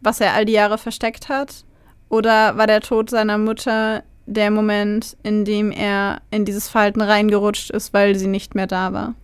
was 0.00 0.20
er 0.20 0.34
all 0.34 0.44
die 0.44 0.54
Jahre 0.54 0.78
versteckt 0.78 1.28
hat? 1.28 1.64
Oder 2.08 2.56
war 2.56 2.66
der 2.66 2.80
Tod 2.80 3.10
seiner 3.10 3.38
Mutter 3.38 4.02
der 4.26 4.50
Moment, 4.50 5.16
in 5.22 5.44
dem 5.44 5.70
er 5.70 6.20
in 6.30 6.44
dieses 6.44 6.68
Verhalten 6.68 7.00
reingerutscht 7.00 7.70
ist, 7.70 7.92
weil 7.92 8.16
sie 8.16 8.26
nicht 8.26 8.54
mehr 8.54 8.66
da 8.66 8.92
war? 8.92 9.14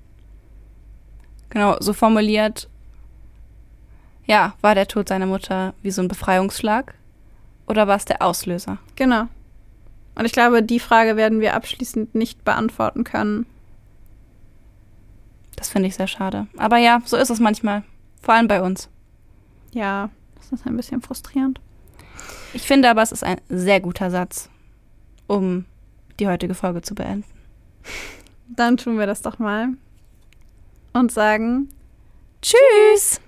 Genau, 1.51 1.77
so 1.81 1.93
formuliert, 1.93 2.69
ja, 4.29 4.55
war 4.61 4.75
der 4.75 4.87
Tod 4.87 5.09
seiner 5.09 5.27
Mutter 5.27 5.75
wie 5.83 5.91
so 5.91 6.03
ein 6.03 6.09
Befreiungsschlag? 6.09 6.95
Oder 7.67 7.89
war 7.89 7.97
es 7.97 8.05
der 8.05 8.23
Auslöser? 8.23 8.79
Genau. 8.95 9.27
Und 10.15 10.25
ich 10.25 10.33
glaube, 10.33 10.63
die 10.63 10.81
Frage 10.81 11.17
werden 11.17 11.41
wir 11.41 11.55
abschließend 11.55 12.15
nicht 12.15 12.45
beantworten 12.45 13.05
können. 13.05 13.47
Das 15.57 15.71
finde 15.71 15.89
ich 15.89 15.97
sehr 15.97 16.07
schade. 16.07 16.47
Aber 16.57 16.77
ja, 16.77 17.01
so 17.05 17.17
ist 17.17 17.31
es 17.31 17.41
manchmal. 17.41 17.83
Vor 18.21 18.35
allem 18.35 18.49
bei 18.49 18.63
uns. 18.63 18.89
Ja, 19.73 20.11
das 20.37 20.53
ist 20.53 20.67
ein 20.67 20.77
bisschen 20.77 21.01
frustrierend. 21.01 21.61
Ich 22.53 22.63
finde 22.63 22.91
aber, 22.91 23.03
es 23.03 23.13
ist 23.13 23.25
ein 23.25 23.41
sehr 23.49 23.81
guter 23.81 24.11
Satz, 24.11 24.51
um 25.27 25.65
die 26.21 26.29
heutige 26.29 26.55
Folge 26.55 26.83
zu 26.83 26.95
beenden. 26.95 27.25
Dann 28.49 28.77
tun 28.77 28.99
wir 28.99 29.07
das 29.07 29.23
doch 29.23 29.39
mal 29.39 29.69
und 30.93 31.13
sagen 31.13 31.69
Tschüss! 32.43 33.21